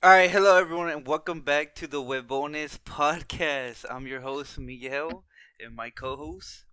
All 0.00 0.10
right, 0.10 0.30
hello 0.30 0.56
everyone, 0.56 0.88
and 0.90 1.04
welcome 1.06 1.40
back 1.40 1.74
to 1.76 1.88
the 1.88 2.00
Webones 2.00 2.78
podcast. 2.84 3.84
I'm 3.90 4.06
your 4.06 4.20
host 4.20 4.56
Miguel, 4.56 5.24
and 5.58 5.74
my 5.74 5.90
co-host, 5.90 6.64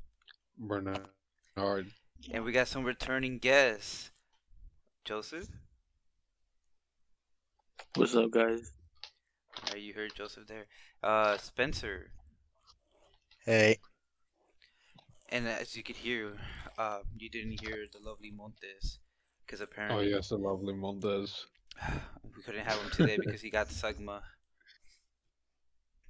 Bernard. 0.58 1.08
and 1.58 2.44
we 2.44 2.52
got 2.52 2.68
some 2.68 2.84
returning 2.84 3.40
guests. 3.40 4.12
Joseph, 5.06 5.48
What's 7.96 8.16
up, 8.16 8.30
guys? 8.30 8.72
you 9.76 9.94
heard 9.94 10.14
Joseph 10.14 10.46
there. 10.48 10.68
Uh, 11.02 11.38
Spencer, 11.38 12.12
Hey, 13.44 13.80
and 15.30 15.48
as 15.48 15.76
you 15.76 15.82
could 15.82 15.96
hear, 15.96 16.34
uh, 16.78 17.00
you 17.18 17.30
didn't 17.30 17.60
hear 17.62 17.86
the 17.92 18.08
lovely 18.08 18.30
Montes, 18.30 19.00
because 19.46 19.62
apparently. 19.62 20.14
Oh 20.14 20.16
yes, 20.16 20.30
the 20.30 20.38
lovely 20.38 20.76
Montes. 20.76 21.48
we 22.36 22.44
couldn't 22.44 22.66
have 22.66 22.80
him 22.80 22.90
today 22.92 23.18
because 23.24 23.42
he 23.42 23.50
got 23.50 23.70
Sugma. 23.70 24.22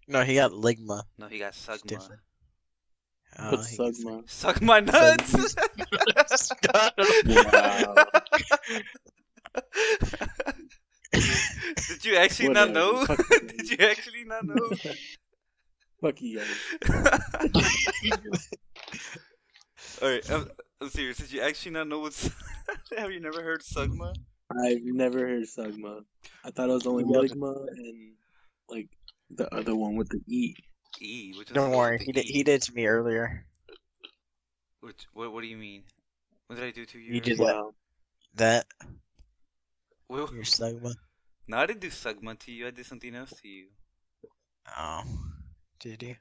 no, 0.08 0.24
he 0.24 0.36
got 0.36 0.52
ligma. 0.52 1.04
No, 1.18 1.28
he 1.28 1.40
got 1.40 1.54
Sugma. 1.54 1.88
different. 1.88 2.22
Oh, 3.38 3.52
What's 3.52 3.70
he 3.70 4.10
up. 4.10 4.24
Suck 4.28 4.62
my 4.62 4.80
nuts. 4.80 5.56
Did 11.88 12.06
you 12.06 12.16
actually 12.18 12.50
not 12.50 12.72
know? 12.72 13.06
Did 13.06 13.70
you 13.70 13.78
actually 13.86 14.24
not 14.26 14.46
know? 14.46 14.70
Fuck 16.02 16.22
you 16.22 16.40
guys. 16.40 16.48
Alright, 20.02 20.30
I'm, 20.30 20.50
I'm 20.82 20.90
serious. 20.90 21.18
Did 21.18 21.32
you 21.32 21.42
actually 21.42 21.72
not 21.72 21.88
know 21.88 22.00
what's. 22.00 22.30
Have 22.98 23.12
you 23.12 23.20
never 23.20 23.42
heard 23.42 23.62
Sugma? 23.62 24.14
I've 24.52 24.84
never 24.84 25.20
heard 25.20 25.44
Sugma. 25.44 26.04
I 26.44 26.52
thought 26.52 26.70
it 26.70 26.74
was 26.74 26.88
only 26.88 27.04
Yeah. 27.04 27.18
Ligma 27.20 27.68
and 27.70 28.14
like 28.70 28.90
the 29.30 29.54
other 29.54 29.76
one 29.76 29.96
with 29.96 30.10
the 30.10 30.20
E. 30.28 30.56
E, 31.02 31.34
which 31.38 31.50
Don't 31.50 31.72
worry, 31.72 32.00
he 32.04 32.12
did. 32.14 32.26
E. 32.26 32.32
He 32.32 32.44
did 32.44 32.62
to 32.64 32.74
me 32.74 32.86
earlier. 32.86 33.46
Which, 34.80 35.06
what, 35.14 35.34
what 35.34 35.42
do 35.42 35.48
you 35.48 35.58
mean? 35.58 35.84
What 36.48 36.58
did 36.58 36.66
I 36.66 36.72
do 36.72 36.86
to 36.86 37.00
you? 37.00 37.16
You 37.16 37.22
did 37.22 37.40
earlier? 37.40 37.54
Wow. 37.54 37.74
That 38.36 38.66
Well, 40.08 40.30
your 40.34 40.44
sigma. 40.46 40.94
no, 41.48 41.58
I 41.58 41.66
didn't 41.66 41.82
do 41.82 41.90
Sugma 41.90 42.38
to 42.40 42.52
you. 42.52 42.68
I 42.68 42.72
did 42.72 42.86
something 42.86 43.14
else 43.16 43.34
to 43.42 43.48
you. 43.48 43.66
Oh, 44.78 45.04
did 45.80 46.02
you? 46.04 46.16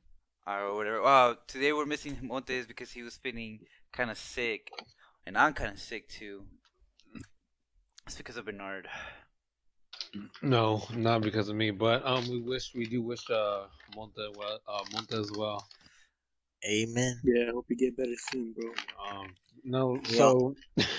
Or 0.46 0.74
whatever. 0.74 1.02
Wow, 1.02 1.36
today 1.46 1.72
we're 1.72 1.86
missing 1.86 2.18
Montes 2.22 2.66
because 2.66 2.90
he 2.90 3.02
was 3.02 3.16
feeling 3.16 3.60
kind 3.92 4.10
of 4.10 4.18
sick. 4.18 4.70
And 5.26 5.38
I'm 5.38 5.52
kind 5.54 5.72
of 5.72 5.78
sick 5.78 6.08
too. 6.08 6.44
It's 8.06 8.16
because 8.16 8.36
of 8.36 8.44
Bernard. 8.46 8.88
No, 10.42 10.82
not 10.94 11.22
because 11.22 11.48
of 11.48 11.56
me, 11.56 11.70
but 11.70 12.04
um, 12.06 12.28
we 12.28 12.40
wish 12.40 12.72
we 12.74 12.84
do 12.86 13.02
wish 13.02 13.28
uh 13.30 13.64
Monte 13.96 14.28
well, 14.36 14.58
uh 14.68 14.84
Monte 14.92 15.16
as 15.16 15.30
well. 15.36 15.66
Amen. 16.68 17.20
Yeah, 17.24 17.48
I 17.48 17.52
hope 17.52 17.66
you 17.68 17.76
get 17.76 17.96
better 17.96 18.14
soon, 18.30 18.54
bro. 18.54 18.70
Um, 19.10 19.26
no, 19.64 19.86
We 19.92 20.04
so 20.16 20.54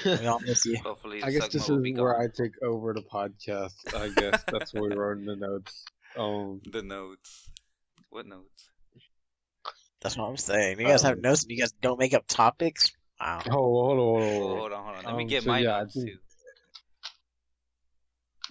We 0.05 0.25
all 0.27 0.39
miss 0.39 0.65
you. 0.65 0.77
Hopefully, 0.83 1.23
I 1.23 1.31
guess 1.31 1.47
this 1.49 1.69
is 1.69 1.69
where 1.69 2.13
gone. 2.13 2.21
I 2.21 2.27
take 2.35 2.51
over 2.63 2.93
the 2.93 3.01
podcast. 3.01 3.73
I 3.95 4.09
guess 4.09 4.43
that's 4.51 4.73
what 4.73 4.89
we 4.89 4.95
wrote 4.95 5.19
in 5.19 5.25
the 5.25 5.35
notes. 5.35 5.85
Um, 6.17 6.61
The 6.71 6.81
notes. 6.83 7.49
What 8.09 8.27
notes? 8.27 8.69
That's 10.01 10.17
what 10.17 10.25
I'm 10.25 10.37
saying. 10.37 10.79
You 10.79 10.87
guys 10.87 11.01
have 11.01 11.15
Um, 11.15 11.21
notes. 11.21 11.43
and 11.43 11.51
You 11.51 11.57
guys 11.59 11.73
don't 11.81 11.99
make 11.99 12.13
up 12.13 12.25
topics. 12.27 12.91
Wow. 13.19 13.41
hold, 13.45 13.53
hold, 13.53 13.97
hold, 13.97 13.97
hold, 13.97 14.23
Oh, 14.23 14.47
hold. 14.47 14.59
hold 14.59 14.71
on, 14.73 14.83
hold 14.83 14.97
on. 14.97 15.03
Let 15.05 15.15
me 15.15 15.23
Um, 15.23 15.29
get 15.29 15.43
so 15.43 15.49
my 15.49 15.59
yeah, 15.59 15.79
notes 15.79 15.93
think- 15.95 16.07
too. 16.09 16.17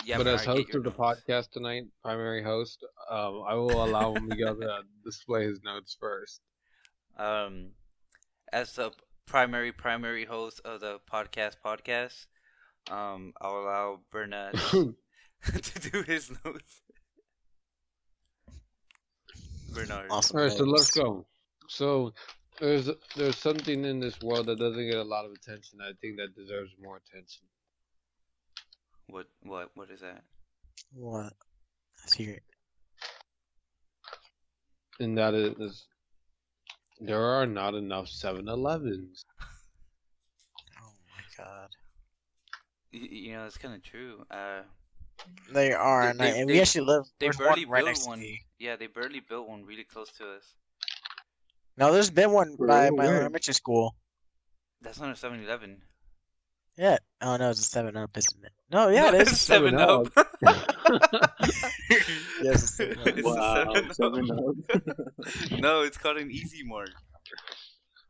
Yeah, 0.05 0.19
but 0.19 0.27
as 0.27 0.45
Bernard, 0.45 0.59
host 0.59 0.69
your 0.69 0.79
of 0.79 0.85
the 0.85 0.91
notes. 0.91 0.99
podcast 0.99 1.51
tonight, 1.53 1.85
primary 2.03 2.43
host, 2.43 2.85
um, 3.11 3.43
I 3.49 3.55
will 3.55 3.85
allow 3.85 4.13
Miguel 4.15 4.57
to 4.57 4.83
display 5.05 5.45
his 5.45 5.61
notes 5.65 5.97
first. 5.99 6.41
um, 7.17 7.71
as 8.53 8.73
the 8.75 8.93
primary 9.27 9.73
primary 9.73 10.25
host 10.25 10.61
of 10.65 10.81
the 10.81 11.01
podcast 11.11 11.57
podcast, 11.65 12.27
um, 12.91 13.33
I'll 13.41 13.59
allow 13.59 14.01
Bernard 14.13 14.55
to 15.45 15.91
do 15.91 16.03
his 16.03 16.31
notes. 16.45 16.83
Bernard. 19.73 20.09
Awesome. 20.11 20.37
All 20.39 20.45
right, 20.45 20.53
so 20.53 20.65
let's 20.65 20.91
go. 20.91 21.27
So 21.69 22.13
there's 22.61 22.89
there's 23.17 23.39
something 23.39 23.85
in 23.85 24.01
this 24.01 24.21
world 24.21 24.47
that 24.47 24.59
doesn't 24.59 24.87
get 24.89 24.99
a 24.99 25.03
lot 25.03 25.25
of 25.25 25.33
attention. 25.33 25.81
I 25.81 25.93
think 26.01 26.19
that 26.19 26.35
deserves 26.37 26.71
more 26.81 26.97
attention. 26.99 27.47
What 29.09 29.27
what 29.43 29.71
what 29.75 29.91
is 29.91 30.01
that? 30.01 30.23
What? 30.93 31.33
Let's 32.03 32.15
hear 32.15 32.35
it. 32.35 32.43
And 35.01 35.17
that 35.19 35.35
is 35.35 35.87
there 37.01 37.21
are 37.21 37.47
not 37.47 37.75
enough 37.75 38.07
7-Elevens. 38.07 39.25
Oh 40.81 40.93
my 41.11 41.45
god. 41.45 41.69
You, 42.93 43.01
you 43.01 43.33
know, 43.33 43.45
it's 43.47 43.59
kind 43.59 43.75
of 43.75 43.83
true. 43.83 44.25
Uh, 44.31 44.63
They 45.53 45.73
are, 45.73 46.03
They- 46.05 46.11
and, 46.11 46.23
I, 46.23 46.31
they- 46.31 46.41
and 46.41 46.49
they- 46.51 46.55
we 46.55 46.61
actually 46.61 46.87
live. 46.87 47.05
they 47.19 47.29
barely 47.31 47.65
one 47.65 47.73
right 47.73 47.81
built 47.85 47.89
next 47.97 48.07
one. 48.07 48.21
to 48.21 48.37
yeah, 48.59 48.77
they 48.77 48.87
barely 48.87 49.21
built 49.21 49.49
one 49.49 49.65
really 49.65 49.85
close 49.85 50.11
to 50.19 50.31
us. 50.37 50.55
No, 51.77 51.93
there's 51.93 52.11
been 52.11 52.31
one 52.31 52.55
by 52.57 52.91
my 52.91 53.07
elementary 53.07 53.55
school. 53.55 53.97
That's 54.81 55.01
not 55.01 55.11
a 55.11 55.15
7-Eleven. 55.19 55.83
Yeah. 56.77 56.99
Oh 57.21 57.37
no, 57.37 57.51
it's 57.51 57.61
a 57.61 57.63
Seven 57.63 57.97
Up, 57.97 58.11
isn't 58.17 58.45
it? 58.45 58.53
No, 58.71 58.89
yeah, 58.89 59.09
it 59.15 59.15
is. 59.29 59.41
Seven 59.41 59.77
Up. 59.79 60.09
Yes, 62.43 62.79
a 62.81 62.87
7-Up. 62.87 63.07
It's 63.07 63.23
wow, 63.27 63.65
7-Up. 63.65 63.95
seven 63.95 64.31
up. 64.31 65.51
no, 65.61 65.83
it's 65.83 65.97
called 65.97 66.19
an 66.19 66.31
Easy 66.31 66.63
mark. 66.63 66.91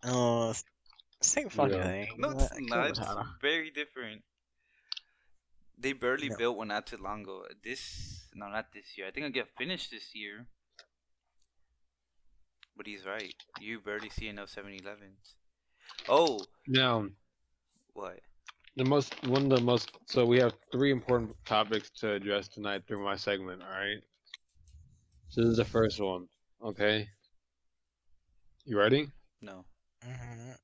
Oh, 0.04 0.52
same 1.22 1.48
fucking 1.50 1.74
Yeah. 1.76 1.84
thing. 1.84 2.08
No, 2.18 2.28
What? 2.28 2.42
it's 2.56 2.72
I 2.72 2.76
not. 2.76 2.88
It's 2.90 3.00
very 3.40 3.70
different. 3.70 4.22
They 5.78 5.92
barely 5.92 6.30
No. 6.30 6.36
built 6.36 6.56
one 6.56 6.70
out 6.72 6.86
to 6.88 6.96
Longo. 6.96 7.44
This 7.62 8.26
no, 8.34 8.48
not 8.48 8.72
this 8.72 8.96
year. 8.98 9.06
I 9.06 9.10
think 9.12 9.26
I'll 9.26 9.32
get 9.32 9.48
finished 9.56 9.90
this 9.92 10.14
year. 10.14 10.46
But 12.76 12.86
he's 12.86 13.04
right. 13.06 13.34
You 13.60 13.78
barely 13.80 14.10
see 14.10 14.26
enough 14.28 14.48
7-Elevens. 14.52 15.34
Oh, 16.08 16.40
now, 16.66 17.06
what? 17.92 18.18
The 18.76 18.84
most 18.84 19.14
one 19.26 19.44
of 19.44 19.50
the 19.50 19.60
most 19.60 19.90
so 20.06 20.24
we 20.24 20.38
have 20.38 20.54
three 20.72 20.90
important 20.92 21.34
topics 21.44 21.90
to 21.90 22.12
address 22.12 22.48
tonight 22.48 22.82
through 22.86 23.04
my 23.04 23.16
segment, 23.16 23.62
all 23.62 23.68
right? 23.68 24.02
So 25.28 25.42
this 25.42 25.50
is 25.52 25.56
the 25.58 25.64
first 25.64 26.00
one, 26.00 26.28
okay? 26.62 27.08
You 28.64 28.78
ready? 28.78 29.10
No. 29.40 29.64
Mhm. 30.02 30.56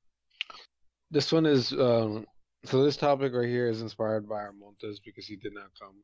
This 1.11 1.31
one 1.31 1.45
is 1.45 1.71
um 1.73 2.25
so 2.65 2.83
this 2.83 2.97
topic 2.97 3.33
right 3.33 3.47
here 3.47 3.67
is 3.67 3.81
inspired 3.81 4.27
by 4.27 4.35
our 4.35 4.53
Montes 4.53 4.99
because 4.99 5.27
he 5.27 5.35
did 5.37 5.53
not 5.53 5.71
come. 5.79 6.03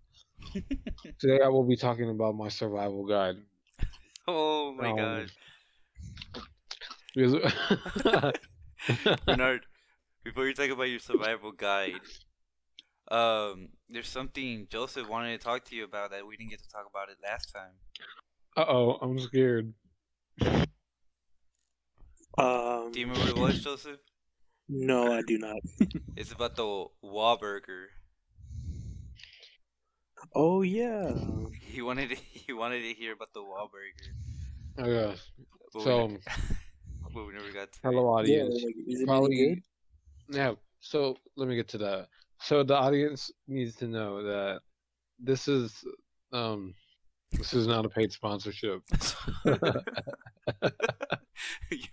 Today 1.19 1.41
I 1.44 1.50
will 1.50 1.63
be 1.66 1.75
talking 1.78 2.09
about 2.09 2.35
my 2.35 2.50
survival 2.50 3.06
guide. 3.06 3.38
oh 4.28 4.73
my 4.73 4.91
Um, 4.91 4.94
god. 4.94 5.31
Because 7.16 7.35
Bernard, 9.28 9.66
before 10.28 10.46
you 10.46 10.54
talk 10.54 10.70
about 10.70 10.84
your 10.90 11.00
survival 11.00 11.54
guide, 11.54 12.02
um, 13.10 13.70
there's 13.90 14.10
something 14.10 14.68
Joseph 14.70 15.08
wanted 15.08 15.40
to 15.40 15.44
talk 15.44 15.64
to 15.66 15.76
you 15.76 15.86
about 15.86 16.12
that 16.12 16.28
we 16.28 16.36
didn't 16.36 16.50
get 16.52 16.62
to 16.62 16.68
talk 16.70 16.86
about 16.90 17.08
it 17.10 17.16
last 17.24 17.54
time. 17.54 17.72
uh 18.58 18.66
oh, 18.68 18.98
I'm 19.02 19.18
scared. 19.20 19.74
Um, 22.38 22.92
Do 22.92 23.00
you 23.00 23.08
remember 23.08 23.34
what 23.34 23.52
it 23.52 23.56
was, 23.56 23.64
Joseph? 23.64 24.00
no, 24.68 25.14
I 25.14 25.22
do 25.22 25.38
not. 25.38 25.58
It's 26.18 26.32
about 26.34 26.56
the 26.58 26.86
Wahlburger. 27.04 27.86
Oh 30.36 30.62
yeah. 30.64 31.14
He 31.62 31.82
wanted 31.82 32.09
to, 32.09 32.16
he 32.32 32.52
wanted 32.53 32.82
to 32.82 32.94
hear 32.94 33.14
about 33.14 33.34
the 33.34 33.40
Wahlburger. 33.41 34.12
Oh 34.80 34.90
yeah. 34.90 35.14
But 35.73 35.82
So 35.84 36.06
we, 36.08 36.14
ne- 36.14 36.20
but 37.14 37.28
we 37.28 37.34
never 37.34 37.52
got 37.53 37.72
to. 37.72 37.80
hello 37.84 38.18
it. 38.20 38.28
Yeah, 38.30 38.41
audience. 38.44 38.64
like, 38.66 38.76
is 38.88 39.02
it 39.02 39.06
Probably 39.08 39.64
yeah. 40.29 40.53
So 40.79 41.18
let 41.35 41.47
me 41.47 41.56
get 41.56 41.68
to 41.70 41.78
that. 41.79 42.08
So 42.40 42.64
the 42.64 42.76
audience 42.76 43.32
needs 43.47 43.76
to 43.78 43.88
know 43.88 44.24
that 44.24 44.62
this 45.20 45.47
is 45.47 45.84
um 46.32 46.74
this 47.32 47.53
is 47.53 47.68
not 47.68 47.85
a 47.85 47.90
paid 47.90 48.12
sponsorship. 48.12 48.82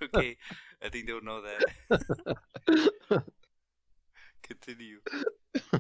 Okay, 0.03 0.37
I 0.83 0.89
think 0.89 1.07
they'll 1.07 1.23
know 1.23 1.43
that. 1.43 3.23
Continue. 4.43 5.01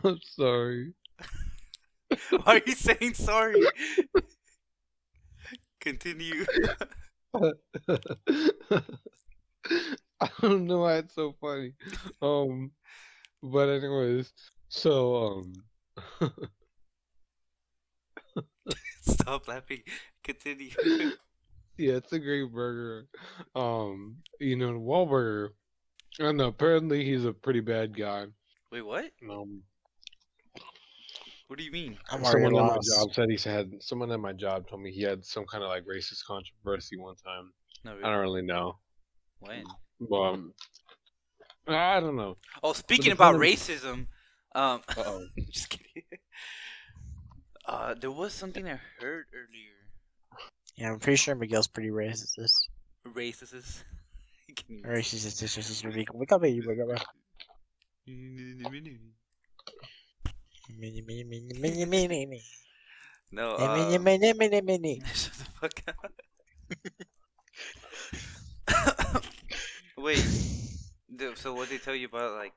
I'm 0.03 0.19
sorry. 0.23 0.95
Why 2.31 2.57
are 2.57 2.61
you 2.67 2.75
saying 2.75 3.15
sorry? 3.15 3.62
Continue. 5.81 6.47
I 10.43 10.49
don't 10.49 10.67
know 10.67 10.81
why 10.81 10.97
it's 10.97 11.15
so 11.15 11.35
funny. 11.41 11.73
Um, 12.23 12.73
but 13.43 13.69
anyways, 13.69 14.32
so 14.69 15.44
um, 16.21 16.31
Stop 19.03 19.49
laughing. 19.49 19.82
Continue. 20.23 20.71
Yeah, 21.76 21.94
it's 21.94 22.12
a 22.12 22.19
great 22.19 22.53
burger. 22.53 23.06
Um, 23.55 24.17
you 24.41 24.56
know, 24.56 24.73
Wahlburger. 24.73 25.50
I 26.21 26.25
don't 26.25 26.37
know. 26.37 26.47
Apparently, 26.49 27.05
he's 27.05 27.25
a 27.25 27.32
pretty 27.32 27.61
bad 27.61 27.97
guy. 27.97 28.26
Wait, 28.71 28.82
what? 28.82 29.11
Um, 29.29 29.62
What 31.49 31.59
do 31.59 31.65
you 31.65 31.73
mean? 31.73 31.99
I'm 32.11 32.25
already 32.25 32.44
someone 32.44 32.65
at 32.65 32.75
my 32.75 32.79
job 32.97 33.12
said 33.12 33.29
he 33.31 33.49
had 33.49 33.82
someone 33.82 34.11
at 34.12 34.21
my 34.21 34.32
job 34.32 34.69
told 34.69 34.82
me 34.82 34.91
he 34.93 35.03
had 35.03 35.25
some 35.25 35.44
kind 35.47 35.62
of 35.62 35.69
like 35.71 35.85
racist 35.85 36.25
controversy 36.26 36.97
one 36.97 37.17
time. 37.17 37.53
No, 37.85 37.93
I 37.93 37.94
don't 38.11 38.21
really. 38.21 38.23
really 38.23 38.43
know, 38.47 38.79
When? 39.41 39.65
But 40.00 40.17
um, 40.20 40.52
I 41.69 42.00
don't 42.00 42.17
know. 42.17 42.37
Oh, 42.62 42.73
speaking 42.73 43.12
about 43.12 43.37
racism, 43.37 44.06
um, 44.55 44.81
just 45.50 45.70
kidding. 45.70 46.02
Uh, 47.67 47.94
there 47.94 48.11
was 48.11 48.32
something 48.32 48.67
I 48.67 48.79
heard 49.00 49.26
earlier. 49.32 49.75
Yeah, 50.76 50.93
I'm 50.93 50.99
pretty 50.99 51.17
sure 51.17 51.35
Miguel's 51.35 51.69
pretty 51.69 51.91
racist. 51.91 52.37
Racist. 53.06 53.85
Racist. 54.87 55.41
This 55.41 55.56
is 55.56 55.85
really. 55.85 56.06
Wake 56.12 56.32
up, 56.32 56.43
baby. 56.43 56.61
Wake 56.67 56.79
up. 56.81 57.06
Mini, 58.06 58.61
mini, 61.02 61.25
mini, 61.25 61.52
mini, 61.58 61.85
mini, 61.87 62.08
mini. 62.08 62.43
No, 63.32 63.56
Mini, 63.58 63.97
uh, 63.97 63.99
mini, 63.99 64.32
mini, 64.32 64.61
mini. 64.61 65.02
shut 65.14 65.32
the 65.32 65.44
fuck 65.44 65.82
up. 65.88 66.12
Wait, 70.05 70.23
the- 71.09 71.35
so 71.35 71.55
what 71.55 71.71
did 71.71 71.81
they 71.81 71.83
tell 71.83 71.95
you 71.95 72.09
about 72.09 72.35
like 72.35 72.53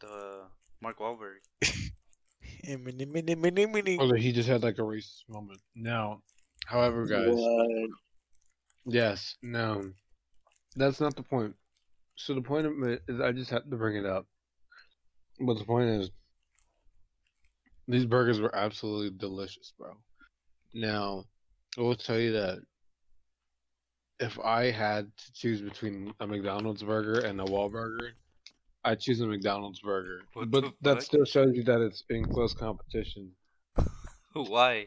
the 0.00 0.46
Mark 0.80 0.98
Wahlberg? 0.98 1.40
Mini, 2.64 3.04
mini, 3.04 3.34
mini, 3.34 3.66
mini. 3.66 3.98
Although 3.98 4.14
he 4.14 4.32
just 4.32 4.48
had 4.48 4.62
like 4.62 4.78
a 4.78 4.82
racist 4.82 5.28
moment. 5.28 5.60
Now, 5.74 6.22
however, 6.64 7.04
guys, 7.06 7.34
What? 7.34 7.90
yes, 8.86 9.36
no, 9.42 9.92
that's 10.74 10.98
not 10.98 11.14
the 11.14 11.22
point. 11.22 11.54
So 12.16 12.34
the 12.34 12.40
point 12.40 12.66
of 12.66 12.72
it 12.84 13.02
is, 13.06 13.20
I 13.20 13.32
just 13.32 13.50
had 13.50 13.68
to 13.70 13.76
bring 13.76 13.96
it 13.96 14.06
up. 14.06 14.26
But 15.40 15.58
the 15.58 15.64
point 15.64 15.90
is, 15.90 16.10
these 17.86 18.06
burgers 18.06 18.40
were 18.40 18.54
absolutely 18.54 19.10
delicious, 19.18 19.74
bro. 19.76 19.92
Now, 20.72 21.24
I 21.76 21.82
will 21.82 21.96
tell 21.96 22.18
you 22.18 22.32
that 22.32 22.60
if 24.22 24.38
I 24.38 24.70
had 24.70 25.10
to 25.16 25.32
choose 25.32 25.60
between 25.60 26.14
a 26.20 26.26
McDonald's 26.26 26.82
burger 26.82 27.20
and 27.20 27.40
a 27.40 27.44
Wahlburger, 27.44 28.10
I'd 28.84 29.00
choose 29.00 29.20
a 29.20 29.26
McDonald's 29.26 29.80
burger. 29.80 30.20
What 30.34 30.50
but 30.50 30.64
that 30.82 30.94
fuck? 30.94 31.02
still 31.02 31.24
shows 31.24 31.56
you 31.56 31.64
that 31.64 31.80
it's 31.80 32.04
in 32.08 32.24
close 32.24 32.54
competition. 32.54 33.32
Why? 34.32 34.86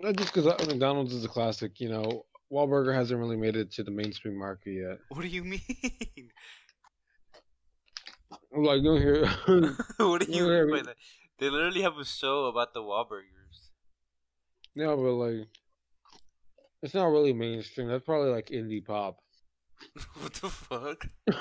Not 0.00 0.16
just 0.16 0.32
because 0.32 0.46
uh, 0.46 0.64
McDonald's 0.66 1.12
is 1.12 1.24
a 1.24 1.28
classic, 1.28 1.80
you 1.80 1.88
know. 1.88 2.24
Wahlburger 2.52 2.94
hasn't 2.94 3.20
really 3.20 3.36
made 3.36 3.56
it 3.56 3.72
to 3.72 3.82
the 3.82 3.90
mainstream 3.90 4.38
market 4.38 4.70
yet. 4.70 4.98
What 5.08 5.22
do 5.22 5.28
you 5.28 5.44
mean? 5.44 5.60
Like, 8.50 8.82
you 8.82 8.94
hear, 8.94 9.26
what 9.98 10.26
do 10.26 10.32
you 10.32 10.48
mean 10.48 10.70
by 10.70 10.82
that? 10.82 10.96
They 11.38 11.50
literally 11.50 11.82
have 11.82 11.98
a 11.98 12.04
show 12.04 12.46
about 12.46 12.72
the 12.72 12.80
Wahlburgers. 12.80 13.70
yeah, 14.74 14.86
but 14.96 15.12
like, 15.12 15.48
it's 16.82 16.94
not 16.94 17.06
really 17.06 17.32
mainstream. 17.32 17.88
That's 17.88 18.04
probably 18.04 18.30
like 18.30 18.48
indie 18.48 18.84
pop. 18.84 19.18
what 20.20 20.34
the 20.34 20.48
fuck? 20.48 21.06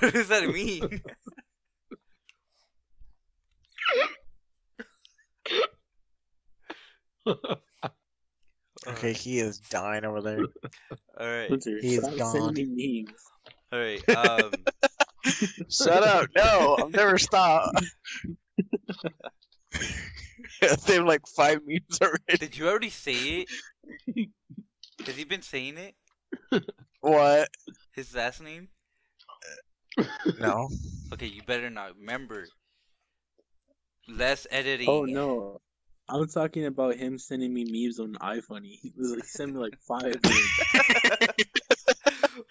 what 0.00 0.12
does 0.14 0.28
that 0.28 0.48
mean? 0.48 1.00
Okay, 8.88 9.12
he 9.12 9.40
is 9.40 9.58
dying 9.58 10.04
over 10.04 10.22
there. 10.22 10.38
All 11.18 11.26
right, 11.26 11.46
Spencer, 11.46 11.78
He 11.80 11.96
is 11.96 12.04
stop 12.04 12.16
gone. 12.16 12.32
sending 12.54 12.76
me 12.76 13.04
memes. 13.08 13.18
all 13.72 13.80
right. 13.80 14.08
Um, 14.16 14.52
Shut 15.68 16.04
up! 16.04 16.28
No, 16.36 16.76
I'll 16.78 16.88
never 16.90 17.18
stop. 17.18 17.72
They 20.60 20.94
have 20.94 21.04
like 21.04 21.26
five 21.36 21.60
memes 21.66 21.98
already. 22.00 22.38
did 22.38 22.56
you 22.56 22.68
already 22.68 22.90
say 22.90 23.46
it? 23.46 24.28
Has 25.04 25.16
he 25.16 25.24
been 25.24 25.42
saying 25.42 25.76
it? 25.78 25.94
What? 27.00 27.48
His 27.94 28.14
last 28.14 28.42
name? 28.42 28.68
No. 30.40 30.68
Okay, 31.12 31.26
you 31.26 31.42
better 31.46 31.70
not 31.70 31.96
remember. 31.98 32.46
Less 34.08 34.46
editing. 34.50 34.88
Oh 34.88 35.04
no. 35.04 35.60
I 36.08 36.16
was 36.16 36.32
talking 36.32 36.66
about 36.66 36.94
him 36.94 37.18
sending 37.18 37.52
me 37.52 37.64
memes 37.64 37.98
on 37.98 38.14
iFunny. 38.14 38.78
He 38.80 38.92
was 38.96 39.10
like 39.10 39.22
he 39.22 39.26
sent 39.28 39.54
me 39.54 39.58
like 39.60 39.76
five 39.80 40.16
memes. 40.24 41.34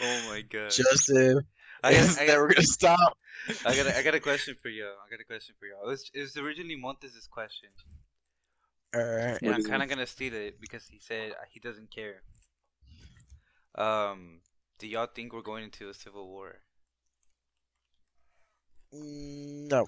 oh 0.01 0.21
my 0.29 0.41
god. 0.49 0.71
Justin, 0.71 1.41
I 1.85 1.91
it's 1.91 2.15
got, 2.15 2.23
I, 2.23 2.25
never 2.27 2.47
got, 2.47 2.55
gonna 2.55 2.65
stop. 2.67 3.17
I 3.65 3.75
got, 3.75 3.85
a, 3.87 3.97
I 3.97 4.01
got 4.03 4.15
a 4.15 4.19
question 4.19 4.55
for 4.61 4.69
you. 4.69 4.85
I 4.85 5.09
got 5.09 5.19
a 5.19 5.23
question 5.25 5.55
for 5.59 5.65
you. 5.65 5.75
It 5.83 5.87
was, 5.87 6.09
it 6.13 6.21
was 6.21 6.37
originally 6.37 6.75
Montes' 6.75 7.27
question. 7.29 7.69
Alright. 8.95 9.41
And 9.41 9.53
I'm 9.53 9.63
kind 9.63 9.83
of 9.83 9.89
gonna 9.89 10.07
steal 10.07 10.33
it 10.33 10.59
because 10.61 10.87
he 10.87 10.99
said 10.99 11.31
uh, 11.31 11.43
he 11.51 11.59
doesn't 11.59 11.91
care. 11.91 12.21
Um, 13.77 14.39
do 14.79 14.87
y'all 14.87 15.07
think 15.13 15.33
we're 15.33 15.41
going 15.41 15.65
into 15.65 15.89
a 15.89 15.93
civil 15.93 16.27
war? 16.27 16.61
No, 18.91 19.85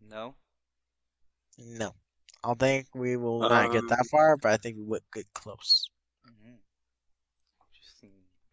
No. 0.00 0.36
no. 1.58 1.94
I 2.42 2.48
don't 2.48 2.58
think 2.60 2.86
we 2.94 3.16
will 3.16 3.40
not 3.40 3.72
get 3.72 3.86
that 3.88 3.98
Um, 3.98 4.04
far, 4.10 4.36
but 4.36 4.52
I 4.52 4.56
think 4.56 4.76
we 4.78 4.84
would 4.84 5.02
get 5.12 5.26
close. 5.34 5.89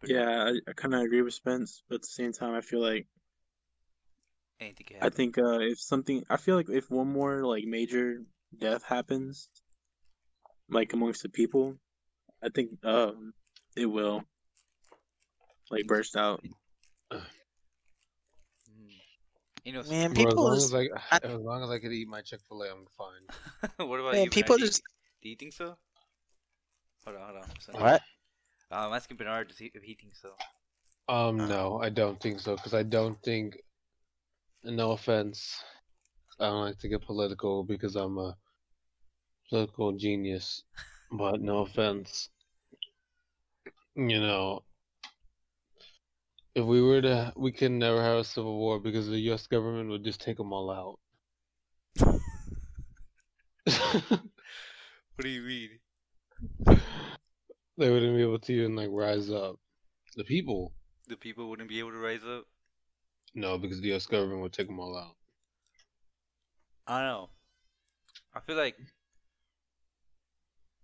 But 0.00 0.10
yeah, 0.10 0.44
I, 0.44 0.70
I 0.70 0.72
kind 0.74 0.94
of 0.94 1.00
agree 1.02 1.22
with 1.22 1.34
Spence, 1.34 1.82
but 1.88 1.96
at 1.96 2.02
the 2.02 2.06
same 2.08 2.32
time, 2.32 2.54
I 2.54 2.60
feel 2.60 2.80
like 2.80 3.06
Anything 4.60 4.86
can 4.86 4.96
I 4.96 5.04
happen. 5.04 5.16
think 5.16 5.38
uh, 5.38 5.58
if 5.60 5.80
something, 5.80 6.24
I 6.28 6.36
feel 6.36 6.56
like 6.56 6.68
if 6.68 6.90
one 6.90 7.12
more 7.12 7.44
like 7.46 7.64
major 7.64 8.22
death 8.56 8.82
happens, 8.84 9.48
like 10.68 10.92
amongst 10.92 11.22
the 11.22 11.28
people, 11.28 11.76
I 12.42 12.48
think 12.48 12.70
um 12.84 13.32
it 13.76 13.86
will 13.86 14.24
like 15.70 15.86
burst 15.86 16.16
out. 16.16 16.42
Mm. 17.12 17.20
You 19.64 19.72
know, 19.74 19.82
Man, 19.84 20.12
Bro, 20.12 20.22
as 20.22 20.26
people 20.28 20.44
long 20.44 20.56
as 20.56 20.74
I, 20.74 20.88
I- 21.12 21.20
as 21.22 21.40
long 21.40 21.62
as 21.62 21.70
I 21.70 21.78
could 21.78 21.92
eat 21.92 22.08
my 22.08 22.22
Chick 22.22 22.40
Fil 22.48 22.62
A, 22.62 22.70
I'm 22.70 22.86
fine. 22.96 23.24
what 23.88 24.00
about 24.00 24.14
man, 24.14 24.24
you? 24.24 24.30
people 24.30 24.56
Bernard? 24.56 24.58
Do 24.60 24.64
you- 24.64 24.70
just 24.70 24.82
Do 25.22 25.28
you 25.28 25.36
think 25.36 25.52
so? 25.52 25.76
Hold 27.04 27.16
on, 27.16 27.22
hold 27.22 27.36
on. 27.44 27.48
So- 27.60 27.72
what? 27.80 28.02
Uh, 28.70 28.86
I'm 28.88 28.92
asking 28.94 29.16
Bernard 29.16 29.48
does 29.48 29.58
he, 29.58 29.70
if 29.74 29.82
he 29.82 29.94
thinks 29.94 30.20
so. 30.20 30.32
Um, 31.08 31.40
Uh. 31.40 31.46
no, 31.46 31.80
I 31.82 31.88
don't 31.88 32.20
think 32.20 32.40
so. 32.40 32.56
Because 32.56 32.74
I 32.74 32.82
don't 32.82 33.20
think. 33.22 33.56
No 34.64 34.90
offense, 34.90 35.62
I 36.40 36.46
don't 36.46 36.62
like 36.62 36.78
to 36.80 36.88
get 36.88 37.02
political 37.06 37.62
because 37.62 37.94
I'm 37.94 38.18
a 38.18 38.36
political 39.48 39.92
genius. 39.92 40.64
But 41.12 41.40
no 41.40 41.58
offense, 41.58 42.28
you 43.94 44.20
know, 44.20 44.64
if 46.56 46.64
we 46.64 46.82
were 46.82 47.00
to, 47.02 47.32
we 47.36 47.52
can 47.52 47.78
never 47.78 48.02
have 48.02 48.18
a 48.18 48.24
civil 48.24 48.58
war 48.58 48.80
because 48.80 49.06
the 49.06 49.20
U.S. 49.30 49.46
government 49.46 49.90
would 49.90 50.04
just 50.04 50.20
take 50.20 50.36
them 50.36 50.52
all 50.52 50.70
out. 50.70 50.98
What 55.14 55.24
do 55.24 55.28
you 55.28 55.42
mean? 55.42 56.78
they 57.78 57.90
wouldn't 57.90 58.16
be 58.16 58.22
able 58.22 58.38
to 58.38 58.52
even 58.52 58.76
like 58.76 58.88
rise 58.90 59.30
up. 59.30 59.56
The 60.16 60.24
people, 60.24 60.72
The 61.06 61.16
people 61.16 61.48
wouldn't 61.48 61.68
be 61.68 61.78
able 61.78 61.92
to 61.92 61.98
rise 61.98 62.24
up? 62.24 62.44
no, 63.34 63.56
because 63.58 63.80
the 63.80 63.88
U.S. 63.88 64.06
government 64.06 64.40
would 64.42 64.52
take 64.52 64.66
them 64.66 64.80
all 64.80 64.96
out. 64.96 65.14
I 66.86 66.98
don't 67.00 67.08
know. 67.08 67.28
I 68.34 68.40
feel 68.40 68.56
like 68.56 68.76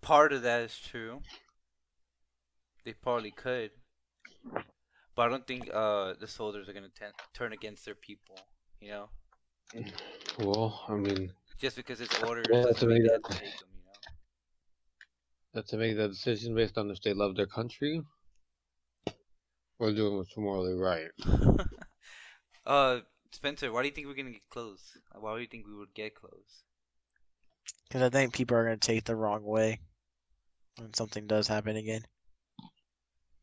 part 0.03 0.33
of 0.33 0.43
that 0.43 0.63
is 0.63 0.79
true. 0.79 1.21
They 2.85 2.93
probably 2.93 3.31
could, 3.31 3.71
but 5.17 5.23
I 5.27 5.29
don't 5.29 5.47
think 5.47 5.71
uh 5.73 6.13
the 6.21 6.29
soldiers 6.29 6.69
are 6.69 6.75
gonna 6.75 6.91
ten- 6.97 7.13
turn 7.33 7.53
against 7.55 7.87
their 7.87 7.95
people. 7.95 8.37
You 8.81 8.91
know, 8.91 9.09
Well, 10.39 10.85
I 10.89 10.93
mean, 10.97 11.33
just 11.59 11.77
because 11.77 12.03
it's 12.03 12.23
orders 12.23 12.47
doesn't 12.53 12.77
to 12.77 12.87
they 12.87 13.01
that- 13.01 13.23
them. 13.23 13.39
You 15.55 15.61
that 15.61 15.69
to 15.69 15.77
make 15.77 15.97
the 15.97 16.09
decision 16.09 16.55
based 16.55 16.77
on 16.79 16.91
if 16.91 17.01
they 17.03 17.13
love 17.13 17.37
their 17.37 17.47
country 17.47 18.03
or 19.79 19.93
doing 19.93 20.17
what's 20.17 20.37
morally 20.37 20.75
right. 20.75 21.11
uh, 22.67 23.01
Spencer, 23.31 23.73
why 23.73 23.83
do 23.83 23.89
you 23.89 23.95
think 23.95 24.07
we're 24.07 24.15
gonna 24.15 24.33
get 24.33 24.49
close? 24.51 24.99
Why 25.15 25.35
do 25.35 25.41
you 25.41 25.47
think 25.47 25.67
we 25.67 25.77
would 25.77 25.95
get 25.95 26.17
close? 26.17 26.65
Because 27.89 28.03
I 28.03 28.09
think 28.09 28.33
people 28.33 28.57
are 28.57 28.65
gonna 28.65 28.79
take 28.79 29.05
the 29.05 29.15
wrong 29.15 29.45
way 29.45 29.79
when 30.79 30.93
something 30.95 31.27
does 31.27 31.47
happen 31.47 31.77
again. 31.77 32.03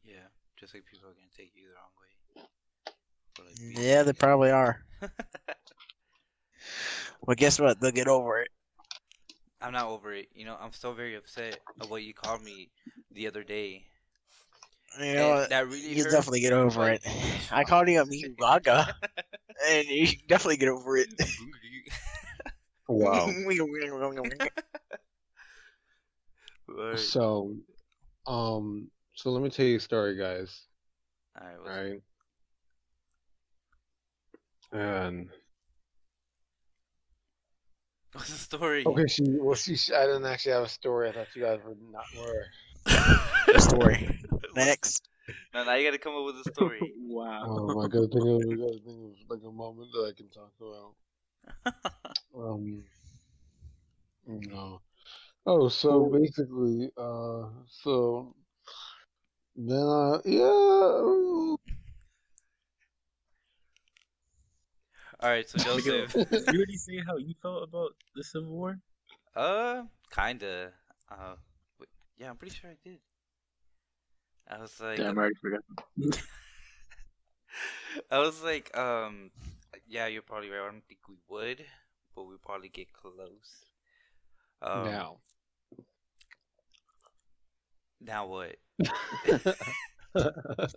Yeah, 0.04 0.28
just 0.60 0.74
like 0.74 0.84
people 0.86 1.10
are 1.10 1.14
gonna 1.14 1.28
take 1.36 1.54
you 1.56 1.68
the 1.68 1.76
wrong 1.76 1.92
way. 2.02 2.44
Like 3.46 3.86
Yeah, 3.88 4.04
they 4.04 4.14
probably 4.14 4.52
are. 4.52 4.84
Well, 7.24 7.36
guess 7.36 7.60
what? 7.60 7.80
They'll 7.80 7.92
get 7.92 8.08
over 8.08 8.42
it. 8.42 8.50
I'm 9.62 9.74
not 9.74 9.88
over 9.88 10.14
it. 10.14 10.30
You 10.34 10.46
know, 10.46 10.58
I'm 10.60 10.72
still 10.74 10.94
very 10.94 11.16
upset 11.16 11.62
of 11.80 11.90
what 11.90 12.04
you 12.04 12.14
called 12.14 12.42
me 12.42 12.72
the 13.12 13.28
other 13.28 13.44
day. 13.44 13.86
You 15.08 15.14
And 15.14 15.18
know 15.18 15.30
what? 15.30 15.50
that 15.50 15.68
really 15.68 15.96
You'll 15.96 16.06
hurt. 16.06 16.12
definitely 16.12 16.42
get 16.42 16.54
over 16.54 16.90
it. 16.90 17.02
I 17.52 17.64
called 17.64 17.88
you 17.90 18.02
a 18.02 18.06
mean 18.06 18.36
gaga, 18.40 18.96
and 19.70 19.88
you 19.88 20.06
should 20.08 20.28
definitely 20.28 20.58
get 20.58 20.70
over 20.70 20.98
it. 20.98 21.08
Wow. 22.88 23.36
So, 26.96 27.56
um, 28.28 28.90
so 29.16 29.32
let 29.32 29.42
me 29.44 29.50
tell 29.50 29.66
you 29.66 29.78
a 29.78 29.80
story, 29.80 30.16
guys. 30.18 30.68
Alright, 31.40 31.58
All 31.66 31.84
right. 31.84 32.02
And 34.72 35.30
what's 38.14 38.30
the 38.30 38.38
story? 38.38 38.84
okay, 38.86 39.08
she 39.08 39.24
well, 39.26 39.56
she 39.56 39.74
I 39.94 40.06
didn't 40.06 40.26
actually 40.26 40.54
have 40.54 40.64
a 40.64 40.70
story. 40.70 41.10
I 41.10 41.12
thought 41.14 41.28
you 41.36 41.42
guys 41.44 41.60
were 41.66 41.76
not 41.92 42.06
were. 42.18 42.46
The 43.54 43.60
story. 43.60 44.20
Next. 44.56 45.08
No, 45.54 45.64
now 45.64 45.76
you 45.76 45.88
gotta 45.88 45.98
come 45.98 46.16
up 46.16 46.26
with 46.26 46.36
a 46.46 46.52
story. 46.54 46.80
wow. 46.98 47.44
Um, 47.44 47.80
I 47.80 47.88
gotta 47.88 48.08
think 48.08 48.26
of, 48.26 48.42
I 48.42 48.56
gotta 48.56 48.80
think 48.86 49.00
of 49.00 49.30
like 49.30 49.42
a 49.48 49.52
moment 49.52 49.90
that 49.94 50.14
I 50.14 50.18
can 50.18 50.30
talk 50.30 50.52
about. 50.60 50.94
Um, 52.34 52.86
no. 54.26 54.82
Oh, 55.46 55.68
so 55.68 56.06
basically, 56.06 56.90
uh, 56.98 57.50
so 57.68 58.34
then, 59.56 59.78
uh, 59.78 60.20
yeah. 60.24 61.51
Alright, 65.24 65.48
so 65.50 65.60
Joseph. 65.64 66.16
you 66.16 66.58
already 66.58 66.78
say 66.78 67.00
how 67.06 67.18
you 67.18 67.36
felt 67.42 67.64
about 67.64 67.92
the 68.16 68.24
Civil 68.24 68.50
War? 68.50 68.80
Uh, 69.36 69.84
kinda. 70.14 70.72
Uh, 71.10 71.36
wait, 71.80 71.90
yeah, 72.18 72.30
I'm 72.30 72.38
pretty 72.38 72.56
sure 72.56 72.72
I 72.72 72.78
did. 72.84 73.00
I 74.50 74.58
was 74.60 74.80
like, 74.80 74.98
Damn, 74.98 75.18
I 75.18 75.22
already 75.22 75.36
forgot. 75.36 75.62
I 78.12 78.20
was 78.20 78.44
like, 78.44 78.76
um, 78.76 79.30
yeah, 79.88 80.08
you're 80.08 80.24
probably 80.24 80.50
right. 80.50 80.62
I 80.62 80.72
don't 80.72 80.84
think 80.88 81.02
we 81.08 81.16
would, 81.30 81.64
but 82.16 82.24
we 82.24 82.36
probably 82.44 82.70
get 82.70 82.92
close. 82.92 83.66
Um, 84.62 84.86
now. 84.86 85.18
now 88.02 88.26
what? 88.28 88.56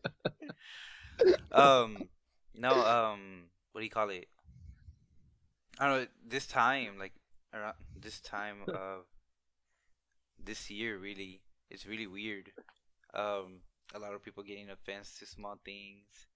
Um, 1.53 2.09
no, 2.55 2.73
um, 2.73 3.45
what 3.73 3.81
do 3.81 3.85
you 3.85 3.91
call 3.91 4.11
it? 4.11 4.29
I 5.79 5.89
don't 5.89 6.01
know. 6.01 6.07
This 6.27 6.47
time, 6.47 6.99
like 6.99 7.13
around 7.53 7.75
this 8.01 8.21
time 8.21 8.59
of 8.69 9.05
this 10.43 10.71
year, 10.71 10.99
really, 10.99 11.41
it's 11.71 11.87
really 11.87 12.07
weird. 12.07 12.53
Um, 13.13 13.61
a 13.95 13.99
lot 13.99 14.15
of 14.15 14.23
people 14.23 14.43
getting 14.43 14.71
offense 14.71 15.17
to 15.19 15.27
small 15.27 15.59
things. 15.65 16.27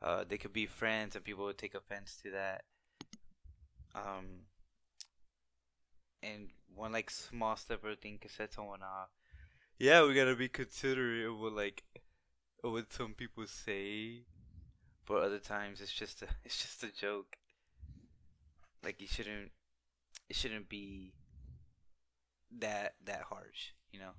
Uh, 0.00 0.24
they 0.28 0.38
could 0.38 0.52
be 0.52 0.66
friends, 0.66 1.14
and 1.14 1.24
people 1.24 1.44
would 1.44 1.58
take 1.58 1.74
offense 1.74 2.18
to 2.22 2.30
that. 2.30 2.62
Um, 3.94 4.46
and 6.22 6.50
one 6.74 6.92
like 6.92 7.10
small 7.10 7.56
step 7.56 7.84
or 7.84 7.94
thing 7.94 8.18
could 8.20 8.30
set 8.30 8.52
someone 8.52 8.82
off. 8.82 9.10
Yeah, 9.78 10.06
we 10.06 10.14
gotta 10.14 10.36
be 10.36 10.48
considerate 10.48 11.26
of 11.26 11.38
what 11.38 11.52
like 11.52 11.82
what 12.62 12.92
some 12.92 13.14
people 13.14 13.46
say, 13.46 14.22
but 15.06 15.22
other 15.22 15.38
times 15.38 15.80
it's 15.80 15.92
just 15.92 16.22
a 16.22 16.26
it's 16.44 16.62
just 16.62 16.84
a 16.84 16.92
joke. 16.92 17.36
Like 18.84 19.00
you 19.00 19.06
shouldn't 19.06 19.50
it 20.28 20.36
shouldn't 20.36 20.68
be 20.68 21.12
that 22.58 22.94
that 23.04 23.22
harsh, 23.22 23.72
you 23.92 24.00
know. 24.00 24.12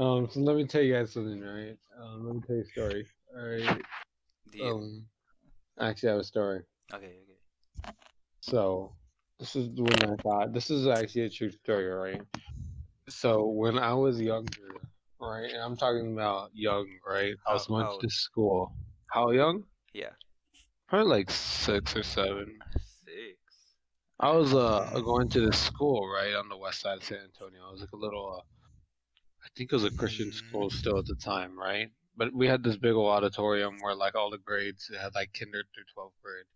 Um, 0.00 0.28
so 0.30 0.40
let 0.40 0.56
me 0.56 0.66
tell 0.66 0.82
you 0.82 0.94
guys 0.94 1.12
something, 1.12 1.40
right? 1.40 1.76
Um, 2.00 2.26
let 2.26 2.34
me 2.34 2.40
tell 2.46 2.56
you 2.56 2.62
a 2.62 2.66
story. 2.66 3.06
All 3.36 3.46
right. 3.46 3.82
You, 4.52 4.66
Um, 4.66 5.06
actually, 5.80 6.08
I 6.08 6.12
have 6.12 6.20
a 6.20 6.24
story. 6.24 6.62
okay, 6.92 7.06
okay. 7.06 7.94
So, 8.40 8.92
this 9.38 9.56
is 9.56 9.68
when 9.76 10.04
I 10.04 10.16
thought 10.16 10.52
this 10.52 10.70
is 10.70 10.86
actually 10.86 11.22
a 11.22 11.30
true 11.30 11.50
story, 11.50 11.86
right? 11.86 12.20
So, 13.08 13.46
when 13.46 13.78
I 13.78 13.94
was 13.94 14.20
younger, 14.20 14.74
right, 15.20 15.50
and 15.50 15.62
I'm 15.62 15.76
talking 15.76 16.12
about 16.12 16.50
young, 16.54 16.88
right? 17.06 17.34
I 17.46 17.52
was 17.54 17.66
going 17.66 17.86
to 18.00 18.10
school. 18.10 18.72
How 19.06 19.30
young? 19.30 19.64
Yeah. 19.92 20.10
Probably 20.88 21.08
like 21.08 21.30
six 21.30 21.96
or 21.96 22.02
seven. 22.02 22.58
I 24.24 24.30
was 24.30 24.54
uh 24.54 24.90
going 25.04 25.28
to 25.28 25.40
this 25.44 25.58
school 25.58 26.08
right 26.08 26.34
on 26.34 26.48
the 26.48 26.56
west 26.56 26.80
side 26.80 26.96
of 26.96 27.04
San 27.04 27.18
Antonio. 27.18 27.68
It 27.68 27.72
was 27.72 27.80
like 27.82 27.92
a 27.92 27.96
little, 27.96 28.36
uh, 28.38 28.40
I 29.44 29.48
think 29.54 29.70
it 29.70 29.76
was 29.76 29.84
a 29.84 29.90
Christian 29.90 30.32
school 30.32 30.70
still 30.70 30.98
at 30.98 31.04
the 31.04 31.14
time, 31.16 31.58
right? 31.58 31.90
But 32.16 32.32
we 32.32 32.46
had 32.46 32.62
this 32.62 32.78
big 32.78 32.94
old 32.94 33.10
auditorium 33.10 33.76
where 33.82 33.94
like 33.94 34.14
all 34.14 34.30
the 34.30 34.38
grades 34.38 34.90
had 34.98 35.14
like 35.14 35.28
kinder 35.38 35.62
through 35.74 35.84
12th 35.94 36.12
grade, 36.22 36.46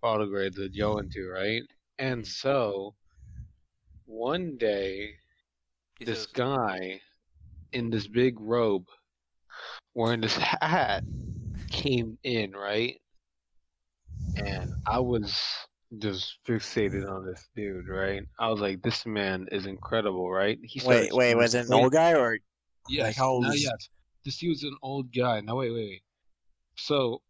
all 0.00 0.20
the 0.20 0.26
grades 0.26 0.54
that 0.58 0.78
go 0.78 0.98
into, 0.98 1.28
right? 1.28 1.62
And 1.98 2.24
so 2.24 2.94
one 4.06 4.56
day 4.56 5.14
this 6.00 6.26
guy 6.26 7.00
in 7.72 7.90
this 7.90 8.06
big 8.06 8.38
robe 8.38 8.86
wearing 9.92 10.20
this 10.20 10.36
hat 10.36 11.02
came 11.68 12.16
in, 12.22 12.52
right? 12.52 13.00
And 14.36 14.72
I 14.86 15.00
was 15.00 15.36
just 15.96 16.38
fixated 16.46 17.08
on 17.08 17.24
this 17.24 17.48
dude, 17.56 17.88
right? 17.88 18.22
I 18.38 18.48
was 18.50 18.60
like, 18.60 18.82
this 18.82 19.06
man 19.06 19.46
is 19.50 19.64
incredible, 19.66 20.30
right? 20.30 20.58
He 20.62 20.80
Wait, 20.80 20.84
started 20.84 21.12
wait, 21.14 21.34
was 21.34 21.54
it 21.54 21.66
an 21.66 21.74
old 21.74 21.92
guy 21.92 22.12
or 22.14 22.38
Yes, 22.88 23.04
like, 23.06 23.16
how 23.16 23.30
old 23.30 23.44
now, 23.44 23.52
is- 23.52 23.62
yes. 23.62 23.88
This 24.24 24.38
he 24.38 24.48
was 24.48 24.62
an 24.64 24.76
old 24.82 25.14
guy. 25.14 25.40
Now 25.40 25.56
wait, 25.56 25.70
wait, 25.70 25.88
wait. 25.88 26.02
So 26.76 27.22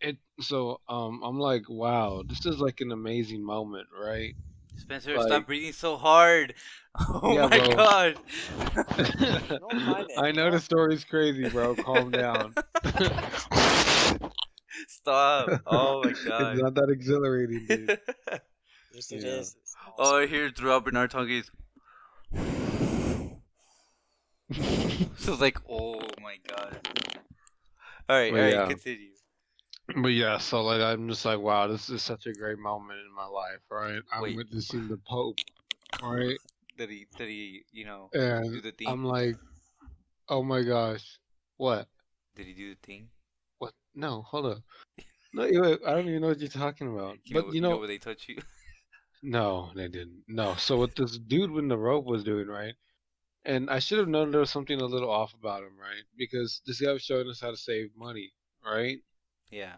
it 0.00 0.16
so 0.40 0.80
um 0.88 1.22
I'm 1.24 1.38
like, 1.38 1.62
wow, 1.68 2.22
this 2.26 2.44
is 2.44 2.58
like 2.58 2.80
an 2.80 2.92
amazing 2.92 3.42
moment, 3.44 3.86
right? 3.98 4.34
Spencer, 4.76 5.16
like- 5.16 5.26
stop 5.28 5.46
breathing 5.46 5.72
so 5.72 5.96
hard. 5.96 6.54
Oh 6.98 7.34
Yeah, 7.34 7.46
my 7.48 7.58
bro. 7.58 7.76
god. 7.76 8.18
I 10.18 10.32
know 10.32 10.50
the 10.50 10.58
story's 10.58 11.04
crazy, 11.04 11.46
bro. 11.50 11.74
Calm 11.76 12.10
down. 12.10 12.54
Stop. 14.88 15.62
Oh 15.66 16.04
my 16.04 16.12
god. 16.24 16.52
It's 16.54 16.62
not 16.62 16.74
that 16.74 16.88
exhilarating, 16.90 17.66
dude. 17.68 17.98
Yes, 18.92 19.12
it 19.12 19.22
Yeah. 19.22 19.40
is. 19.40 19.56
All 19.98 20.16
I 20.16 20.26
hear 20.26 20.50
throughout 20.50 20.84
Bernard 20.84 21.10
tongue 21.10 21.30
is. 21.30 21.50
so 25.18 25.32
it's 25.32 25.40
like, 25.40 25.58
oh 25.68 26.00
my 26.22 26.36
god. 26.48 26.78
Alright, 28.08 28.32
Well, 28.32 28.40
alright, 28.40 28.54
yeah. 28.54 28.66
continue. 28.68 29.10
But 30.02 30.08
yeah, 30.08 30.38
so 30.38 30.62
like 30.62 30.80
I'm 30.80 31.08
just 31.08 31.24
like, 31.24 31.38
wow, 31.38 31.66
this 31.68 31.88
is 31.90 32.02
such 32.02 32.26
a 32.26 32.32
great 32.32 32.58
moment 32.58 33.00
in 33.00 33.14
my 33.14 33.26
life, 33.26 33.60
right? 33.70 34.00
I'm 34.12 34.22
Wait. 34.22 34.36
witnessing 34.36 34.88
the 34.88 34.96
Pope, 34.96 35.38
right? 36.02 36.38
Did 36.76 36.90
he, 36.90 37.06
did 37.16 37.28
he, 37.28 37.62
you 37.72 37.84
know, 37.84 38.10
do 38.12 38.18
And 38.20 38.62
the 38.62 38.72
thing? 38.72 38.88
I'm 38.88 39.04
like, 39.04 39.36
oh 40.28 40.42
my 40.42 40.62
gosh, 40.62 41.18
what? 41.56 41.86
Did 42.34 42.46
he 42.46 42.52
do 42.52 42.70
the 42.74 42.80
thing? 42.82 43.08
No, 43.96 44.22
hold 44.22 44.46
up. 44.46 44.58
No, 45.32 45.42
I 45.86 45.90
don't 45.90 46.08
even 46.08 46.20
know 46.20 46.28
what 46.28 46.38
you're 46.38 46.48
talking 46.48 46.92
about. 46.92 47.18
You 47.24 47.34
But 47.34 47.46
know, 47.48 47.52
you 47.52 47.60
know, 47.60 47.76
where 47.78 47.88
they 47.88 47.98
touch 47.98 48.28
you? 48.28 48.36
no, 49.22 49.70
they 49.74 49.88
didn't. 49.88 50.22
No. 50.28 50.54
So 50.56 50.76
what 50.76 50.94
this 50.94 51.18
dude 51.18 51.50
with 51.50 51.68
the 51.68 51.76
rope 51.78 52.04
was 52.04 52.22
doing, 52.22 52.46
right? 52.46 52.74
And 53.44 53.70
I 53.70 53.78
should 53.78 53.98
have 53.98 54.08
known 54.08 54.30
there 54.30 54.40
was 54.40 54.50
something 54.50 54.80
a 54.80 54.84
little 54.84 55.10
off 55.10 55.32
about 55.34 55.62
him, 55.62 55.78
right? 55.80 56.02
Because 56.16 56.60
this 56.66 56.80
guy 56.80 56.92
was 56.92 57.02
showing 57.02 57.28
us 57.28 57.40
how 57.40 57.50
to 57.50 57.56
save 57.56 57.90
money, 57.96 58.32
right? 58.64 58.98
yeah. 59.50 59.74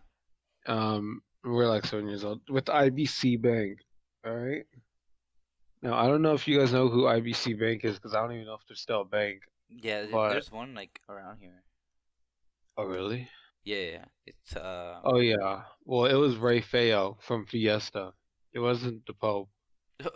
Um, 0.67 1.23
we're 1.45 1.69
like 1.69 1.87
seven 1.87 2.09
years 2.09 2.25
old 2.25 2.41
with 2.51 2.65
IBC 2.67 3.41
Bank. 3.41 3.79
All 4.27 4.35
right. 4.35 4.65
Now 5.83 5.95
I 5.95 6.07
don't 6.09 6.21
know 6.23 6.35
if 6.35 6.49
you 6.49 6.59
guys 6.59 6.73
know 6.73 6.89
who 6.89 7.03
IBC 7.05 7.59
Bank 7.61 7.85
is 7.85 7.95
because 7.95 8.15
I 8.15 8.21
don't 8.21 8.33
even 8.33 8.47
know 8.47 8.55
if 8.55 8.67
they're 8.69 8.77
still 8.77 9.03
a 9.03 9.05
bank. 9.05 9.43
Yeah, 9.71 10.07
But- 10.11 10.31
there's 10.31 10.51
one 10.51 10.75
like 10.75 11.01
around 11.09 11.39
here. 11.41 11.63
Oh 12.77 12.85
really? 12.85 13.29
Yeah. 13.65 14.05
It's, 14.27 14.57
uh. 14.57 15.01
Oh 15.05 15.19
yeah. 15.19 15.63
Well, 15.85 16.07
it 16.07 16.15
was 16.15 16.37
Rey 16.37 16.61
Feo 16.61 17.19
from 17.21 17.47
Fiesta. 17.47 18.13
It 18.53 18.61
wasn't 18.61 19.07
the 19.07 19.15
Pope. 19.15 19.51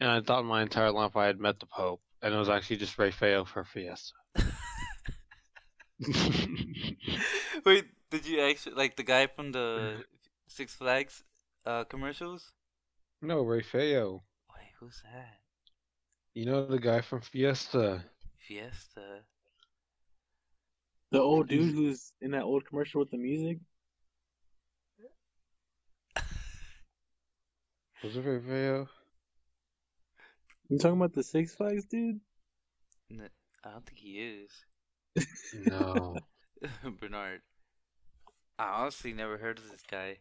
And 0.00 0.10
I 0.10 0.20
thought 0.20 0.44
my 0.44 0.60
entire 0.60 0.90
life 0.90 1.16
I 1.16 1.26
had 1.26 1.38
met 1.38 1.60
the 1.60 1.66
Pope, 1.66 2.02
and 2.20 2.34
it 2.34 2.36
was 2.36 2.48
actually 2.48 2.76
just 2.76 2.98
Rey 2.98 3.12
Feo 3.12 3.44
for 3.44 3.64
Fiesta. 3.64 4.12
Wait, 7.64 7.86
did 8.10 8.26
you 8.26 8.40
actually, 8.40 8.74
like 8.74 8.96
the 8.96 9.04
guy 9.04 9.28
from 9.28 9.52
the 9.52 10.04
Six 10.48 10.74
Flags 10.74 11.22
uh, 11.64 11.84
commercials? 11.84 12.52
no, 13.22 13.42
Rey 13.42 13.62
Feo. 13.62 14.24
Wait, 14.54 14.68
who's 14.78 15.00
that? 15.04 15.38
You 16.34 16.46
know 16.46 16.66
the 16.66 16.78
guy 16.78 17.00
from 17.00 17.20
Fiesta. 17.20 18.04
Fiesta. 18.36 19.22
The 21.14 21.20
old 21.20 21.46
dude 21.46 21.72
who's 21.72 22.12
in 22.20 22.32
that 22.32 22.42
old 22.42 22.66
commercial 22.66 22.98
with 22.98 23.12
the 23.12 23.18
music. 23.18 23.58
Was 28.02 28.16
it 28.16 28.24
Veo? 28.42 28.88
You 30.68 30.78
talking 30.78 30.96
about 30.96 31.12
the 31.12 31.22
Six 31.22 31.54
Flags 31.54 31.84
dude? 31.84 32.18
No, 33.10 33.26
I 33.64 33.70
don't 33.70 33.86
think 33.86 34.00
he 34.00 34.42
is. 35.14 35.24
No. 35.54 36.16
Bernard. 37.00 37.42
I 38.58 38.82
honestly 38.82 39.12
never 39.12 39.38
heard 39.38 39.58
of 39.58 39.70
this 39.70 39.84
guy. 39.88 40.18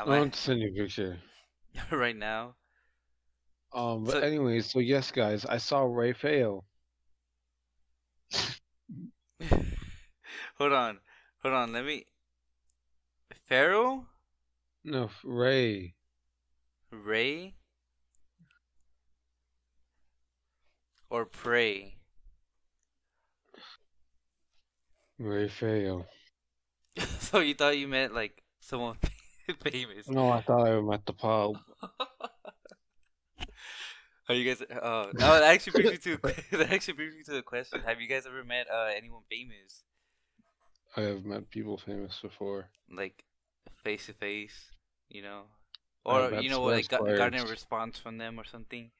I 0.00 0.04
want 0.04 0.32
to 0.32 0.40
send 0.40 0.58
you 0.58 0.70
a 0.70 0.82
picture. 0.82 1.18
right 1.92 2.16
now. 2.16 2.56
Um, 3.72 4.02
but 4.02 4.14
so... 4.14 4.18
anyways, 4.18 4.68
so 4.68 4.80
yes, 4.80 5.12
guys, 5.12 5.44
I 5.44 5.58
saw 5.58 5.84
Ray 5.84 6.12
hold 10.58 10.72
on, 10.72 10.98
hold 11.42 11.54
on. 11.54 11.72
Let 11.72 11.84
me. 11.84 12.06
Pharaoh, 13.48 14.06
No, 14.84 15.10
Ray. 15.24 15.94
Ray, 16.90 17.54
or 21.10 21.24
Prey. 21.24 21.96
Rey 25.18 25.48
Feo. 25.48 26.06
so 27.20 27.40
you 27.40 27.54
thought 27.54 27.78
you 27.78 27.88
meant 27.88 28.14
like 28.14 28.42
someone 28.60 28.96
famous? 29.62 30.08
No, 30.08 30.30
I 30.30 30.42
thought 30.42 30.66
I 30.66 30.80
met 30.80 31.06
the 31.06 31.12
pub. 31.12 31.56
Are 34.32 34.34
you 34.34 34.46
guys? 34.46 34.62
Oh, 34.82 35.10
no, 35.12 35.40
that 35.40 35.42
actually 35.42 35.82
brings 35.82 36.06
me 36.06 36.16
to 36.16 36.20
that 36.56 36.72
actually 36.72 36.94
brings 36.94 37.14
me 37.14 37.22
to 37.24 37.32
the 37.32 37.42
question: 37.42 37.82
Have 37.84 38.00
you 38.00 38.08
guys 38.08 38.24
ever 38.26 38.42
met 38.42 38.66
uh, 38.72 38.88
anyone 38.96 39.20
famous, 39.30 39.82
I 40.96 41.02
have 41.02 41.26
met 41.26 41.50
people 41.50 41.76
famous 41.76 42.18
before. 42.22 42.70
like 42.90 43.26
face 43.84 44.06
to 44.06 44.14
face? 44.14 44.70
You 45.10 45.20
know, 45.20 45.42
or 46.06 46.40
you 46.40 46.48
know, 46.48 46.62
like 46.62 46.88
got, 46.88 47.00
sports 47.00 47.18
gotten 47.18 47.40
a 47.40 47.44
response 47.44 47.98
from 47.98 48.16
them 48.16 48.40
or 48.40 48.44
something? 48.44 48.90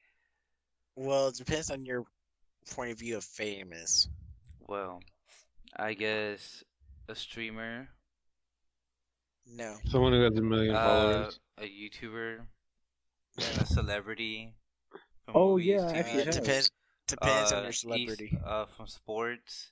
Well, 0.95 1.29
it 1.29 1.35
depends 1.35 1.71
on 1.71 1.83
your 1.83 2.05
point 2.69 2.91
of 2.91 2.99
view 2.99 3.17
of 3.17 3.23
famous. 3.23 4.07
Well, 4.59 5.01
I 5.75 5.95
guess 5.95 6.63
a 7.09 7.15
streamer, 7.15 7.89
No. 9.47 9.77
Someone 9.87 10.13
who 10.13 10.21
has 10.21 10.37
a 10.37 10.43
million 10.43 10.75
uh, 10.75 10.83
followers. 10.83 11.39
a 11.57 11.63
YouTuber, 11.63 12.41
a 13.39 13.65
celebrity. 13.65 14.53
From 15.25 15.35
Oh, 15.37 15.51
movies, 15.51 15.67
yeah, 15.67 15.77
Uh, 15.81 15.89
I 15.89 15.97
actually 15.99 16.23
TV, 16.23 16.31
depends 16.31 16.71
depends 17.07 17.51
uh, 17.51 17.55
on 17.57 17.61
your 17.63 17.69
east- 17.71 17.81
celebrity. 17.81 18.37
uh, 18.45 18.65
from 18.65 18.87
sports. 18.87 19.71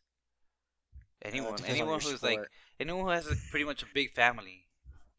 Anyone, 1.23 1.55
depends 1.55 1.63
on 1.63 1.69
anyone 1.75 2.01
your 2.01 2.11
who's 2.11 2.23
like, 2.23 2.39
anyone 2.79 3.03
who 3.05 3.09
has 3.11 3.27
a, 3.27 3.35
pretty 3.51 3.65
much 3.65 3.83
a 3.83 3.85
big 3.93 4.11
family, 4.13 4.65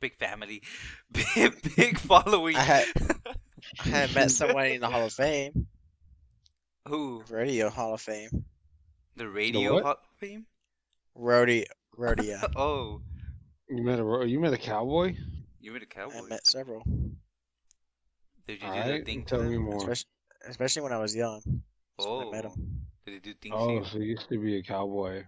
big 0.00 0.16
family, 0.16 0.62
big, 1.12 1.76
big 1.76 1.98
following. 1.98 2.56
I 2.56 2.60
had 2.60 2.86
I 3.84 3.88
had 3.88 4.14
met 4.14 4.30
someone 4.30 4.66
in 4.66 4.80
the 4.80 4.88
Hall 4.90 5.06
of 5.06 5.12
Fame, 5.12 5.68
Who? 6.88 7.22
Radio 7.30 7.70
Hall 7.70 7.94
of 7.94 8.00
Fame, 8.00 8.44
The 9.16 9.28
radio 9.28 9.74
what? 9.74 9.82
Hall 9.84 9.92
of 9.92 9.98
fame? 10.18 10.46
rodeo 11.14 11.64
rodeo. 11.96 12.40
Oh, 12.56 13.00
You 13.68 13.82
met 13.84 13.98
a 14.00 14.02
ro- 14.04 14.24
you 14.24 14.40
met 14.40 14.52
a 14.52 14.58
cowboy? 14.58 15.14
you 15.60 15.72
were 15.72 15.78
the 15.78 15.86
I 15.96 16.20
met 16.28 16.44
several, 16.46 16.82
Did 16.84 17.14
you 18.48 18.58
do 18.58 18.66
the 18.66 18.66
Alright, 18.66 19.06
thing 19.06 19.22
to 19.24 19.36
tell 19.36 19.44
me 19.44 19.56
more. 19.58 19.76
especially 19.76 20.08
especially 20.49 20.82
when 20.82 20.92
I 20.92 20.99
was 20.99 21.14
young. 21.14 21.40
That's 21.44 22.06
when 22.08 22.08
Oh, 22.08 22.28
I 22.28 22.32
met 22.32 22.44
'em. 22.46 22.87
did 23.06 23.14
they 23.14 23.18
do 23.20 23.34
things 23.34 23.54
Oh, 23.56 23.78
you? 23.78 23.84
so 23.84 23.99
you 23.99 24.04
used 24.04 24.28
to 24.28 24.38
be 24.40 24.56
a 24.58 24.62
cowboy. 24.62 25.25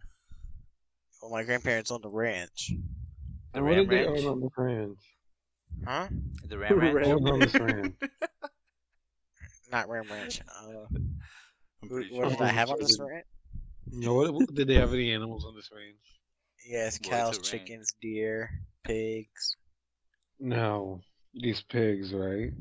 Well, 1.22 1.30
my 1.30 1.42
grandparents 1.42 1.90
owned 1.90 2.04
a 2.04 2.08
ranch. 2.08 2.68
The 3.52 3.58
And 3.58 3.64
what 3.64 3.70
Ram 3.76 3.86
did 3.86 3.90
they 3.90 4.06
Ranch? 4.10 4.24
own 4.24 4.26
on 4.32 4.40
this 4.40 4.52
ranch? 4.58 4.98
Huh? 5.86 6.08
The 6.48 6.58
Ram 6.58 6.78
Ranch? 6.78 6.94
Ram 6.94 7.26
on 7.26 7.38
this 7.40 7.54
ranch. 7.54 7.94
Not 9.70 9.88
Ram 9.88 10.04
Ranch. 10.10 10.40
Uh, 10.42 10.84
I'm 11.82 11.88
pretty 11.88 12.14
what 12.14 12.28
sure. 12.28 12.30
did 12.30 12.40
I 12.42 12.48
have 12.48 12.70
on 12.70 12.78
Ranch 12.78 12.88
this 12.88 13.00
ranch? 13.00 13.26
No, 13.92 14.14
what, 14.14 14.32
what- 14.34 14.54
did 14.54 14.68
they 14.68 14.74
have 14.74 14.92
any 14.92 15.12
animals 15.12 15.44
on 15.44 15.54
this 15.54 15.70
ranch? 15.74 15.96
Yes, 16.66 16.98
Well, 17.02 17.10
cows, 17.10 17.38
it's 17.38 17.52
ranch. 17.52 17.66
chickens, 17.66 17.92
deer, 18.00 18.50
pigs, 18.84 19.56
No, 20.40 21.00
these 21.34 21.62
pigs, 21.62 22.12
right? 22.14 22.52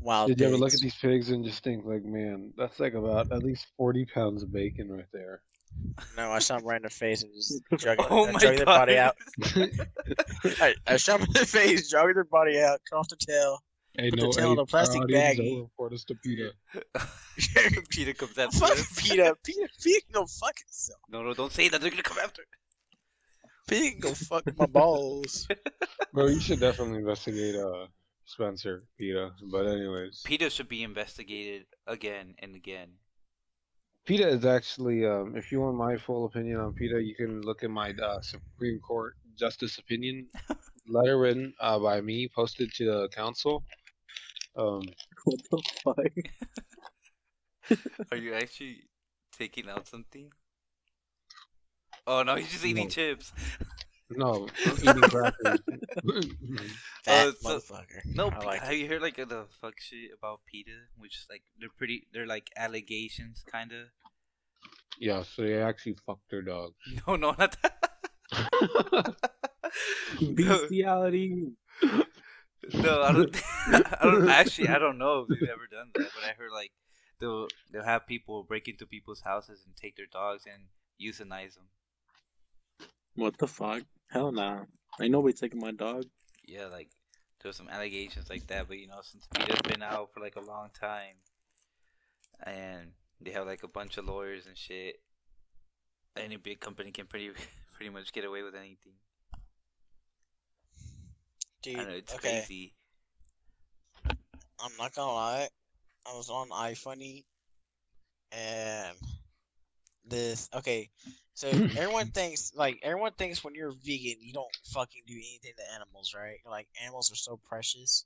Wild 0.00 0.28
Did 0.28 0.40
you 0.40 0.46
pigs. 0.46 0.54
ever 0.54 0.60
look 0.64 0.74
at 0.74 0.80
these 0.80 0.94
pigs 0.94 1.30
and 1.30 1.44
just 1.44 1.62
think, 1.64 1.84
like, 1.84 2.04
man, 2.04 2.52
that's 2.56 2.78
like 2.80 2.94
about 2.94 3.32
at 3.32 3.42
least 3.42 3.66
forty 3.76 4.04
pounds 4.06 4.42
of 4.42 4.52
bacon 4.52 4.90
right 4.90 5.06
there? 5.12 5.42
No, 6.16 6.32
I 6.32 6.38
shot 6.38 6.60
them 6.60 6.68
right 6.68 6.76
in 6.76 6.82
the 6.82 6.90
face 6.90 7.22
and 7.22 7.32
just 7.34 7.62
drug, 7.76 7.98
Oh 8.10 8.28
uh, 8.28 8.32
my 8.32 8.38
drug 8.40 8.56
their 8.56 8.64
body 8.66 8.96
out. 8.96 9.16
I, 10.60 10.74
I 10.86 10.96
shot 10.96 11.20
them 11.20 11.28
in 11.28 11.40
the 11.40 11.46
face, 11.46 11.90
drug 11.90 12.14
their 12.14 12.24
body 12.24 12.60
out, 12.60 12.80
cut 12.88 12.98
off 12.98 13.08
the 13.08 13.16
tail. 13.16 13.58
hey, 13.98 14.10
Put 14.10 14.20
the 14.20 14.28
tail 14.32 14.46
hey, 14.46 14.52
in 14.52 14.58
a 14.58 14.66
plastic 14.66 15.02
audience, 15.02 15.38
baggie. 15.38 15.50
don't 15.52 15.60
report 15.62 15.92
us 15.92 16.04
to 16.04 16.14
PETA. 16.14 16.52
Peter 17.90 18.14
comes 18.14 18.38
after 18.38 18.58
Fuck 18.58 18.70
us. 18.72 19.00
Peter. 19.00 19.34
Peter, 19.44 19.68
Peter 19.82 20.00
can 20.00 20.12
go 20.22 20.26
fuck 20.26 20.58
himself. 20.58 21.00
No, 21.10 21.22
no, 21.22 21.34
don't 21.34 21.52
say 21.52 21.68
that. 21.68 21.80
They're 21.80 21.90
gonna 21.90 22.02
come 22.02 22.18
after. 22.22 22.42
Peter 23.68 23.90
can 23.90 24.00
go 24.00 24.14
fuck 24.14 24.44
my 24.58 24.66
balls. 24.66 25.46
Bro, 26.14 26.28
you 26.28 26.40
should 26.40 26.60
definitely 26.60 26.98
investigate 27.00 27.54
uh 27.56 27.86
Spencer 28.28 28.82
PETA. 28.98 29.32
But 29.50 29.66
anyways, 29.66 30.22
Peter 30.24 30.50
should 30.50 30.68
be 30.68 30.82
investigated 30.82 31.64
again 31.86 32.34
and 32.38 32.54
again. 32.54 32.90
PETA 34.04 34.28
is 34.28 34.44
actually, 34.44 35.04
um, 35.06 35.34
if 35.36 35.50
you 35.50 35.60
want 35.60 35.76
my 35.76 35.96
full 35.96 36.24
opinion 36.26 36.58
on 36.60 36.72
PETA, 36.74 37.02
you 37.02 37.14
can 37.14 37.40
look 37.42 37.62
at 37.64 37.70
my 37.70 37.90
uh, 37.92 38.20
Supreme 38.20 38.78
Court 38.80 39.14
Justice 39.38 39.78
opinion 39.78 40.28
letter 40.86 41.18
written 41.18 41.52
uh, 41.60 41.78
by 41.78 42.00
me, 42.00 42.28
posted 42.34 42.72
to 42.74 42.84
the 42.84 43.08
council. 43.08 43.64
Um, 44.56 44.82
What 45.24 45.40
the 45.50 45.62
fuck? 45.84 47.78
Are 48.12 48.16
you 48.16 48.34
actually 48.34 48.88
taking 49.36 49.68
out 49.68 49.86
something? 49.86 50.32
Oh 52.06 52.22
no, 52.22 52.36
he's 52.36 52.50
just 52.50 52.64
eating 52.64 52.84
No. 52.84 52.90
chips. 52.90 53.32
no, 54.10 54.48
I'm 54.66 54.72
eating 54.76 55.02
crackers. 55.10 55.38
Fat 57.04 57.26
Oh, 57.26 57.32
so- 57.40 57.48
motherfucker. 57.58 58.00
No, 58.06 58.28
I 58.28 58.30
Pe- 58.38 58.46
like 58.46 58.60
have 58.62 58.74
you 58.74 58.88
heard 58.88 59.02
like 59.02 59.16
the 59.16 59.46
fuck 59.60 59.74
shit 59.80 60.10
about 60.16 60.40
PETA? 60.46 60.70
Which 60.96 61.16
is 61.16 61.26
like 61.30 61.42
they're 61.58 61.68
pretty, 61.76 62.06
they're 62.12 62.26
like 62.26 62.48
allegations, 62.56 63.44
kind 63.50 63.72
of. 63.72 63.88
yeah, 64.98 65.22
so 65.22 65.42
they 65.42 65.60
actually 65.62 65.96
fucked 66.06 66.30
their 66.30 66.42
dog. 66.42 66.72
No, 67.06 67.16
no, 67.16 67.34
not 67.38 67.56
that. 67.62 69.14
no, 70.20 70.32
Bestiality. 70.34 71.52
no, 72.74 73.02
I 73.02 73.12
don't. 73.12 73.42
I 73.68 74.04
don't 74.04 74.28
actually. 74.28 74.68
I 74.68 74.78
don't 74.78 74.98
know 74.98 75.20
if 75.20 75.28
they've 75.28 75.48
ever 75.48 75.66
done 75.70 75.90
that, 75.94 76.08
but 76.14 76.24
I 76.24 76.32
heard 76.36 76.50
like 76.52 76.72
they'll 77.20 77.46
they'll 77.72 77.84
have 77.84 78.06
people 78.06 78.42
break 78.44 78.68
into 78.68 78.86
people's 78.86 79.20
houses 79.22 79.62
and 79.66 79.76
take 79.76 79.96
their 79.96 80.06
dogs 80.10 80.44
and 80.46 80.64
euthanize 81.00 81.54
them. 81.54 81.68
What 83.14 83.38
the 83.38 83.46
fuck? 83.48 83.82
Hell 84.08 84.32
nah. 84.32 84.64
Ain't 85.00 85.12
nobody 85.12 85.34
taking 85.34 85.60
my 85.60 85.70
dog. 85.70 86.04
Yeah, 86.46 86.66
like 86.66 86.88
there's 87.42 87.56
some 87.56 87.68
allegations 87.68 88.30
like 88.30 88.46
that, 88.48 88.66
but 88.68 88.78
you 88.78 88.86
know, 88.86 89.00
since 89.02 89.26
PETA's 89.34 89.60
been 89.62 89.82
out 89.82 90.12
for 90.12 90.20
like 90.20 90.36
a 90.36 90.40
long 90.40 90.70
time, 90.78 91.14
and 92.42 92.92
they 93.20 93.30
have 93.32 93.46
like 93.46 93.62
a 93.62 93.68
bunch 93.68 93.98
of 93.98 94.06
lawyers 94.06 94.46
and 94.46 94.56
shit, 94.56 94.96
any 96.16 96.36
big 96.36 96.58
company 96.58 96.90
can 96.90 97.06
pretty 97.06 97.30
pretty 97.76 97.90
much 97.90 98.12
get 98.12 98.24
away 98.24 98.42
with 98.42 98.54
anything. 98.54 98.94
Dude, 101.62 101.78
I 101.78 101.84
know 101.84 101.90
it's 101.90 102.14
okay, 102.14 102.44
crazy. 102.46 102.74
I'm 104.60 104.72
not 104.78 104.94
gonna 104.94 105.12
lie. 105.12 105.48
I 106.06 106.16
was 106.16 106.30
on 106.30 106.48
iFunny, 106.48 107.24
and 108.32 108.96
this. 110.06 110.48
Okay, 110.54 110.88
so 111.38 111.48
everyone 111.78 112.08
thinks 112.08 112.50
like 112.56 112.80
everyone 112.82 113.12
thinks 113.12 113.44
when 113.44 113.54
you're 113.54 113.70
vegan, 113.70 114.16
you 114.20 114.32
don't 114.32 114.50
fucking 114.74 115.02
do 115.06 115.14
anything 115.14 115.52
to 115.56 115.74
animals, 115.74 116.12
right? 116.12 116.38
Like 116.44 116.66
animals 116.82 117.12
are 117.12 117.16
so 117.16 117.38
precious. 117.48 118.04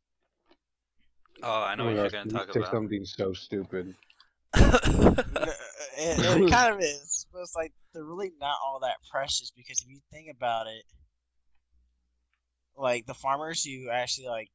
Oh, 1.42 1.62
I 1.62 1.75
know 1.75 1.85
Oh 1.85 1.87
what 1.87 1.95
my 1.95 2.03
you're 2.03 2.11
gonna 2.11 2.31
talk 2.31 2.55
about. 2.55 2.71
something 2.71 3.07
so 3.07 3.33
stupid. 3.33 3.95
it, 4.55 5.27
it 5.97 6.51
kind 6.51 6.75
of 6.75 6.81
is, 6.81 7.27
but 7.33 7.40
it's 7.40 7.57
like 7.57 7.73
they're 7.95 8.05
really 8.05 8.33
not 8.38 8.57
all 8.62 8.81
that 8.81 8.97
precious 9.11 9.51
because 9.57 9.81
if 9.81 9.88
you 9.88 10.01
think 10.12 10.29
about 10.31 10.66
it, 10.66 10.85
like 12.77 13.07
the 13.07 13.14
farmers 13.14 13.64
who 13.64 13.88
actually 13.88 14.27
like 14.27 14.51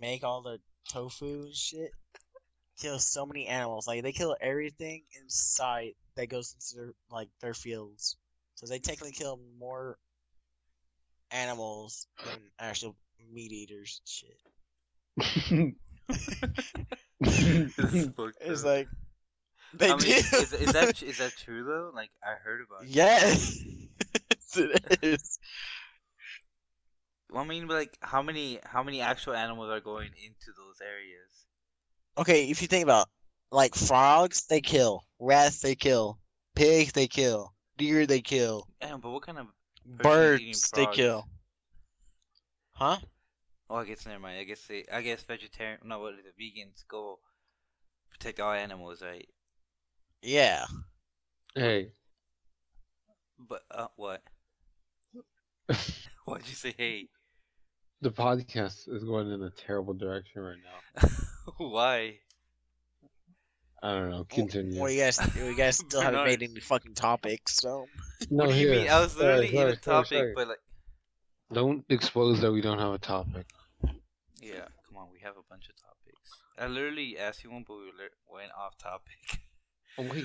make 0.00 0.22
all 0.22 0.40
the 0.40 0.60
tofu 0.88 1.46
and 1.46 1.54
shit 1.54 1.90
kill 2.78 2.98
so 2.98 3.26
many 3.26 3.46
animals. 3.46 3.86
Like 3.86 4.02
they 4.02 4.12
kill 4.12 4.36
everything 4.40 5.02
in 5.20 5.28
sight 5.28 5.96
that 6.16 6.28
goes 6.28 6.54
into 6.54 6.76
their 6.86 6.94
like 7.10 7.28
their 7.40 7.54
fields. 7.54 8.16
So 8.54 8.66
they 8.66 8.78
technically 8.78 9.12
kill 9.12 9.38
more 9.58 9.98
animals 11.30 12.06
than 12.24 12.38
actual 12.58 12.96
meat 13.32 13.52
eaters 13.52 14.00
shit. 14.04 14.38
It's 17.20 18.06
fucked 18.16 18.36
It's 18.40 18.60
up. 18.60 18.66
like 18.66 18.88
they 19.72 19.90
I 19.90 19.96
mean, 19.96 20.02
do. 20.06 20.12
is, 20.12 20.52
is 20.52 20.72
that 20.72 21.02
is 21.02 21.18
that 21.18 21.32
true 21.36 21.64
though? 21.64 21.90
Like 21.94 22.10
I 22.22 22.34
heard 22.42 22.60
about. 22.66 22.84
it. 22.84 22.90
Yes, 22.90 23.58
it 24.56 24.98
is. 25.02 25.38
I 27.34 27.44
mean, 27.44 27.66
like, 27.66 27.98
how 28.00 28.22
many 28.22 28.60
how 28.64 28.82
many 28.82 29.00
actual 29.00 29.34
animals 29.34 29.70
are 29.70 29.80
going 29.80 30.10
into 30.24 30.52
those 30.56 30.80
areas? 30.80 31.43
Okay, 32.16 32.48
if 32.48 32.62
you 32.62 32.68
think 32.68 32.84
about 32.84 33.08
like 33.50 33.74
frogs, 33.74 34.46
they 34.46 34.60
kill. 34.60 35.04
Rats, 35.18 35.60
they 35.60 35.74
kill. 35.74 36.18
Pigs, 36.54 36.92
they 36.92 37.08
kill. 37.08 37.52
Deer, 37.76 38.06
they 38.06 38.20
kill. 38.20 38.68
Damn, 38.80 39.00
but 39.00 39.10
what 39.10 39.22
kind 39.22 39.38
of? 39.38 39.46
Birds, 39.84 40.70
they 40.70 40.86
kill. 40.86 41.26
Huh? 42.72 42.98
Oh, 43.68 43.76
I 43.76 43.84
guess 43.84 44.06
never 44.06 44.20
mind. 44.20 44.38
I 44.38 44.44
guess 44.44 44.66
they. 44.66 44.84
I 44.92 45.00
guess 45.02 45.22
vegetarian. 45.22 45.80
No, 45.84 46.00
what 46.00 46.14
is 46.14 46.20
the 46.24 46.42
Vegans 46.42 46.84
go 46.88 47.18
protect 48.10 48.40
all 48.40 48.52
animals, 48.52 49.02
right? 49.02 49.28
Yeah. 50.22 50.64
Hey, 51.54 51.92
But 53.38 53.62
uh, 53.70 53.88
what? 53.96 54.22
Why'd 56.24 56.46
you 56.46 56.54
say 56.54 56.74
hey? 56.76 57.08
the 58.00 58.10
podcast 58.10 58.88
is 58.88 59.04
going 59.04 59.30
in 59.30 59.42
a 59.42 59.50
terrible 59.50 59.94
direction 59.94 60.42
right 60.42 60.58
now. 60.62 61.08
Why? 61.58 62.18
I 63.82 63.92
don't 63.92 64.10
know. 64.10 64.24
Continue. 64.24 64.80
Well, 64.80 64.90
you 64.90 65.00
guys, 65.02 65.20
you 65.36 65.54
guys 65.56 65.76
still 65.86 66.00
haven't 66.00 66.20
Bernard. 66.20 66.40
made 66.40 66.50
any 66.50 66.60
fucking 66.60 66.94
topics, 66.94 67.56
so. 67.56 67.86
no, 68.30 68.44
what 68.46 68.52
do 68.54 68.58
you 68.60 68.68
here. 68.68 68.80
mean? 68.80 68.88
I 68.90 69.00
was 69.00 69.12
Sorry, 69.12 69.26
literally 69.26 69.48
in 69.48 69.54
sorry, 69.56 69.72
a 69.72 69.76
topic, 69.76 70.08
sorry. 70.18 70.32
but 70.34 70.48
like, 70.48 70.58
Don't 71.52 71.84
expose 71.90 72.40
that 72.40 72.50
we 72.50 72.60
don't 72.62 72.78
have 72.78 72.94
a 72.94 72.98
topic. 72.98 73.46
yeah, 74.40 74.66
come 74.88 74.96
on, 74.96 75.08
we 75.12 75.20
have 75.20 75.34
a 75.36 75.42
bunch 75.50 75.68
of 75.68 75.76
topics. 75.76 76.30
I 76.58 76.66
literally 76.68 77.18
asked 77.18 77.44
you 77.44 77.50
one, 77.50 77.64
but 77.66 77.74
we 77.76 77.84
lir- 77.98 78.16
went 78.32 78.52
off 78.58 78.78
topic. 78.78 79.40
Oh 79.98 80.02
wait, 80.10 80.24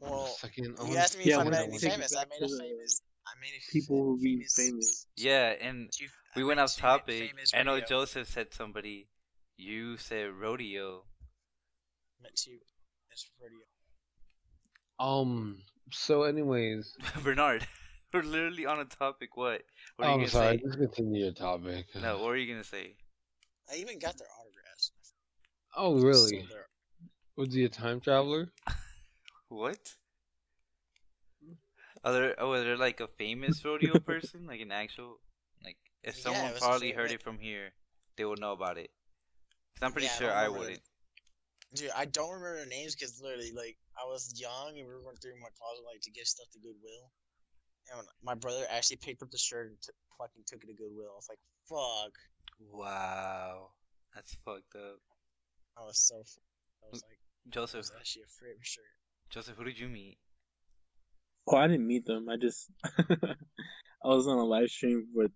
Well, 0.00 0.26
second. 0.28 0.76
You 0.86 0.96
asked 0.96 1.18
me 1.18 1.24
Yeah, 1.24 1.34
if 1.34 1.40
I 1.40 1.44
we're 1.44 1.50
made 1.50 1.56
gonna 1.56 1.66
any 1.68 1.76
it 1.76 1.80
famous. 1.82 2.16
I 2.16 2.24
made 2.24 2.38
to 2.38 2.54
a 2.54 2.58
famous. 2.58 3.02
I 3.26 3.32
made 3.40 3.52
a 3.58 3.72
People 3.72 4.04
who 4.04 4.18
be 4.18 4.36
famous. 4.36 4.54
famous. 4.54 5.06
yeah, 5.16 5.54
and 5.60 5.90
we 6.36 6.44
went 6.44 6.60
off 6.60 6.76
topic. 6.76 7.34
I 7.54 7.64
know 7.64 7.80
Joseph 7.80 8.28
said 8.30 8.54
somebody. 8.54 9.08
You 9.56 9.96
said 9.96 10.32
rodeo. 10.32 11.04
Met 12.22 12.34
two. 12.36 12.58
It's 13.10 13.26
rodeo. 13.40 13.64
Um. 14.98 15.58
So, 15.92 16.24
anyways, 16.24 16.94
Bernard, 17.22 17.66
we're 18.12 18.22
literally 18.22 18.66
on 18.66 18.80
a 18.80 18.84
topic. 18.84 19.36
What? 19.36 19.62
What 19.96 20.06
are 20.06 20.08
you 20.08 20.14
I'm 20.14 20.18
gonna 20.20 20.30
sorry. 20.30 20.58
say? 20.58 20.62
Just 20.64 20.78
continue 20.78 21.24
your 21.24 21.32
topic. 21.32 21.86
No, 22.00 22.18
what 22.18 22.30
are 22.30 22.36
you 22.36 22.52
gonna 22.52 22.64
say? 22.64 22.94
I 23.70 23.76
even 23.76 23.98
got 23.98 24.16
their 24.18 24.28
autographs. 24.40 24.92
Oh, 25.76 25.98
So 26.00 26.06
really? 26.06 26.46
they're- 26.48 26.66
Was 27.36 27.52
he 27.54 27.64
a 27.64 27.68
time 27.68 28.00
traveler? 28.00 28.48
What? 29.48 29.94
Are 32.02 32.12
there? 32.12 32.34
Oh, 32.38 32.52
are 32.52 32.64
there 32.64 32.76
like 32.76 32.98
a 33.00 33.06
famous 33.06 33.64
rodeo 33.64 34.00
person, 34.00 34.46
like 34.46 34.60
an 34.60 34.72
actual, 34.72 35.20
like 35.64 35.76
if 36.02 36.16
Yeah, 36.16 36.22
someone 36.22 36.50
it 36.50 36.54
was 36.54 36.62
a 36.62 36.64
probably 36.64 36.90
fam- 36.90 36.98
heard 36.98 37.10
it 37.12 37.22
from 37.22 37.38
here, 37.38 37.70
they 38.16 38.24
would 38.24 38.40
know 38.40 38.52
about 38.52 38.76
it. 38.78 38.90
'Cause 39.76 39.84
I'm 39.86 39.92
pretty 39.92 40.06
Yeah, 40.06 40.16
sure 40.18 40.28
don't 40.28 40.36
I 40.38 40.48
wouldn't. 40.48 40.82
Dude, 41.74 41.90
I 41.94 42.06
don't 42.06 42.30
remember 42.32 42.56
their 42.56 42.66
names 42.66 42.94
because 42.94 43.20
literally, 43.20 43.52
like, 43.52 43.76
I 44.00 44.06
was 44.06 44.32
young 44.40 44.78
and 44.78 44.88
we 44.88 44.94
were 44.94 45.02
going 45.02 45.16
through 45.16 45.38
my 45.40 45.50
closet, 45.58 45.84
like, 45.84 46.00
to 46.02 46.10
give 46.10 46.26
stuff 46.26 46.48
to 46.52 46.58
Goodwill. 46.58 47.12
And 47.90 47.98
when 47.98 48.06
my 48.22 48.34
brother 48.34 48.64
actually 48.70 48.96
picked 48.96 49.22
up 49.22 49.30
the 49.30 49.36
shirt 49.38 49.68
and 49.68 49.80
t- 49.82 49.92
fucking 50.16 50.44
took 50.46 50.64
it 50.64 50.68
to 50.68 50.72
Goodwill. 50.72 51.10
I 51.12 51.16
was 51.16 51.28
like, 51.28 51.38
fuck. 51.68 52.12
Wow, 52.58 53.72
that's 54.14 54.34
fucked 54.44 54.74
up. 54.74 55.00
I 55.76 55.82
was 55.82 55.98
so. 55.98 56.20
f- 56.20 56.38
I 56.82 56.86
was 56.90 57.02
like, 57.02 57.18
Joseph, 57.50 57.78
was 57.78 57.92
actually 57.98 58.22
a 58.22 58.26
favorite 58.28 58.64
shirt. 58.64 58.84
Joseph, 59.28 59.56
who 59.56 59.64
did 59.64 59.78
you 59.78 59.88
meet? 59.88 60.18
Oh, 61.48 61.56
I 61.58 61.66
didn't 61.66 61.86
meet 61.86 62.06
them. 62.06 62.28
I 62.30 62.36
just 62.36 62.70
I 62.84 64.08
was 64.08 64.26
on 64.26 64.38
a 64.38 64.44
live 64.44 64.70
stream 64.70 65.08
with 65.14 65.32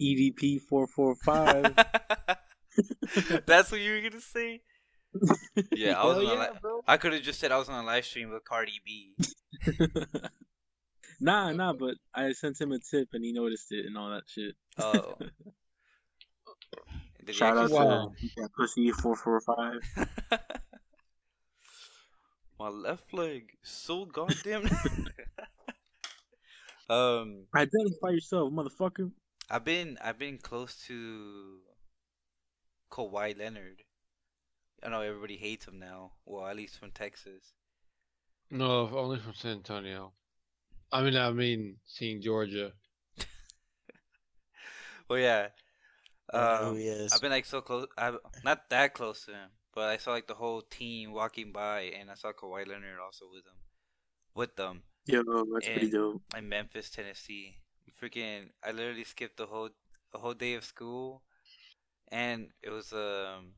EDP 0.00 0.60
four 0.68 0.86
four 0.86 1.16
five. 1.16 1.74
That's 3.46 3.70
what 3.70 3.80
you 3.80 3.92
were 3.92 4.00
gonna 4.00 4.20
say. 4.20 4.62
Yeah, 5.72 6.00
I 6.00 6.04
was 6.06 6.16
Hell 6.16 6.26
on 6.26 6.38
yeah, 6.38 6.42
li- 6.52 6.58
bro. 6.60 6.80
I 6.88 6.96
could 6.96 7.12
have 7.12 7.22
just 7.22 7.38
said 7.40 7.52
I 7.52 7.58
was 7.58 7.68
on 7.68 7.82
a 7.84 7.86
live 7.86 8.04
stream 8.04 8.30
with 8.30 8.44
Cardi 8.44 8.80
B. 8.84 9.14
nah, 11.20 11.52
nah, 11.52 11.72
but 11.72 11.94
I 12.14 12.32
sent 12.32 12.60
him 12.60 12.72
a 12.72 12.78
tip 12.80 13.08
and 13.12 13.24
he 13.24 13.32
noticed 13.32 13.70
it 13.70 13.86
and 13.86 13.96
all 13.96 14.10
that 14.10 14.24
shit. 14.26 14.54
Oh. 14.78 15.14
Did 17.20 17.28
he 17.28 17.32
Shout 17.32 17.56
out 17.56 17.64
actually- 17.64 17.78
Wow. 17.86 18.12
to 18.20 18.28
yeah, 18.36 18.46
Pussy 18.56 18.90
four 18.90 19.14
four 19.16 19.40
five. 19.40 19.80
My 22.58 22.68
left 22.68 23.12
leg 23.14 23.50
so 23.62 24.04
goddamn. 24.04 24.68
um, 26.88 27.44
Identify 27.54 28.10
yourself, 28.10 28.52
motherfucker. 28.52 29.10
I've 29.50 29.64
been 29.64 29.98
I've 30.02 30.18
been 30.18 30.38
close 30.38 30.76
to 30.86 31.58
Kawhi 32.94 33.36
Leonard. 33.38 33.84
I 34.84 34.88
know 34.88 35.00
everybody 35.00 35.36
hates 35.36 35.66
him 35.66 35.80
now. 35.80 36.12
Well, 36.24 36.46
at 36.46 36.54
least 36.56 36.78
from 36.78 36.92
Texas. 36.92 37.54
No, 38.50 38.88
only 38.96 39.18
from 39.20 39.34
San 39.34 39.50
Antonio. 39.58 40.14
I 40.92 41.02
mean, 41.02 41.16
I 41.16 41.30
mean, 41.30 41.78
seeing 41.84 42.22
Georgia. 42.22 42.72
Well, 45.08 45.18
yeah. 45.18 45.48
I 46.32 46.38
know 46.38 46.56
who 46.56 46.70
Um, 46.70 46.76
he 46.76 46.88
is. 46.88 47.12
I've 47.12 47.20
been 47.20 47.30
like 47.32 47.44
so 47.46 47.60
close. 47.62 47.86
I'm 47.98 48.18
not 48.44 48.70
that 48.70 48.94
close 48.94 49.24
to 49.26 49.32
him, 49.32 49.50
but 49.74 49.88
I 49.90 49.98
saw 49.98 50.12
like 50.12 50.26
the 50.26 50.34
whole 50.34 50.62
team 50.62 51.12
walking 51.12 51.52
by, 51.52 51.82
and 51.82 52.10
I 52.10 52.14
saw 52.14 52.32
Kawhi 52.32 52.66
Leonard 52.66 52.98
also 53.00 53.26
with 53.32 53.44
them, 53.44 53.56
with 54.34 54.56
them 54.56 54.84
Yo, 55.06 55.22
that's 55.52 55.68
pretty 55.68 55.88
dope. 55.90 56.22
in 56.36 56.48
Memphis, 56.48 56.90
Tennessee. 56.90 57.56
Freaking, 58.00 58.50
I 58.62 58.72
literally 58.72 59.04
skipped 59.04 59.36
the 59.38 59.46
whole 59.46 59.70
a 60.12 60.18
whole 60.18 60.34
day 60.34 60.54
of 60.54 60.64
school, 60.64 61.22
and 62.12 62.48
it 62.62 62.70
was 62.70 62.92
um, 62.92 63.54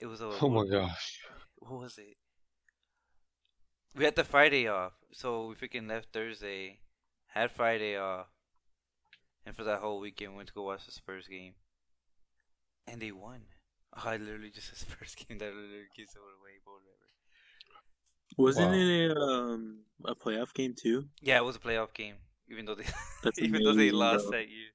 it 0.00 0.06
was 0.06 0.20
a 0.20 0.40
Oh 0.40 0.48
my 0.48 0.66
gosh. 0.66 1.18
what 1.56 1.80
was 1.80 1.98
it? 1.98 2.16
We 3.94 4.04
had 4.04 4.14
the 4.14 4.24
Friday 4.24 4.68
off, 4.68 4.92
so 5.10 5.46
we 5.46 5.54
freaking 5.54 5.88
left 5.88 6.12
Thursday, 6.12 6.80
had 7.28 7.50
Friday 7.50 7.96
off, 7.96 8.28
and 9.46 9.56
for 9.56 9.64
that 9.64 9.80
whole 9.80 10.00
weekend 10.00 10.36
went 10.36 10.48
to 10.48 10.54
go 10.54 10.64
watch 10.64 10.84
the 10.86 10.92
Spurs 10.92 11.28
game, 11.28 11.54
and 12.86 13.00
they 13.00 13.12
won. 13.12 13.42
Oh, 13.96 14.02
I 14.06 14.16
literally 14.16 14.50
just 14.50 14.68
said 14.68 14.78
Spurs 14.90 15.14
game 15.14 15.38
that 15.38 15.54
literally 15.54 15.88
gives 15.96 16.14
it 16.14 16.18
away, 16.18 16.58
but 16.64 16.72
whatever. 16.72 17.08
Wasn't 18.36 18.72
Wow. 18.72 18.74
it 18.74 19.10
a 19.10 19.20
um 19.20 19.84
a 20.04 20.14
playoff 20.14 20.54
game 20.54 20.74
too? 20.74 21.08
Yeah, 21.20 21.38
it 21.38 21.44
was 21.44 21.56
a 21.56 21.60
playoff 21.60 21.92
game, 21.94 22.16
even 22.48 22.64
though 22.66 22.74
they 22.74 22.84
That's 23.22 23.40
even 23.42 23.62
though 23.62 23.72
they 23.74 23.90
lost 23.90 24.26
bro. 24.26 24.30
that 24.30 24.48
year. 24.48 24.70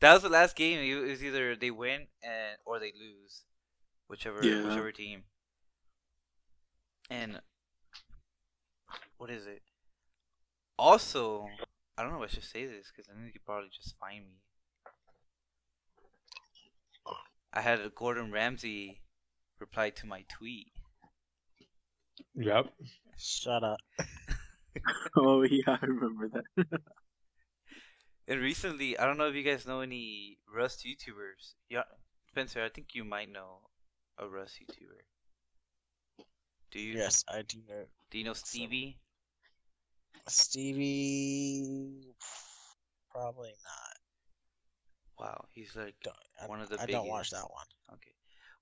That 0.00 0.14
was 0.14 0.22
the 0.22 0.28
last 0.28 0.56
game. 0.56 0.78
It 0.80 0.94
was 1.10 1.22
either 1.22 1.56
they 1.56 1.70
win 1.70 2.06
and 2.22 2.56
or 2.64 2.78
they 2.78 2.92
lose, 2.98 3.44
whichever 4.08 4.44
Yeah. 4.44 4.66
whichever 4.66 4.92
team. 4.92 5.24
And 7.10 7.40
what 9.18 9.30
is 9.30 9.46
it? 9.46 9.62
Also, 10.78 11.48
I 11.98 12.02
don't 12.02 12.12
know 12.12 12.22
if 12.22 12.30
I 12.30 12.34
should 12.34 12.44
say 12.44 12.66
this 12.66 12.90
because 12.90 13.06
then 13.08 13.24
you 13.26 13.32
could 13.32 13.44
probably 13.44 13.68
just 13.74 13.96
find 13.98 14.24
me. 14.24 14.36
I 17.52 17.60
had 17.62 17.80
a 17.80 17.90
Gordon 17.90 18.30
Ramsay 18.30 19.00
reply 19.58 19.90
to 19.90 20.06
my 20.06 20.24
tweet. 20.28 20.72
Yep. 22.34 22.66
Shut 23.18 23.62
up. 23.64 23.78
Oh 25.16 25.42
yeah, 25.42 25.76
I 25.82 25.84
remember 25.84 26.28
that. 26.28 26.44
And 28.30 28.40
recently, 28.40 28.96
I 28.96 29.06
don't 29.06 29.18
know 29.18 29.26
if 29.26 29.34
you 29.34 29.42
guys 29.42 29.66
know 29.66 29.80
any 29.80 30.38
Rust 30.54 30.86
YouTubers. 30.86 31.54
Yeah, 31.68 31.82
Spencer, 32.28 32.62
I 32.62 32.68
think 32.68 32.94
you 32.94 33.02
might 33.02 33.28
know 33.28 33.58
a 34.16 34.28
Rust 34.28 34.60
YouTuber. 34.62 36.24
Do 36.70 36.78
you? 36.78 36.96
Yes, 36.96 37.24
I 37.28 37.42
do 37.42 37.58
know. 37.68 37.86
Do 38.08 38.18
you 38.18 38.24
know 38.24 38.34
Stevie? 38.34 38.98
Stevie. 40.28 42.14
Probably 43.10 43.48
not. 43.48 43.96
Wow, 45.18 45.44
he's 45.50 45.74
like 45.74 45.96
Don't, 46.04 46.14
I, 46.40 46.46
one 46.46 46.60
of 46.60 46.68
the 46.68 46.80
I 46.80 46.86
don't 46.86 47.08
watch 47.08 47.30
that 47.30 47.50
one. 47.50 47.66
okay. 47.94 48.12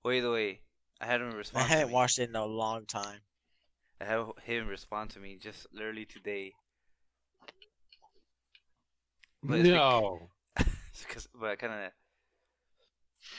Well, 0.03 0.15
either 0.15 0.31
way, 0.31 0.61
I 0.99 1.05
had 1.05 1.21
him 1.21 1.29
I 1.33 1.35
respond. 1.35 1.67
to 1.67 1.73
haven't 1.75 1.93
watched 1.93 2.17
it 2.17 2.29
in 2.29 2.35
a 2.35 2.43
long 2.43 2.87
time. 2.87 3.19
I 4.01 4.05
had 4.05 4.25
him 4.45 4.67
respond 4.67 5.11
to 5.11 5.19
me 5.19 5.37
just 5.39 5.67
literally 5.71 6.05
today. 6.05 6.53
But 9.43 9.61
No. 9.63 10.29
because 10.99 11.27
but 11.33 11.49
I 11.51 11.55
kind 11.55 11.73
of 11.85 11.91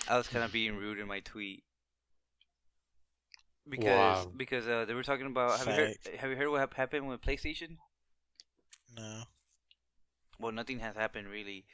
I 0.08 0.16
was 0.18 0.28
kind 0.28 0.44
of 0.44 0.52
being 0.52 0.76
rude 0.76 0.98
in 0.98 1.06
my 1.08 1.20
tweet 1.20 1.64
because 3.68 3.86
Wow. 3.86 4.32
because 4.36 4.66
uh, 4.68 4.84
they 4.86 4.94
were 4.94 5.02
talking 5.02 5.26
about 5.26 5.58
have 5.58 5.68
you 5.68 5.74
heard 5.74 5.94
have 6.18 6.30
you 6.30 6.36
heard 6.36 6.50
what 6.50 6.72
happened 6.74 7.08
with 7.08 7.20
PlayStation? 7.20 7.78
No. 8.96 9.24
Well, 10.38 10.52
nothing 10.52 10.80
has 10.80 10.96
happened 10.96 11.28
really, 11.28 11.66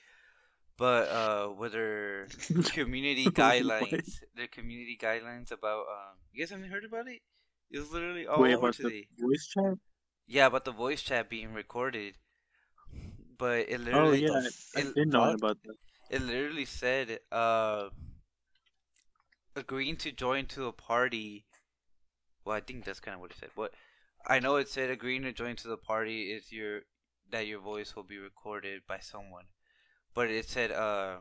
but 0.77 1.09
uh, 1.09 1.49
whether 1.49 2.29
community 2.65 3.31
guidelines, 3.33 4.21
their 4.35 4.49
community 4.49 4.97
guidelines 5.01 5.51
about 5.53 5.87
um, 5.89 6.19
you 6.33 6.43
guys 6.43 6.51
haven't 6.51 6.71
heard 6.71 6.85
about 6.85 7.09
it? 7.09 7.23
It 7.71 7.79
was 7.79 7.91
literally 7.93 8.27
all 8.27 8.43
Wait, 8.43 8.53
over 8.53 8.69
about 8.69 8.77
the 8.81 8.91
today. 8.91 9.09
voice 9.19 9.47
chat? 9.49 9.75
Yeah, 10.27 10.47
about 10.47 10.65
the 10.65 10.73
voice 10.73 11.03
chat 11.03 11.29
being 11.29 11.53
recorded, 11.53 12.17
but 13.39 13.69
it 13.69 13.81
Oh 13.93 14.11
literally 14.11 14.13
yeah, 14.13 14.31
the 14.31 14.53
I, 14.75 14.81
I 14.81 14.83
it- 14.83 14.95
did 14.95 15.09
know 15.09 15.31
about 15.33 15.59
that. 15.65 15.77
it 16.11 16.23
literally 16.23 16.65
said 16.65 17.21
uh 17.33 17.89
agreeing 19.57 19.97
to 19.97 20.13
join 20.13 20.47
to 20.47 20.67
a 20.67 20.73
party. 20.73 21.47
Well, 22.45 22.57
I 22.57 22.61
think 22.61 22.85
that's 22.85 23.01
kind 23.01 23.15
of 23.15 23.21
what 23.21 23.33
it 23.33 23.39
said, 23.39 23.51
but 23.57 23.75
I 24.27 24.41
know 24.41 24.57
it 24.57 24.69
said 24.69 24.91
agreeing 24.91 25.23
to 25.23 25.33
join 25.33 25.57
to 25.57 25.69
the 25.69 25.77
party 25.77 26.33
is 26.33 26.53
your 26.53 26.83
that 27.31 27.47
your 27.47 27.61
voice 27.61 27.95
will 27.97 28.05
be 28.05 28.19
recorded 28.19 28.83
by 28.87 29.01
someone, 29.01 29.47
but 30.15 30.31
it 30.31 30.49
said 30.49 30.73
uh 30.73 31.19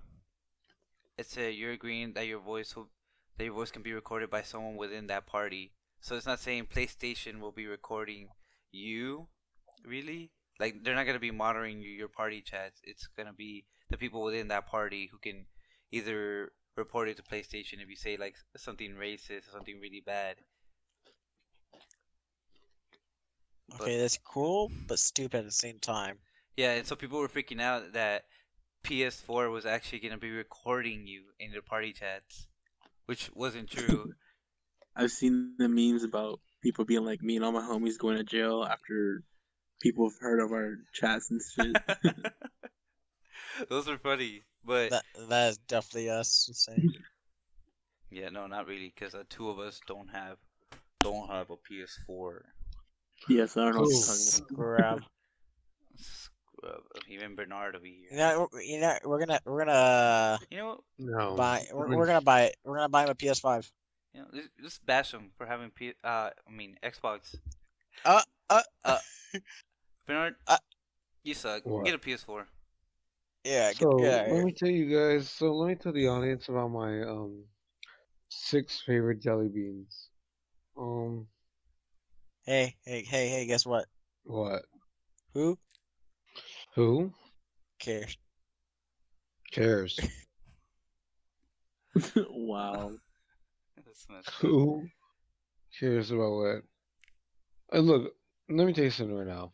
it 1.18 1.26
said 1.26 1.56
you're 1.56 1.72
agreeing 1.74 2.14
that 2.14 2.28
your 2.28 2.40
voice 2.40 2.76
will 2.76 2.90
that 3.38 3.44
your 3.44 3.54
voice 3.54 3.72
can 3.72 3.82
be 3.82 3.94
recorded 3.94 4.30
by 4.30 4.42
someone 4.42 4.76
within 4.78 5.08
that 5.08 5.26
party. 5.28 5.74
So 6.00 6.16
it's 6.16 6.26
not 6.26 6.40
saying 6.40 6.68
PlayStation 6.68 7.40
will 7.40 7.52
be 7.52 7.68
recording 7.68 8.30
you, 8.72 9.28
really. 9.86 10.32
Like 10.60 10.84
they're 10.84 10.96
not 10.96 11.06
gonna 11.06 11.20
be 11.20 11.32
monitoring 11.32 11.82
your 11.82 12.08
party 12.08 12.42
chats. 12.42 12.80
It's 12.84 13.08
gonna 13.18 13.34
be 13.34 13.66
the 13.90 13.98
people 13.98 14.24
within 14.24 14.48
that 14.50 14.68
party 14.68 15.10
who 15.12 15.18
can 15.18 15.46
either 15.92 16.52
report 16.76 17.10
it 17.10 17.18
to 17.18 17.24
PlayStation 17.24 17.82
if 17.82 17.90
you 17.90 17.96
say 17.96 18.18
like 18.18 18.36
something 18.58 18.96
racist 18.96 19.48
or 19.48 19.52
something 19.52 19.80
really 19.80 20.04
bad. 20.06 20.38
Okay, 23.80 24.00
that's 24.00 24.18
cool, 24.18 24.72
but 24.88 25.00
stupid 25.00 25.40
at 25.40 25.46
the 25.46 25.52
same 25.52 25.80
time. 25.80 26.20
Yeah, 26.56 26.72
and 26.72 26.86
so 26.86 26.96
people 26.96 27.20
were 27.20 27.28
freaking 27.28 27.62
out 27.62 27.94
that 27.94 28.24
PS4 28.84 29.52
was 29.52 29.66
actually 29.66 30.00
gonna 30.00 30.18
be 30.18 30.32
recording 30.32 31.08
you 31.08 31.24
in 31.40 31.52
their 31.52 31.62
party 31.62 31.92
chats, 31.92 32.48
which 33.08 33.30
wasn't 33.34 33.70
true. 33.70 34.14
I've 34.96 35.12
seen 35.12 35.56
the 35.58 35.68
memes 35.68 36.04
about 36.04 36.40
people 36.62 36.86
being 36.86 37.04
like, 37.04 37.22
me 37.22 37.36
and 37.36 37.44
all 37.44 37.52
my 37.52 37.62
homies 37.62 37.98
going 38.00 38.18
to 38.18 38.24
jail 38.24 38.64
after 38.64 39.24
people 39.80 40.10
have 40.10 40.20
heard 40.20 40.40
of 40.42 40.52
our 40.52 40.76
chats 40.94 41.32
and 41.32 41.42
shit. 41.42 41.76
Those 43.70 43.88
are 43.88 43.98
funny, 43.98 44.44
but 44.66 44.90
That 44.90 45.04
that 45.30 45.50
is 45.50 45.58
definitely 45.60 46.10
us 46.10 46.50
saying. 46.54 46.94
yeah, 48.12 48.30
no, 48.30 48.48
not 48.48 48.68
really, 48.68 48.92
because 48.94 49.14
the 49.14 49.24
two 49.26 49.50
of 49.50 49.60
us 49.60 49.80
don't 49.88 50.10
have 50.10 50.38
don't 51.00 51.30
have 51.30 51.50
a 51.52 51.56
PS4. 51.56 52.40
yes, 53.30 53.56
I 53.56 53.62
don't 53.66 53.76
know 53.76 53.82
what 53.82 53.90
you're 53.92 54.02
talking 54.02 54.56
about. 54.56 55.00
Scrub. 55.00 55.02
Scrub. 55.96 56.82
Even 57.10 57.36
Bernard 57.36 57.76
over 57.76 57.86
here. 57.86 58.08
You 58.12 58.18
know, 58.18 58.48
we're- 58.52 58.66
you 58.66 58.80
know, 58.82 58.98
we're 59.06 59.20
gonna 59.20 59.40
we're 59.46 59.64
gonna 59.66 60.40
You 60.50 60.58
know 60.58 60.68
what? 60.68 60.80
No. 60.98 61.36
buy 61.36 61.66
we're, 61.72 61.88
we're 61.88 61.98
we're 61.98 62.06
gonna 62.08 62.22
buy 62.22 62.42
it. 62.46 62.58
We're 62.66 62.76
gonna 62.78 62.90
buy 62.90 63.04
him 63.04 63.10
a 63.10 63.16
PS5. 63.16 63.70
You 64.14 64.22
know, 64.22 64.28
just, 64.34 64.50
just 64.62 64.86
bash 64.86 65.14
him 65.14 65.32
for 65.38 65.46
having 65.46 65.70
P. 65.70 65.94
Uh, 66.04 66.30
I 66.48 66.52
mean 66.52 66.78
Xbox. 66.84 67.36
Uh, 68.04 68.22
uh, 68.50 68.62
uh. 68.84 68.98
Bernard, 70.08 70.36
Uh. 70.48 70.58
you 71.24 71.34
suck. 71.34 71.66
What? 71.66 71.86
Get 71.86 71.96
a 71.96 71.98
PS4. 72.00 72.46
Yeah, 73.44 73.70
get, 73.70 73.80
So 73.80 73.98
get 74.00 74.28
out 74.28 74.34
let 74.34 74.44
me 74.44 74.52
tell 74.52 74.70
you 74.70 74.96
guys. 74.96 75.30
So 75.30 75.54
let 75.54 75.68
me 75.70 75.76
tell 75.76 75.94
the 75.94 76.08
audience 76.08 76.50
about 76.50 76.70
my 76.70 77.02
um 77.04 77.44
six 78.30 78.82
favorite 78.86 79.22
jelly 79.22 79.50
beans. 79.50 80.10
Um, 80.78 81.28
Hey, 82.46 82.76
hey, 82.86 83.04
hey, 83.04 83.28
hey, 83.30 83.48
guess 83.48 83.66
what? 83.66 83.86
what? 84.24 84.64
Who 85.34 85.58
Who 86.76 87.12
cares? 87.80 88.18
cares? 89.52 90.00
wow. 92.30 92.92
That's 93.86 94.06
messed. 94.10 94.30
Who 94.42 94.88
cares 95.80 96.12
about 96.12 96.32
what? 96.32 96.62
Uh, 97.74 97.80
look, 97.80 98.14
let 98.50 98.66
me 98.66 98.74
tell 98.74 98.84
you 98.84 98.90
something 98.90 99.16
right 99.16 99.28
now. 99.28 99.54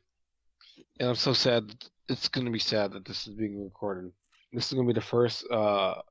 And 1.00 1.10
I'm 1.10 1.16
so 1.16 1.34
sad. 1.34 1.64
It's 2.10 2.28
gonna 2.28 2.52
be 2.52 2.60
sad 2.60 2.94
that 2.94 3.06
this 3.06 3.28
is 3.28 3.34
being 3.34 3.64
recorded. 3.64 4.12
This 4.52 4.68
is 4.68 4.74
gonna 4.74 4.88
be 4.88 4.94
the 4.94 5.02
first 5.02 5.50
uh 5.52 6.02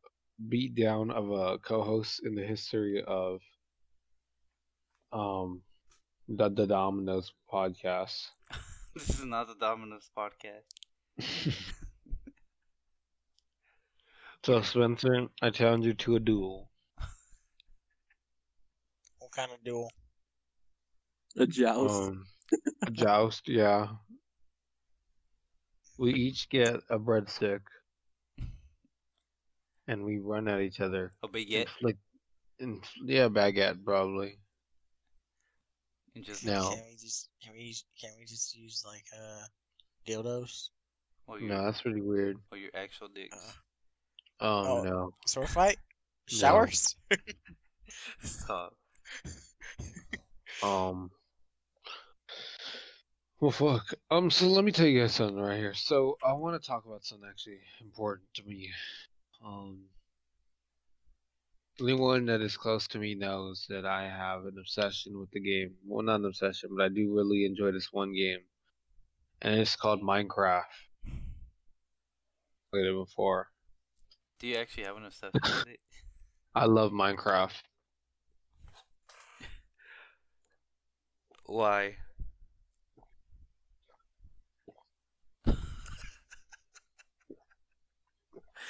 beat 0.49 0.75
down 0.75 1.11
of 1.11 1.31
a 1.31 1.59
co-host 1.59 2.23
in 2.25 2.35
the 2.35 2.43
history 2.43 3.03
of 3.07 3.41
um 5.13 5.63
the 6.29 6.49
the 6.49 6.67
Domino's 6.67 7.33
podcast. 7.53 8.29
this 8.95 9.11
is 9.11 9.25
not 9.25 9.49
the 9.49 9.55
Domino's 9.55 10.11
podcast. 10.17 10.67
So 14.43 14.63
Spencer, 14.63 15.29
I 15.43 15.51
challenge 15.51 15.85
you 15.85 15.93
to 15.95 16.17
a 16.17 16.21
duel. 16.21 16.71
What 19.19 19.33
kind 19.33 19.53
of 19.53 19.63
duel? 19.63 19.91
A 21.37 21.47
joust. 21.47 22.09
Um, 22.09 22.27
a 22.40 22.40
joust, 22.93 23.49
yeah. 23.49 23.89
We 25.99 26.15
each 26.15 26.49
get 26.49 26.77
a 26.89 26.99
breadstick, 26.99 27.61
and 29.87 30.03
we 30.05 30.19
run 30.19 30.49
at 30.49 30.61
each 30.61 30.81
other. 30.81 31.13
A 31.23 31.29
baguette 31.29 31.67
Inflict, 31.67 31.99
in, 32.59 32.81
yeah, 33.05 33.29
baguette 33.29 33.85
probably. 33.85 34.39
and 36.15 36.25
just 36.25 36.45
No. 36.45 36.71
Can 36.71 36.83
we 36.89 36.97
just 36.97 37.29
can 37.43 37.53
we 37.53 37.75
can 38.01 38.11
we 38.19 38.25
just 38.25 38.57
use 38.57 38.83
like 38.87 39.05
uh 39.15 39.45
dildos? 40.09 40.71
or 41.27 41.39
your 41.39 41.51
No, 41.51 41.65
that's 41.67 41.83
pretty 41.83 42.01
weird. 42.01 42.39
or 42.51 42.57
your 42.59 42.71
actual 42.75 43.09
dicks. 43.09 43.37
Uh. 44.41 44.45
Um, 44.45 44.67
Oh. 44.67 44.83
no. 44.83 45.15
Sword 45.27 45.51
fight? 45.51 45.77
No. 46.33 46.39
Showers? 46.39 46.97
Stop. 48.23 48.75
Um. 50.63 51.11
Well, 53.41 53.51
fuck. 53.51 53.95
Um. 54.11 54.31
So 54.31 54.47
let 54.49 54.65
me 54.65 54.73
tell 54.73 54.87
you 54.87 55.01
guys 55.01 55.15
something 55.15 55.41
right 55.41 55.57
here. 55.57 55.73
So 55.73 56.19
I 56.23 56.35
want 56.35 56.61
to 56.61 56.67
talk 56.67 56.85
about 56.85 57.07
something 57.07 57.27
actually 57.29 57.61
important 57.81 58.29
to 58.35 58.45
me. 58.45 58.69
Um. 59.45 59.85
Anyone 61.81 62.27
that 62.27 62.43
is 62.43 62.59
close 62.59 62.87
to 62.89 62.99
me 62.99 63.15
knows 63.15 63.65
that 63.71 63.87
I 63.87 64.03
have 64.03 64.45
an 64.45 64.57
obsession 64.61 65.19
with 65.19 65.31
the 65.31 65.41
game. 65.41 65.77
Well, 65.87 66.05
not 66.05 66.21
an 66.21 66.27
obsession, 66.27 66.71
but 66.77 66.85
I 66.85 66.89
do 66.89 67.15
really 67.15 67.47
enjoy 67.47 67.73
this 67.73 67.91
one 67.91 68.13
game, 68.13 68.41
and 69.41 69.59
it's 69.59 69.77
called 69.77 70.03
Minecraft. 70.03 70.65
Played 72.71 72.85
it 72.85 72.95
before. 72.95 73.49
Do 74.39 74.49
you 74.49 74.57
actually 74.57 74.85
have 74.85 74.99
an 74.99 75.07
obsession 75.07 75.41
with 75.43 75.67
it? 75.67 75.81
I 76.55 76.67
love 76.67 76.93
Minecraft. 76.93 77.63
Why? 81.47 81.97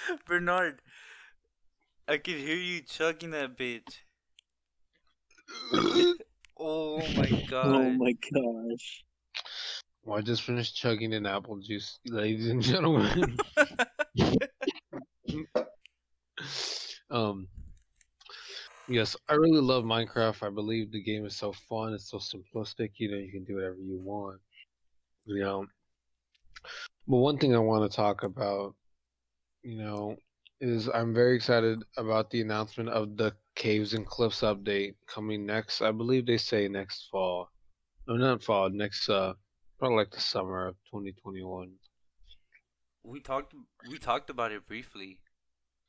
Bernard, 0.27 0.81
I 2.09 2.19
can 2.19 2.39
hear 2.39 2.57
you 2.57 2.83
chugging 2.83 3.31
that 3.31 3.57
bitch. 3.57 3.99
Oh 6.63 6.99
my 7.17 7.47
god. 7.49 7.67
oh 7.75 7.91
my 7.93 8.13
gosh. 8.35 9.05
Well, 10.05 10.19
I 10.19 10.21
just 10.21 10.43
finished 10.43 10.77
chugging 10.77 11.15
an 11.15 11.25
apple 11.25 11.57
juice, 11.57 11.99
ladies 12.05 12.49
and 12.49 12.61
gentlemen. 12.61 13.39
um, 17.11 17.49
yes, 18.89 19.17
I 19.31 19.35
really 19.35 19.63
love 19.63 19.85
Minecraft. 19.85 20.47
I 20.47 20.51
believe 20.51 20.93
the 20.93 21.03
game 21.03 21.25
is 21.25 21.35
so 21.35 21.55
fun. 21.67 21.95
It's 21.95 22.11
so 22.11 22.19
simplistic. 22.19 22.91
You 22.99 23.11
know, 23.11 23.17
you 23.17 23.33
can 23.33 23.45
do 23.45 23.55
whatever 23.55 23.79
you 23.79 23.99
want. 23.99 24.39
You 25.25 25.43
know, 25.43 25.67
but 27.09 27.17
one 27.17 27.39
thing 27.39 27.55
I 27.55 27.59
want 27.59 27.91
to 27.91 27.97
talk 27.97 28.23
about, 28.23 28.75
you 29.63 29.77
know, 29.77 30.17
is 30.61 30.89
I'm 30.93 31.15
very 31.15 31.37
excited 31.37 31.83
about 31.97 32.31
the 32.31 32.41
announcement 32.41 32.89
of 32.91 33.17
the 33.17 33.35
Caves 33.55 33.95
and 33.95 34.07
Cliffs 34.07 34.41
update 34.41 34.95
coming 35.07 35.47
next. 35.47 35.83
I 35.83 35.93
believe 35.93 36.27
they 36.27 36.39
say 36.39 36.69
next 36.69 37.09
fall. 37.11 37.51
No, 38.07 38.17
not 38.17 38.43
fall. 38.43 38.71
Next, 38.71 39.09
uh, 39.09 39.35
probably 39.79 39.97
like 39.97 40.11
the 40.11 40.21
summer 40.21 40.69
of 40.69 40.75
2021. 40.91 41.73
we 43.03 43.21
talked 43.21 43.55
we 43.91 43.99
talked 43.99 44.31
about 44.31 44.53
it 44.53 44.67
briefly. 44.67 45.19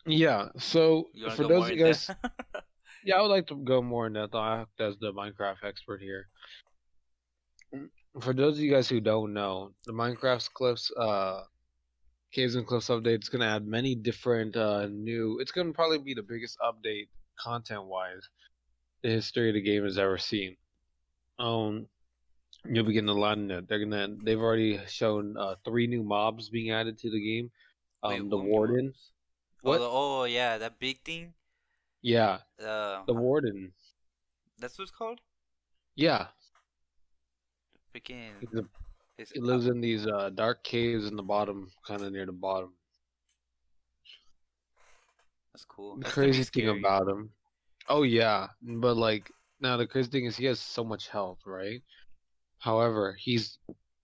Yeah. 0.06 0.50
So 0.58 1.10
for 1.36 1.48
those 1.48 1.70
of 1.70 1.78
you 1.78 1.84
guys, 1.84 2.10
yeah, 3.06 3.16
I 3.16 3.22
would 3.22 3.28
like 3.28 3.48
to 3.48 3.56
go 3.56 3.82
more 3.82 4.08
in 4.08 4.14
depth. 4.14 4.36
I 4.36 4.62
act 4.62 4.80
as 4.80 4.98
the 5.00 5.14
Minecraft 5.14 5.64
expert 5.64 6.02
here. 6.02 6.28
For 8.20 8.34
those 8.34 8.58
of 8.58 8.64
you 8.64 8.72
guys 8.72 8.90
who 8.90 9.00
don't 9.00 9.34
know, 9.34 9.72
the 9.86 9.94
Minecraft 9.94 10.52
Cliffs, 10.54 10.92
uh, 10.98 11.44
Caves 12.32 12.56
and 12.56 12.66
Cliffs 12.66 12.88
update 12.90 13.22
is 13.22 13.30
gonna 13.30 13.46
add 13.46 13.66
many 13.68 13.94
different 13.96 14.56
uh 14.56 14.88
new. 14.88 15.40
It's 15.40 15.52
gonna 15.52 15.74
probably 15.74 15.98
be 16.00 16.14
the 16.14 16.24
biggest 16.24 16.58
update 16.60 17.10
content 17.40 17.86
wise 17.86 18.28
the 19.04 19.10
history 19.10 19.50
of 19.50 19.56
the 19.56 19.62
game 19.62 19.84
has 19.84 19.98
ever 19.98 20.18
seen. 20.18 20.56
Um, 21.40 21.88
you'll 22.66 22.86
be 22.86 22.94
getting 22.94 23.10
a 23.10 23.14
lot 23.14 23.38
in 23.38 23.50
it. 23.52 23.68
They're 23.68 23.80
gonna. 23.80 24.16
They've 24.24 24.40
already 24.40 24.80
shown 24.88 25.36
uh 25.38 25.56
three 25.66 25.88
new 25.88 26.04
mobs 26.04 26.50
being 26.50 26.72
added 26.72 26.98
to 27.00 27.10
the 27.12 27.20
game. 27.20 27.52
Um, 28.04 28.12
Wait, 28.14 28.30
the 28.30 28.38
Warden. 28.38 28.94
What? 29.62 29.80
Oh, 29.80 29.84
the, 29.84 29.90
oh 29.90 30.24
yeah, 30.26 30.58
that 30.58 30.80
big 30.80 31.00
thing. 31.04 31.34
Yeah, 32.02 32.40
Uh, 32.60 33.04
the 33.06 33.14
Warden. 33.14 33.74
that's 34.58 34.78
what 34.78 34.84
it's 34.84 34.92
called. 34.92 35.20
Yeah, 35.96 36.28
Freaking. 37.94 38.32
He's 38.40 38.54
a- 38.60 38.81
It's, 39.22 39.32
It 39.34 39.44
lives 39.44 39.68
in 39.68 39.82
these 39.82 40.08
uh, 40.08 40.32
dark 40.34 40.64
caves 40.64 41.06
in 41.06 41.16
the 41.16 41.22
bottom, 41.22 41.70
kind 41.86 42.02
of 42.02 42.12
near 42.12 42.26
the 42.26 42.32
bottom. 42.32 42.74
That's 45.54 45.64
cool. 45.66 45.98
The 45.98 46.06
That's 46.06 46.14
crazy 46.16 46.44
thing 46.44 46.70
about 46.70 47.08
him. 47.08 47.30
Oh 47.88 48.02
yeah, 48.02 48.48
but 48.64 48.98
like 48.98 49.32
now 49.60 49.78
the 49.78 49.86
crazy 49.86 50.10
thing 50.10 50.26
is 50.26 50.38
he 50.38 50.46
has 50.46 50.60
so 50.60 50.84
much 50.84 51.08
health, 51.08 51.38
right? 51.46 51.84
However, 52.58 53.16
he's 53.20 53.60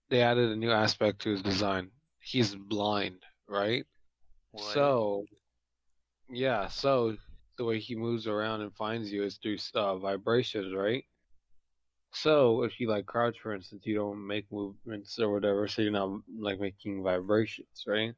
they 0.08 0.22
added 0.22 0.52
a 0.52 0.56
new 0.56 0.70
aspect 0.70 1.20
to 1.22 1.30
his 1.30 1.42
design. 1.42 1.90
He's 2.20 2.54
blind, 2.54 3.24
right? 3.48 3.84
What? 4.52 4.72
So 4.72 5.24
yeah, 6.30 6.68
so 6.68 7.16
the 7.56 7.64
way 7.64 7.80
he 7.80 7.96
moves 7.96 8.28
around 8.28 8.60
and 8.60 8.72
finds 8.76 9.10
you 9.10 9.24
is 9.24 9.38
through 9.38 9.58
uh, 9.74 9.96
vibrations, 9.96 10.72
right? 10.72 11.02
So 12.12 12.62
if 12.64 12.80
you 12.80 12.88
like 12.88 13.06
crouch, 13.06 13.36
for 13.40 13.54
instance, 13.54 13.82
you 13.84 13.94
don't 13.94 14.26
make 14.26 14.50
movements 14.50 15.18
or 15.18 15.32
whatever, 15.32 15.68
so 15.68 15.82
you're 15.82 15.92
not 15.92 16.20
like 16.38 16.58
making 16.60 17.02
vibrations, 17.02 17.84
right? 17.86 18.14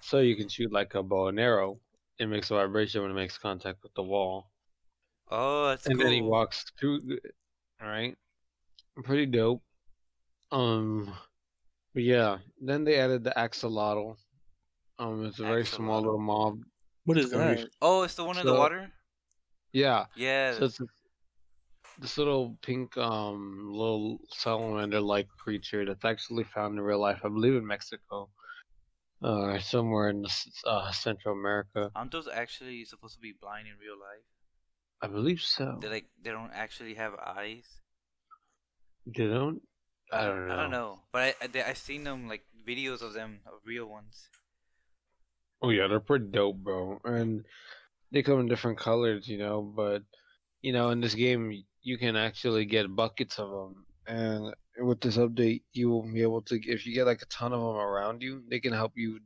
So 0.00 0.20
you 0.20 0.36
can 0.36 0.48
shoot 0.48 0.72
like 0.72 0.94
a 0.94 1.02
bow 1.02 1.28
and 1.28 1.40
arrow. 1.40 1.80
It 2.18 2.26
makes 2.26 2.50
a 2.50 2.54
vibration 2.54 3.02
when 3.02 3.10
it 3.10 3.14
makes 3.14 3.38
contact 3.38 3.82
with 3.82 3.94
the 3.94 4.02
wall 4.02 4.50
oh, 5.30 5.68
that's 5.68 5.86
and 5.86 5.96
cool. 5.96 6.04
then 6.04 6.14
he 6.14 6.22
walks 6.22 6.64
through. 6.78 7.00
All 7.82 7.88
right, 7.88 8.16
pretty 9.02 9.26
dope. 9.26 9.62
Um, 10.52 11.12
but 11.92 12.02
yeah, 12.02 12.38
then 12.60 12.84
they 12.84 12.98
added 12.98 13.24
the 13.24 13.32
axolotl. 13.36 14.16
Um, 14.98 15.26
it's 15.26 15.40
a 15.40 15.42
very 15.42 15.66
small 15.66 16.00
little 16.00 16.20
mob. 16.20 16.60
What 17.04 17.18
is 17.18 17.30
that? 17.30 17.68
Oh, 17.82 18.02
it's 18.02 18.14
the 18.14 18.24
one 18.24 18.38
in 18.38 18.46
the 18.46 18.54
water. 18.54 18.90
Yeah, 19.72 20.06
Yeah. 20.14 20.52
so 20.56 20.66
it's 20.66 20.78
this, 20.78 20.88
this 21.98 22.18
little 22.18 22.56
pink, 22.62 22.96
um, 22.96 23.70
little 23.70 24.18
salamander-like 24.30 25.28
creature 25.38 25.84
that's 25.84 26.04
actually 26.04 26.44
found 26.44 26.74
in 26.78 26.80
real 26.84 27.00
life. 27.00 27.20
I 27.24 27.28
believe 27.28 27.54
in 27.54 27.66
Mexico, 27.66 28.28
uh, 29.22 29.58
somewhere 29.58 30.10
in 30.10 30.26
uh, 30.66 30.90
Central 30.92 31.34
America. 31.38 31.90
Aren't 31.94 32.12
those 32.12 32.28
actually 32.28 32.84
supposed 32.84 33.14
to 33.14 33.20
be 33.20 33.32
blind 33.40 33.66
in 33.68 33.74
real 33.78 33.98
life? 33.98 34.24
I 35.02 35.06
believe 35.06 35.40
so. 35.40 35.78
They 35.80 35.88
like 35.88 36.06
they 36.22 36.30
don't 36.30 36.52
actually 36.54 36.94
have 36.94 37.14
eyes. 37.14 37.66
They 39.06 39.26
don't. 39.26 39.60
I 40.12 40.24
don't 40.26 40.48
know. 40.48 40.54
I 40.54 40.56
don't 40.62 40.70
know, 40.70 41.00
but 41.12 41.22
I 41.22 41.34
I, 41.44 41.46
they- 41.48 41.62
I 41.62 41.72
seen 41.74 42.04
them 42.04 42.28
like 42.28 42.44
videos 42.66 43.02
of 43.02 43.12
them 43.12 43.40
of 43.46 43.60
real 43.64 43.86
ones. 43.86 44.28
Oh 45.60 45.70
yeah, 45.70 45.86
they're 45.88 46.00
pretty 46.00 46.26
dope, 46.26 46.56
bro. 46.58 47.00
And 47.04 47.44
they 48.12 48.22
come 48.22 48.40
in 48.40 48.48
different 48.48 48.78
colors, 48.78 49.28
you 49.28 49.38
know. 49.38 49.62
But 49.62 50.02
you 50.62 50.72
know, 50.72 50.90
in 50.90 51.00
this 51.00 51.14
game, 51.14 51.64
you 51.84 51.98
can 51.98 52.16
actually 52.16 52.64
get 52.64 52.94
buckets 52.96 53.38
of 53.38 53.50
them. 53.50 53.86
And 54.06 54.54
with 54.80 55.00
this 55.00 55.16
update, 55.16 55.62
you 55.72 55.88
will 55.90 56.02
be 56.02 56.22
able 56.22 56.42
to, 56.42 56.56
if 56.68 56.86
you 56.86 56.94
get 56.94 57.06
like 57.06 57.22
a 57.22 57.26
ton 57.26 57.52
of 57.52 57.60
them 57.60 57.76
around 57.76 58.22
you, 58.22 58.42
they 58.50 58.58
can 58.60 58.72
help 58.72 58.92
you 58.96 59.20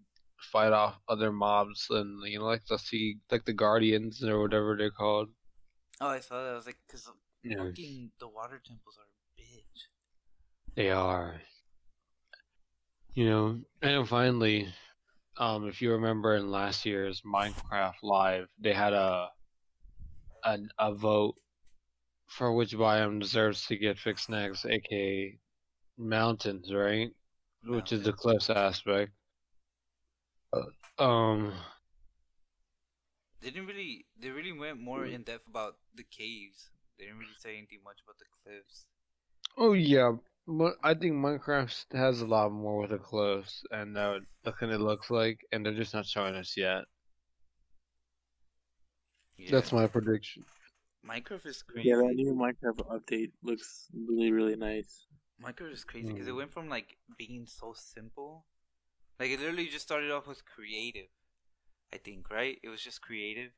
fight 0.52 0.72
off 0.72 1.00
other 1.08 1.32
mobs 1.32 1.86
and 1.90 2.22
you 2.28 2.38
know, 2.38 2.44
like 2.44 2.66
the 2.66 2.78
sea, 2.78 3.18
like 3.30 3.44
the 3.44 3.52
guardians 3.52 4.22
or 4.22 4.40
whatever 4.40 4.76
they're 4.76 4.90
called. 4.90 5.28
Oh, 6.00 6.08
I 6.08 6.20
saw 6.20 6.42
that. 6.44 6.52
I 6.52 6.54
was 6.56 6.66
like, 6.66 6.78
cause 6.90 7.10
Yeah, 7.42 7.64
fucking 7.64 8.12
the 8.20 8.28
water 8.28 8.60
temples 8.64 8.98
are 8.98 9.08
bitch. 9.40 9.80
they 10.76 10.90
are. 10.90 11.40
You 13.14 13.28
know, 13.28 13.60
and 13.82 14.08
finally, 14.08 14.68
um, 15.38 15.66
if 15.68 15.82
you 15.82 15.92
remember 15.92 16.36
in 16.36 16.50
last 16.52 16.86
year's 16.86 17.22
Minecraft 17.22 17.94
Live, 18.02 18.48
they 18.60 18.72
had 18.72 18.92
a 18.92 19.28
a, 20.44 20.58
a 20.78 20.94
vote 20.94 21.34
for 22.28 22.52
which 22.54 22.72
biome 22.74 23.20
deserves 23.20 23.66
to 23.66 23.76
get 23.76 23.98
fixed 23.98 24.28
next, 24.30 24.64
aka 24.66 25.38
mountains, 25.98 26.72
right? 26.72 27.10
Which 27.64 27.92
is 27.92 28.02
the 28.04 28.12
cliffs 28.12 28.50
aspect. 28.50 29.12
Um, 30.98 31.54
They 33.40 33.50
didn't 33.50 33.66
really. 33.68 34.06
They 34.20 34.30
really 34.30 34.52
went 34.52 34.80
more 34.80 35.04
in 35.06 35.22
depth 35.22 35.46
about 35.48 35.76
the 35.94 36.04
caves. 36.04 36.70
They 36.98 37.04
didn't 37.04 37.18
really 37.20 37.36
say 37.38 37.56
anything 37.56 37.80
much 37.84 38.00
about 38.04 38.18
the 38.18 38.26
cliffs. 38.42 38.86
oh 39.56 39.72
yeah, 39.74 40.12
but 40.46 40.76
I 40.82 40.94
think 40.94 41.14
Minecraft 41.14 41.84
has 41.92 42.20
a 42.20 42.26
lot 42.26 42.52
more 42.52 42.80
with 42.82 42.90
the 42.90 42.98
cliffs 42.98 43.62
and 43.70 43.96
uh, 43.96 44.20
look 44.44 44.60
what 44.60 44.70
it 44.70 44.80
looks 44.80 45.10
like, 45.10 45.40
and 45.52 45.64
they're 45.64 45.74
just 45.74 45.94
not 45.94 46.06
showing 46.06 46.34
us 46.34 46.56
yet. 46.56 46.84
Yeah. 49.36 49.50
That's 49.52 49.72
my 49.72 49.86
prediction. 49.86 50.44
Minecraft 51.04 51.46
is 51.46 51.62
crazy. 51.62 51.88
Yeah, 51.88 51.96
that 51.96 52.14
new 52.14 52.34
Minecraft 52.34 52.86
update 52.90 53.32
looks 53.42 53.88
really, 53.94 54.32
really 54.32 54.56
nice. 54.56 55.06
Minecraft 55.42 55.72
is 55.72 55.84
crazy 55.84 56.08
because 56.12 56.28
it 56.28 56.32
Mm. 56.32 56.36
went 56.36 56.52
from 56.52 56.68
like 56.68 56.98
being 57.16 57.46
so 57.46 57.72
simple, 57.74 58.44
like 59.20 59.30
it 59.30 59.40
literally 59.40 59.68
just 59.68 59.86
started 59.86 60.10
off 60.10 60.26
with 60.26 60.44
creative. 60.46 61.08
I 61.92 61.98
think 61.98 62.30
right. 62.30 62.58
It 62.62 62.68
was 62.68 62.82
just 62.82 63.02
creative 63.02 63.52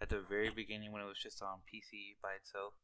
at 0.00 0.08
the 0.10 0.20
very 0.20 0.50
beginning 0.50 0.92
when 0.92 1.02
it 1.02 1.06
was 1.06 1.18
just 1.22 1.42
on 1.42 1.62
PC 1.66 2.16
by 2.22 2.32
itself, 2.34 2.74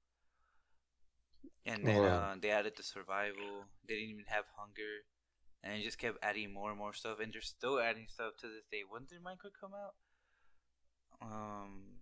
and 1.66 1.86
then 1.86 2.04
Right. 2.04 2.04
uh, 2.04 2.34
they 2.40 2.50
added 2.50 2.74
the 2.76 2.82
survival. 2.82 3.68
They 3.86 3.94
didn't 3.94 4.10
even 4.10 4.24
have 4.28 4.44
hunger, 4.56 5.04
and 5.62 5.74
it 5.74 5.84
just 5.84 5.98
kept 5.98 6.18
adding 6.22 6.52
more 6.52 6.70
and 6.70 6.78
more 6.78 6.94
stuff. 6.94 7.18
And 7.20 7.32
they're 7.32 7.42
still 7.42 7.80
adding 7.80 8.06
stuff 8.08 8.34
to 8.40 8.48
this 8.48 8.64
day. 8.70 8.82
When 8.88 9.04
did 9.06 9.22
Minecraft 9.22 9.58
come 9.60 9.74
out? 9.74 9.94
Um, 11.22 11.93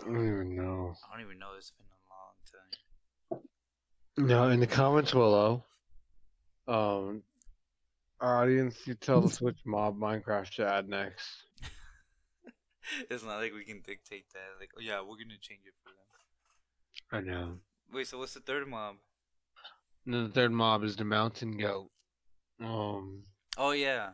I 0.00 0.04
don't 0.04 0.26
even 0.26 0.56
know. 0.56 0.94
I 1.08 1.16
don't 1.16 1.26
even 1.26 1.38
know. 1.38 1.48
It's 1.56 1.72
been 1.72 1.86
a 1.86 3.38
long 3.38 3.40
time. 4.18 4.26
Now, 4.26 4.48
in 4.48 4.60
the 4.60 4.66
comments 4.66 5.12
below, 5.12 5.64
um, 6.68 7.22
our 8.20 8.42
audience, 8.42 8.86
you 8.86 8.94
tell 8.94 9.24
us 9.24 9.40
which 9.40 9.58
mob 9.64 9.98
Minecraft 9.98 10.52
should 10.52 10.66
add 10.66 10.88
next. 10.88 11.24
it's 13.10 13.24
not 13.24 13.38
like 13.38 13.54
we 13.54 13.64
can 13.64 13.80
dictate 13.80 14.26
that. 14.32 14.58
Like, 14.58 14.70
oh 14.76 14.80
yeah, 14.80 15.00
we're 15.00 15.16
gonna 15.16 15.38
change 15.40 15.62
it 15.66 15.74
for 15.82 15.90
them. 15.90 15.96
I 17.12 17.20
know. 17.20 17.58
Wait, 17.92 18.06
so 18.06 18.18
what's 18.18 18.34
the 18.34 18.40
third 18.40 18.68
mob? 18.68 18.96
And 20.04 20.14
then 20.14 20.24
the 20.24 20.30
third 20.30 20.52
mob 20.52 20.84
is 20.84 20.96
the 20.96 21.04
mountain 21.04 21.56
goat. 21.56 21.90
Um, 22.62 23.24
Oh 23.56 23.72
yeah, 23.72 24.10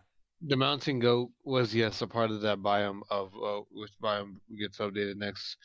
the 0.47 0.57
mountain 0.57 1.01
goat 1.01 1.31
was 1.45 1.75
yes 1.75 2.03
a 2.03 2.07
part 2.07 2.31
of 2.31 2.41
that 2.41 2.59
biome 2.59 3.01
of 3.11 3.33
uh, 3.35 3.63
which 3.73 3.91
biome 4.03 4.37
gets 4.59 4.79
updated 4.79 5.17
next, 5.17 5.57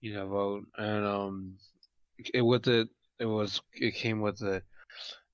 you 0.00 0.12
know, 0.12 0.26
vote. 0.26 0.64
And 0.76 1.06
um, 1.06 1.54
it 2.34 2.42
with 2.42 2.66
it, 2.66 2.88
it 3.20 3.26
was 3.26 3.60
it 3.74 3.94
came 3.94 4.20
with 4.20 4.42
it 4.42 4.64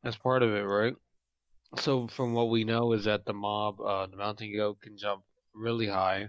as 0.04 0.16
part 0.16 0.42
of 0.42 0.50
it, 0.54 0.62
right? 0.62 0.94
So 1.78 2.06
from 2.08 2.34
what 2.34 2.50
we 2.50 2.64
know 2.64 2.92
is 2.92 3.04
that 3.04 3.24
the 3.24 3.32
mob, 3.32 3.80
uh, 3.80 4.06
the 4.06 4.16
mountain 4.16 4.54
goat 4.54 4.80
can 4.82 4.98
jump 4.98 5.22
really 5.54 5.86
high. 5.86 6.28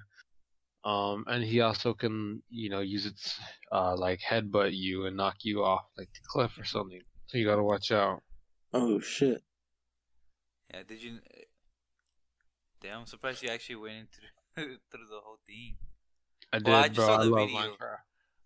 Um, 0.86 1.26
and 1.28 1.44
he 1.44 1.62
also 1.62 1.94
can, 1.94 2.41
you 2.50 2.70
know, 2.70 2.80
use 2.80 3.06
its 3.06 3.38
uh 3.72 3.96
like 3.98 4.20
headbutt 4.22 4.72
you 4.74 5.08
and 5.08 5.18
knock 5.18 5.38
you 5.41 5.63
off 5.63 5.86
like 5.98 6.10
the 6.13 6.22
cliff 6.28 6.58
or 6.58 6.63
something. 6.63 7.02
So 7.28 7.38
you 7.38 7.46
gotta 7.46 7.63
watch 7.63 7.91
out. 7.91 8.22
Oh 8.74 9.00
shit! 9.00 9.41
yeah. 10.72 10.84
Did 10.88 11.02
you? 11.02 11.20
Damn, 12.86 13.00
I'm 13.00 13.06
surprised 13.08 13.41
you 13.41 13.50
actually 13.50 13.78
went 13.78 13.95
into 13.98 14.21
through 14.91 15.08
the 15.10 15.19
whole 15.24 15.39
thing. 15.48 15.76
I 16.54 16.60
did, 16.60 16.67
Well, 16.67 16.76
I 16.76 16.84
just 16.88 16.95
bro. 16.98 17.08
saw 17.08 17.15
I 17.19 17.24
the 17.24 17.30
love 17.32 17.48
video. 17.48 17.62
Minecraft. 17.62 17.98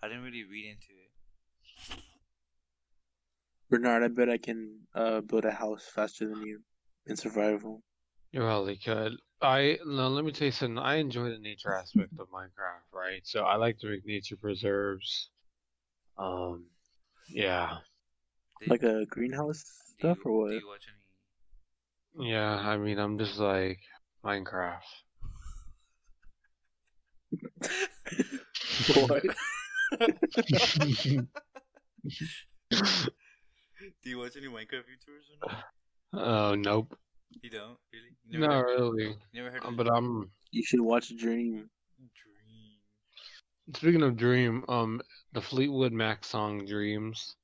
I 0.01 0.07
didn't 0.07 0.23
really 0.23 0.45
read 0.45 0.65
into 0.65 0.93
it. 0.93 2.03
Bernard, 3.69 4.03
I 4.03 4.07
bet 4.07 4.29
I 4.29 4.37
can 4.37 4.79
uh 4.95 5.19
build 5.21 5.43
a 5.43 5.51
house 5.51 5.85
faster 5.93 6.27
than 6.29 6.41
you 6.41 6.61
in 7.05 7.17
survival. 7.17 7.83
You 8.31 8.39
probably 8.39 8.77
could. 8.77 9.17
I 9.41 9.77
now 9.85 10.07
let 10.07 10.23
me 10.23 10.31
tell 10.31 10.45
you 10.45 10.51
something. 10.53 10.77
I 10.77 10.95
enjoy 10.95 11.29
the 11.29 11.37
nature 11.37 11.73
aspect 11.73 12.13
of 12.17 12.27
Minecraft, 12.29 12.87
right? 12.93 13.21
So 13.25 13.43
I 13.43 13.55
like 13.57 13.77
to 13.79 13.87
make 13.87 14.05
nature 14.05 14.37
preserves. 14.37 15.29
Um, 16.17 16.65
yeah, 17.27 17.77
Did, 18.61 18.69
Like 18.69 18.83
a 18.83 19.05
greenhouse 19.05 19.63
do 19.99 20.07
you, 20.07 20.13
stuff 20.13 20.25
or 20.25 20.39
what? 20.39 20.49
Do 20.51 20.55
you 20.55 20.67
watch 20.67 20.85
any? 22.17 22.29
yeah. 22.31 22.55
I 22.55 22.77
mean, 22.77 22.97
I'm 22.99 23.17
just 23.17 23.37
like 23.37 23.79
Minecraft. 24.23 24.81
What? 28.95 29.23
do 32.71 34.09
you 34.09 34.17
watch 34.17 34.35
any 34.37 34.47
Minecraft 34.47 34.85
YouTubers 34.89 35.27
or 35.43 35.51
not? 35.51 35.63
Oh 36.11 36.55
nope, 36.55 36.97
You 37.41 37.49
don't 37.49 37.77
really? 37.93 38.15
You 38.27 38.39
never 38.39 38.53
not 38.53 38.65
really. 38.65 39.03
you 39.31 39.43
never 39.43 39.51
heard 39.51 39.63
Uh, 39.65 39.71
But 39.71 39.87
I'm 39.93 40.29
You 40.51 40.63
should 40.65 40.81
watch 40.81 41.15
Dream. 41.17 41.69
Dream? 41.97 43.75
speaking 43.75 44.01
of 44.03 44.17
Dream. 44.17 44.63
Um, 44.67 45.01
the 45.33 45.41
Fleetwood 45.41 45.93
Mac 45.93 46.25
song 46.25 46.65
"Dreams." 46.65 47.35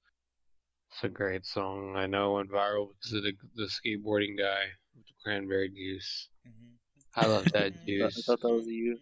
It's 0.91 1.03
a 1.03 1.09
great 1.09 1.45
song. 1.45 1.95
I 1.95 2.07
know 2.07 2.31
it 2.31 2.35
went 2.37 2.51
viral 2.51 2.89
because 2.95 3.13
of 3.13 3.23
the 3.23 3.33
the 3.55 3.67
skateboarding 3.69 4.37
guy 4.37 4.63
with 4.95 5.05
the 5.05 5.13
cranberry 5.23 5.69
juice. 5.69 6.29
Mm-hmm. 6.47 7.19
I 7.21 7.25
love 7.25 7.45
that 7.53 7.73
I 7.83 7.85
juice. 7.87 8.25
thought 8.25 8.41
that 8.41 8.49
was 8.49 8.67
you. 8.67 8.99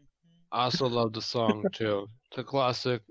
I 0.52 0.66
also 0.66 0.88
love 0.88 1.14
the 1.14 1.22
song 1.22 1.66
too. 1.74 2.08
It's 2.32 2.38
a 2.40 2.44
classic. 2.44 3.02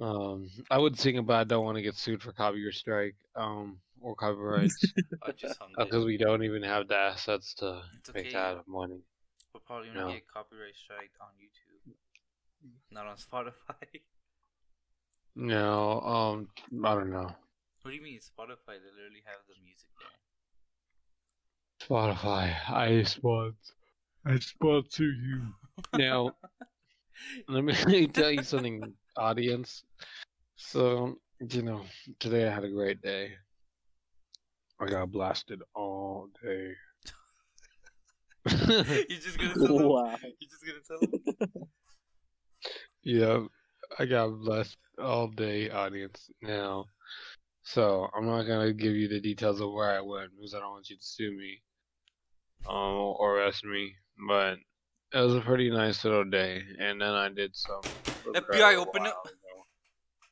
Um, 0.00 0.50
I 0.70 0.78
would 0.78 0.98
sing 0.98 1.16
it, 1.16 1.26
but 1.26 1.36
I 1.36 1.44
don't 1.44 1.64
want 1.64 1.76
to 1.76 1.82
get 1.82 1.94
sued 1.96 2.22
for 2.22 2.32
copyright 2.32 2.74
strike, 2.74 3.14
um, 3.36 3.78
or 4.00 4.14
copyrights 4.16 4.92
I 5.22 5.30
just 5.32 5.58
hung 5.58 5.70
because 5.76 6.04
we 6.04 6.16
don't 6.16 6.42
even 6.42 6.62
have 6.64 6.88
the 6.88 6.96
assets 6.96 7.54
to 7.58 7.82
It's 7.98 8.12
make 8.12 8.24
okay. 8.26 8.32
that 8.32 8.66
money. 8.66 9.02
We're 9.52 9.60
probably 9.60 9.88
gonna 9.88 10.00
No. 10.00 10.12
get 10.12 10.26
copyright 10.26 10.74
strike 10.74 11.12
on 11.20 11.28
YouTube, 11.38 11.94
not 12.90 13.06
on 13.06 13.16
Spotify. 13.16 14.00
No, 15.36 16.00
um, 16.00 16.48
I 16.84 16.94
don't 16.94 17.10
know. 17.10 17.30
what 17.82 17.90
do 17.90 17.96
you 17.96 18.02
mean 18.02 18.18
Spotify? 18.18 18.78
They 18.82 18.90
literally 18.94 19.22
have 19.26 19.42
the 19.48 19.54
music 19.62 19.90
there. 19.98 20.23
Spotify, 21.88 22.54
I 22.70 23.02
sponsor, 23.02 23.54
I 24.24 24.38
sponsor 24.38 25.04
you. 25.04 25.42
Now, 25.92 26.34
let 27.48 27.62
me 27.62 28.06
tell 28.06 28.30
you 28.30 28.42
something, 28.42 28.94
audience. 29.18 29.84
So, 30.56 31.16
you 31.50 31.62
know, 31.62 31.82
today 32.20 32.48
I 32.48 32.54
had 32.54 32.64
a 32.64 32.70
great 32.70 33.02
day. 33.02 33.32
I 34.80 34.86
got 34.86 35.10
blasted 35.10 35.60
all 35.74 36.28
day. 36.42 36.72
you 38.50 39.18
just 39.18 39.38
gonna 39.38 39.54
tell 39.54 39.78
them? 39.78 39.88
Wow. 39.88 40.18
You 40.40 40.48
just 40.48 40.64
gonna 40.64 40.80
tell 40.86 41.00
them? 41.00 41.68
yeah, 43.02 43.40
I 43.98 44.06
got 44.06 44.28
blessed 44.40 44.78
all 44.98 45.28
day, 45.28 45.68
audience. 45.68 46.30
Now, 46.40 46.86
so 47.62 48.08
I'm 48.16 48.26
not 48.26 48.44
gonna 48.44 48.72
give 48.72 48.94
you 48.94 49.06
the 49.06 49.20
details 49.20 49.60
of 49.60 49.70
where 49.70 49.90
I 49.90 50.00
went 50.00 50.30
because 50.34 50.54
I 50.54 50.60
don't 50.60 50.72
want 50.72 50.88
you 50.88 50.96
to 50.96 51.04
sue 51.04 51.36
me, 51.36 51.60
um, 52.68 53.14
or 53.18 53.38
arrest 53.38 53.64
me. 53.64 53.94
But 54.28 54.58
it 55.12 55.20
was 55.20 55.34
a 55.34 55.40
pretty 55.40 55.70
nice 55.70 56.04
little 56.04 56.24
day, 56.24 56.62
and 56.78 57.00
then 57.00 57.10
I 57.10 57.28
did 57.28 57.54
some. 57.54 57.80
FBI, 58.34 58.76
open 58.76 59.06
up. 59.06 59.28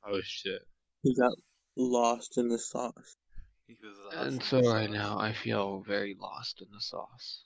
Oh 0.07 0.21
shit! 0.23 0.63
He 1.03 1.15
got 1.15 1.33
lost 1.77 2.39
in 2.39 2.49
the 2.49 2.59
sauce. 2.59 3.17
He 3.67 3.77
was 3.83 3.97
lost 4.05 4.27
And 4.27 4.43
so 4.43 4.73
right 4.73 4.89
sauce. 4.89 4.95
now 4.95 5.19
I 5.19 5.33
feel 5.33 5.85
very 5.87 6.17
lost 6.21 6.61
in 6.63 6.69
the 6.73 6.81
sauce. 6.81 7.45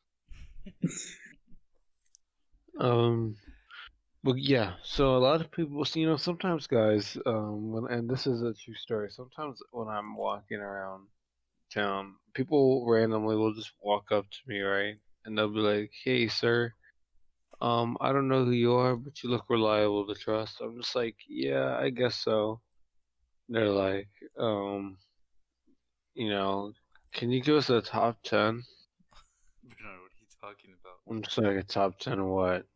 um, 2.81 3.37
but 4.25 4.39
yeah. 4.39 4.75
So 4.83 5.17
a 5.17 5.19
lot 5.19 5.41
of 5.41 5.51
people, 5.51 5.87
you 5.95 6.07
know, 6.07 6.17
sometimes 6.17 6.67
guys, 6.67 7.17
um, 7.27 7.71
when 7.73 7.93
and 7.93 8.09
this 8.09 8.27
is 8.27 8.43
a 8.43 8.55
true 8.55 8.75
story. 8.75 9.11
Sometimes 9.11 9.59
when 9.71 9.89
I'm 9.89 10.17
walking 10.17 10.59
around 10.59 11.07
town, 11.77 12.15
people 12.35 12.87
randomly 12.89 13.37
will 13.37 13.55
just 13.55 13.73
walk 13.83 14.11
up 14.11 14.25
to 14.31 14.39
me, 14.47 14.61
right, 14.61 14.97
and 15.25 15.37
they'll 15.37 15.53
be 15.53 15.61
like, 15.61 15.91
"Hey, 16.05 16.29
sir." 16.29 16.73
Um, 17.61 17.97
I 18.01 18.13
don't 18.13 18.29
know 18.29 18.45
who 18.45 18.51
you 18.51 18.75
are, 18.75 18.97
but 18.97 19.23
you 19.23 19.31
look 19.31 19.45
reliable 19.49 20.07
to 20.07 20.15
trust. 20.15 20.61
I'm 20.61 20.77
just 20.77 20.95
like, 20.95 21.17
yeah, 21.27 21.77
I 21.79 21.89
guess 21.91 22.17
so. 22.17 22.61
They're 23.49 23.71
like, 23.71 24.09
um, 24.39 24.99
you 26.15 26.29
know, 26.29 26.73
can 27.15 27.31
you 27.31 27.41
give 27.43 27.57
us 27.57 27.71
a 27.71 27.81
top 27.81 28.19
10? 28.25 28.63
Bernard, 29.65 30.01
what 30.01 30.11
are 30.11 30.21
you 30.21 30.27
talking 30.41 30.71
about? 30.81 30.99
I'm 31.09 31.23
just 31.23 31.39
like, 31.39 31.57
a 31.57 31.63
top 31.63 31.99
10 31.99 32.19
of 32.19 32.27
what? 32.27 32.67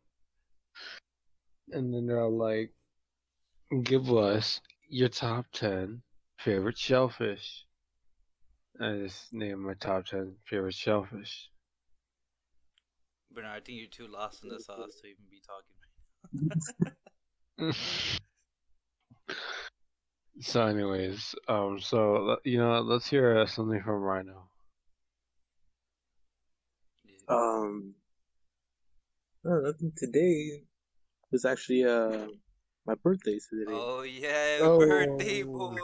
And 1.71 1.93
then 1.93 2.07
they're 2.07 2.27
like, 2.27 2.71
give 3.83 4.11
us 4.11 4.61
your 4.89 5.09
top 5.09 5.45
10 5.53 6.01
favorite 6.39 6.77
shellfish. 6.77 7.65
I 8.79 8.93
just 8.97 9.33
named 9.33 9.59
my 9.59 9.73
top 9.73 10.05
10 10.05 10.35
favorite 10.49 10.73
shellfish. 10.73 11.49
Bernard, 13.33 13.51
I 13.51 13.59
think 13.59 13.79
you're 13.79 13.87
too 13.87 14.07
lost 14.11 14.43
in 14.43 14.49
the 14.49 14.59
sauce 14.59 15.01
to 15.01 15.07
even 15.07 15.25
be 15.29 15.41
talking. 15.45 15.75
so, 20.41 20.65
anyways, 20.65 21.35
um, 21.47 21.79
so, 21.79 22.37
you 22.43 22.57
know, 22.57 22.81
let's 22.81 23.09
hear 23.09 23.37
uh, 23.37 23.45
something 23.45 23.81
from 23.81 24.01
Rhino. 24.01 24.49
Um, 27.27 27.93
no, 29.43 29.59
nothing 29.61 29.91
today 29.95 30.63
was 31.31 31.45
actually 31.45 31.85
uh 31.85 32.27
my 32.85 32.95
birthday 32.95 33.39
today. 33.49 33.71
Oh 33.71 34.01
yeah, 34.01 34.57
Oh. 34.61 34.77
birthday 34.77 35.43
boy. 35.43 35.77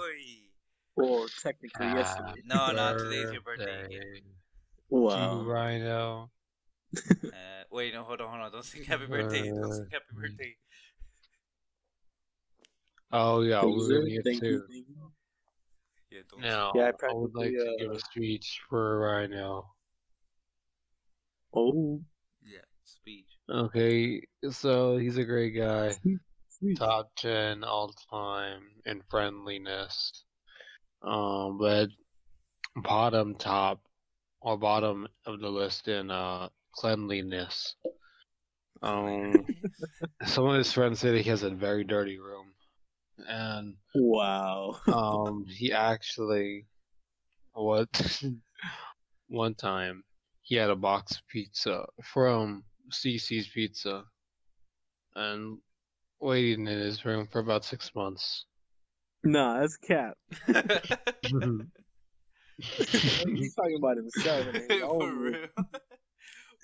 Well, 0.97 1.27
technically 1.43 1.85
yesterday. 1.85 2.41
No, 2.45 2.71
no, 2.71 2.97
today's 2.97 3.31
your 3.31 3.41
birthday 3.41 3.85
again. 3.85 4.21
Wow. 4.89 5.43
to 5.43 5.49
Rhino. 5.49 6.31
Uh, 6.97 7.31
wait, 7.71 7.93
no, 7.93 8.03
hold 8.03 8.19
on, 8.21 8.29
hold 8.29 8.41
on. 8.41 8.51
Don't 8.51 8.65
sing 8.65 8.83
happy 8.83 9.05
birthday. 9.05 9.47
Don't 9.47 9.71
sing 9.73 9.87
happy 9.91 10.05
Uh, 10.15 10.19
birthday. 10.21 10.55
Oh, 13.11 13.41
yeah, 13.41 13.61
Thank 13.61 13.77
we're 13.77 14.01
you, 14.01 14.05
here 14.07 14.21
thank 14.25 14.39
too. 14.41 14.47
you, 14.47 14.63
thank 14.67 14.87
you. 14.87 15.11
Yeah, 16.09 16.19
don't. 16.31 16.41
Now, 16.41 16.71
Yeah, 16.75 16.83
I 16.83 17.07
I 17.09 17.13
would 17.13 17.35
like 17.35 17.53
practically, 17.53 17.53
to 17.53 17.75
give 17.79 17.91
uh, 17.91 17.93
a 17.95 17.99
speech 17.99 18.61
for 18.69 18.99
Rhino. 18.99 19.71
Oh, 21.53 22.01
Yeah, 22.43 22.59
speech. 22.83 23.27
Okay, 23.49 24.21
so 24.49 24.97
he's 24.97 25.17
a 25.17 25.23
great 25.23 25.51
guy. 25.51 25.95
Top 26.75 27.11
10 27.17 27.63
all 27.63 27.93
time 28.09 28.63
in 28.85 29.03
friendliness. 29.11 30.23
Um, 31.07 31.57
but 31.57 31.89
bottom 32.83 33.35
top 33.35 33.81
or 34.41 34.57
bottom 34.57 35.07
of 35.25 35.39
the 35.39 35.49
list 35.49 35.87
in 35.87 36.11
uh 36.11 36.49
cleanliness. 36.73 37.75
Um, 38.81 39.45
some 40.25 40.45
of 40.45 40.55
his 40.55 40.71
friends 40.71 40.99
say 40.99 41.11
that 41.11 41.21
he 41.21 41.29
has 41.29 41.43
a 41.43 41.49
very 41.49 41.83
dirty 41.83 42.19
room, 42.19 42.53
and 43.27 43.75
Wow. 43.95 44.79
um, 44.87 45.45
he 45.47 45.71
actually 45.71 46.65
what 47.53 48.21
one 49.27 49.55
time 49.55 50.03
he 50.41 50.55
had 50.55 50.69
a 50.69 50.75
box 50.75 51.13
of 51.17 51.27
pizza 51.27 51.85
from 52.03 52.63
Cici's 52.91 53.47
Pizza, 53.47 54.03
and 55.15 55.57
waiting 56.19 56.67
in 56.67 56.79
his 56.79 57.05
room 57.05 57.27
for 57.31 57.39
about 57.39 57.65
six 57.65 57.93
months. 57.95 58.45
Nah, 59.23 59.59
that's 59.59 59.77
cap. 59.77 60.17
He's 62.57 63.53
talking 63.55 63.77
about 63.77 63.97
himself. 63.97 64.47
And 64.69 64.79
For 64.81 65.11
real. 65.13 65.47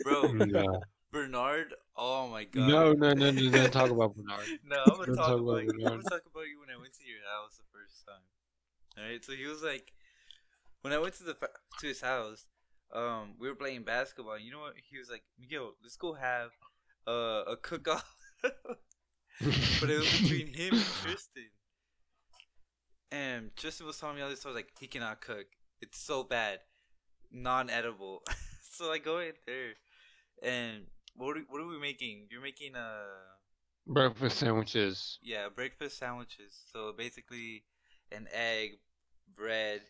Bro, 0.03 0.31
no, 0.33 0.81
Bernard, 1.11 1.73
oh 1.95 2.27
my 2.27 2.45
god. 2.45 2.67
no, 2.67 2.93
no, 2.93 3.13
no, 3.13 3.29
no, 3.31 3.51
don't 3.51 3.71
talk 3.71 3.91
about 3.91 4.15
Bernard. 4.15 4.45
No, 4.65 4.77
I'm 4.85 4.97
gonna 4.97 5.15
talk 5.15 5.27
talk 5.27 5.39
about 5.39 5.41
about 5.41 5.63
you. 5.63 5.69
I'm 5.69 5.77
Bernard. 5.77 5.91
gonna 5.91 6.09
talk 6.09 6.21
about 6.31 6.47
you 6.47 6.59
when 6.59 6.69
I 6.75 6.79
went 6.79 6.93
to 6.93 7.03
your 7.05 7.19
house 7.31 7.57
the 7.57 7.63
first 7.71 8.05
time. 8.07 8.23
Alright, 8.97 9.23
so 9.23 9.33
he 9.33 9.45
was 9.45 9.61
like, 9.61 9.91
when 10.81 10.93
I 10.93 10.97
went 10.99 11.13
to 11.15 11.23
the 11.23 11.35
to 11.79 11.87
his 11.87 12.01
house, 12.01 12.45
um, 12.93 13.35
we 13.39 13.47
were 13.47 13.55
playing 13.55 13.83
basketball. 13.83 14.33
And 14.33 14.43
you 14.45 14.51
know 14.51 14.59
what? 14.61 14.73
He 14.89 14.97
was 14.97 15.09
like, 15.11 15.23
Miguel, 15.39 15.73
let's 15.83 15.95
go 15.97 16.13
have 16.13 16.49
uh, 17.07 17.43
a 17.47 17.55
cook 17.61 17.87
off. 17.87 18.15
but 18.41 19.89
it 19.89 19.99
was 19.99 20.11
between 20.21 20.47
him 20.53 20.73
and 20.73 20.83
Tristan. 21.03 21.49
And 23.13 23.55
Tristan 23.55 23.85
was 23.85 23.99
telling 23.99 24.15
me 24.15 24.21
all 24.23 24.29
this. 24.29 24.41
So 24.41 24.49
I 24.49 24.53
was 24.53 24.55
like, 24.55 24.71
he 24.79 24.87
cannot 24.87 25.21
cook. 25.21 25.45
It's 25.81 25.99
so 25.99 26.23
bad, 26.23 26.59
non-edible. 27.31 28.23
so 28.71 28.91
I 28.91 28.97
go 28.97 29.19
in 29.19 29.33
there, 29.45 29.73
and 30.41 30.85
what 31.15 31.37
are, 31.37 31.41
what 31.49 31.61
are 31.61 31.67
we 31.67 31.79
making? 31.79 32.27
You're 32.31 32.41
making 32.41 32.75
a 32.75 33.03
Breakfast 33.85 34.37
sandwiches. 34.39 35.19
yeah 35.21 35.49
breakfast 35.53 35.97
sandwiches. 35.99 36.57
So 36.71 36.93
basically, 36.97 37.63
an 38.11 38.27
egg, 38.33 38.79
bread, 39.35 39.81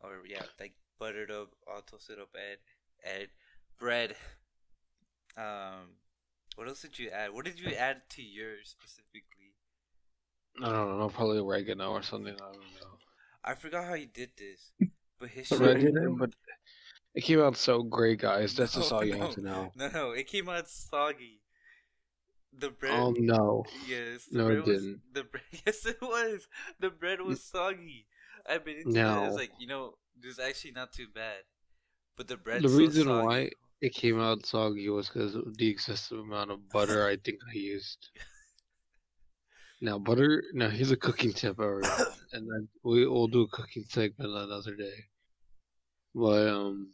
or 0.00 0.22
yeah, 0.26 0.42
like 0.58 0.74
buttered 0.98 1.30
up, 1.30 1.50
all 1.66 1.82
toasted 1.82 2.18
up 2.18 2.30
egg, 2.34 2.58
egg, 3.04 3.28
bread. 3.78 4.16
Um, 5.36 5.98
what 6.56 6.68
else 6.68 6.82
did 6.82 6.98
you 6.98 7.10
add? 7.10 7.32
What 7.32 7.44
did 7.44 7.60
you 7.60 7.74
add 7.74 8.02
to 8.10 8.22
your 8.22 8.56
specifically? 8.64 9.33
I 10.62 10.70
don't 10.70 10.98
know, 10.98 11.08
probably 11.08 11.38
oregano 11.38 11.90
or 11.90 12.02
something. 12.02 12.34
I 12.34 12.38
don't 12.38 12.54
know. 12.54 12.98
I 13.44 13.54
forgot 13.54 13.84
how 13.84 13.94
you 13.94 14.06
did 14.06 14.30
this, 14.38 14.72
but 15.18 15.28
his 15.30 15.48
shit. 15.48 15.60
Oregano, 15.60 16.16
but 16.16 16.30
it 17.14 17.22
came 17.22 17.40
out 17.40 17.56
so 17.56 17.82
great, 17.82 18.20
guys. 18.20 18.54
That's 18.54 18.74
just 18.74 18.90
No, 18.90 18.96
oh, 18.96 19.00
all 19.00 19.04
you 19.04 19.16
no, 19.16 19.20
have 19.20 19.34
to 19.34 19.42
know. 19.42 19.72
No, 19.76 19.88
no, 19.88 20.10
it 20.12 20.26
came 20.26 20.48
out 20.48 20.68
soggy. 20.68 21.40
The 22.56 22.70
bread. 22.70 22.92
Oh 22.94 23.14
no. 23.18 23.64
Yes. 23.88 24.26
The 24.30 24.38
No, 24.38 24.46
bread 24.46 24.58
it 24.58 24.66
was, 24.66 24.82
didn't. 24.82 25.00
The 25.12 25.24
bread. 25.32 25.42
Yes, 25.66 25.86
it 25.86 26.00
was. 26.00 26.46
The 26.80 26.90
bread 26.90 27.20
was 27.20 27.42
soggy. 27.42 28.06
I've 28.48 28.64
been 28.64 28.76
into 28.76 28.90
it. 28.90 28.92
No. 28.92 29.26
It's 29.26 29.36
like 29.36 29.50
you 29.58 29.66
know, 29.66 29.94
this 30.20 30.34
is 30.34 30.38
actually 30.38 30.72
not 30.72 30.92
too 30.92 31.06
bad, 31.12 31.38
but 32.16 32.28
the 32.28 32.36
bread. 32.36 32.62
The 32.62 32.68
so 32.68 32.76
reason 32.76 33.04
soggy. 33.04 33.26
why 33.26 33.50
it 33.80 33.92
came 33.92 34.20
out 34.20 34.46
soggy 34.46 34.88
was 34.88 35.08
because 35.08 35.34
of 35.34 35.56
the 35.56 35.68
excessive 35.68 36.18
amount 36.18 36.50
of 36.50 36.68
butter 36.70 37.06
I 37.06 37.16
think 37.16 37.38
I 37.50 37.56
used. 37.56 38.10
Now 39.80 39.98
butter. 39.98 40.44
Now 40.52 40.68
here's 40.68 40.90
a 40.90 40.96
cooking 40.96 41.32
tip, 41.32 41.60
everyone, 41.60 41.90
and 42.32 42.48
then 42.50 42.68
we 42.82 43.06
will 43.06 43.28
do 43.28 43.42
a 43.42 43.48
cooking 43.48 43.84
segment 43.88 44.30
another 44.30 44.74
day. 44.74 45.04
But 46.14 46.48
um, 46.48 46.88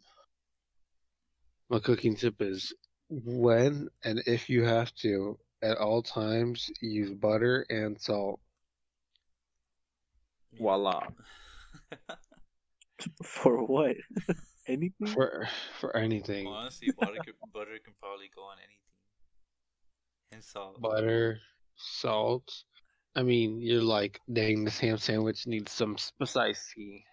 my 1.69 1.79
cooking 1.79 2.15
tip 2.15 2.41
is 2.41 2.73
when 3.09 3.89
and 4.03 4.21
if 4.25 4.49
you 4.49 4.63
have 4.63 4.93
to, 4.95 5.37
at 5.61 5.77
all 5.77 6.01
times 6.01 6.69
use 6.81 7.11
butter 7.11 7.65
and 7.69 7.99
salt. 7.99 8.39
Voila. 10.57 11.07
For 13.23 13.63
what? 13.63 13.95
anything. 14.67 15.07
for 15.07 15.47
for 15.79 15.95
anything. 15.95 16.47
Honestly, 16.47 16.91
butter 16.97 17.17
can, 17.23 17.33
butter 17.53 17.77
can 17.83 17.93
probably 17.99 18.29
go 18.35 18.43
on 18.43 18.57
anything. 18.57 18.77
And 20.31 20.43
salt. 20.43 20.81
Butter, 20.81 21.39
salt. 21.75 22.63
I 23.15 23.23
mean, 23.23 23.59
you're 23.61 23.81
like, 23.83 24.19
dang, 24.31 24.63
this 24.63 24.79
ham 24.79 24.97
sandwich 24.97 25.45
needs 25.45 25.71
some 25.71 25.97
spicy. 25.97 27.05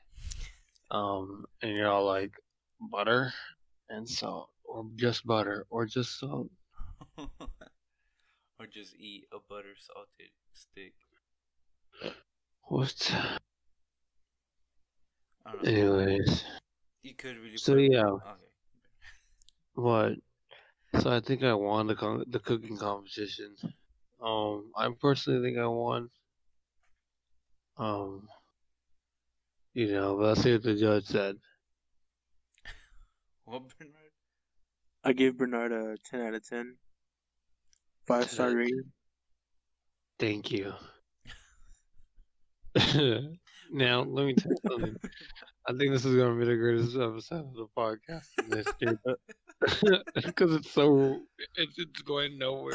Um, 0.90 1.44
and 1.62 1.72
you're 1.76 1.88
all 1.88 2.04
like, 2.06 2.32
butter 2.80 3.32
and 3.90 4.08
salt, 4.08 4.50
or 4.64 4.86
just 4.96 5.26
butter, 5.26 5.66
or 5.70 5.86
just 5.86 6.18
salt. 6.20 6.48
or 7.18 8.66
just 8.72 8.94
eat 8.96 9.24
a 9.32 9.38
butter 9.48 9.74
salted 9.78 10.30
stick. 10.52 10.94
What? 12.64 13.12
I 15.46 15.52
don't 15.52 15.64
know. 15.64 15.70
Anyways, 15.98 16.44
You 17.02 17.14
could 17.14 17.36
really. 17.38 17.56
so 17.56 17.76
yeah, 17.76 18.04
Okay. 18.06 18.44
what? 19.74 20.12
So 21.00 21.10
I 21.10 21.20
think 21.20 21.42
I 21.42 21.54
won 21.54 21.86
the 21.86 21.94
con- 21.94 22.24
the 22.28 22.38
cooking 22.38 22.76
competition. 22.76 23.56
Um, 24.20 24.72
I 24.76 24.88
personally 25.00 25.42
think 25.42 25.58
I 25.58 25.66
won. 25.66 26.10
Um, 27.76 28.28
you 29.74 29.92
know, 29.92 30.16
but 30.16 30.26
let's 30.26 30.42
see 30.42 30.52
what 30.52 30.62
the 30.62 30.74
judge 30.74 31.04
said. 31.06 31.36
What, 33.44 33.62
Bernard? 33.78 33.94
I 35.04 35.12
gave 35.14 35.38
Bernard 35.38 35.72
a 35.72 35.96
ten 36.10 36.20
out 36.20 36.34
of 36.34 36.46
ten. 36.46 36.76
Five 38.06 38.30
star 38.30 38.54
rating. 38.54 38.92
Thank 40.18 40.50
you. 40.50 40.74
now, 43.72 44.02
let 44.02 44.26
me 44.26 44.34
tell 44.34 44.52
you 44.52 44.58
something. 44.70 44.96
I 45.66 45.72
think 45.72 45.92
this 45.92 46.04
is 46.04 46.14
going 46.14 46.34
to 46.34 46.40
be 46.40 46.50
the 46.50 46.56
greatest 46.56 46.96
episode 46.96 47.46
of 47.46 47.54
the 47.54 47.66
podcast 47.76 48.26
in 48.38 48.56
history, 48.56 48.98
but 49.04 49.18
because 50.24 50.54
it's 50.54 50.70
so, 50.70 51.20
it's, 51.56 51.78
it's 51.78 52.02
going 52.02 52.38
nowhere. 52.38 52.74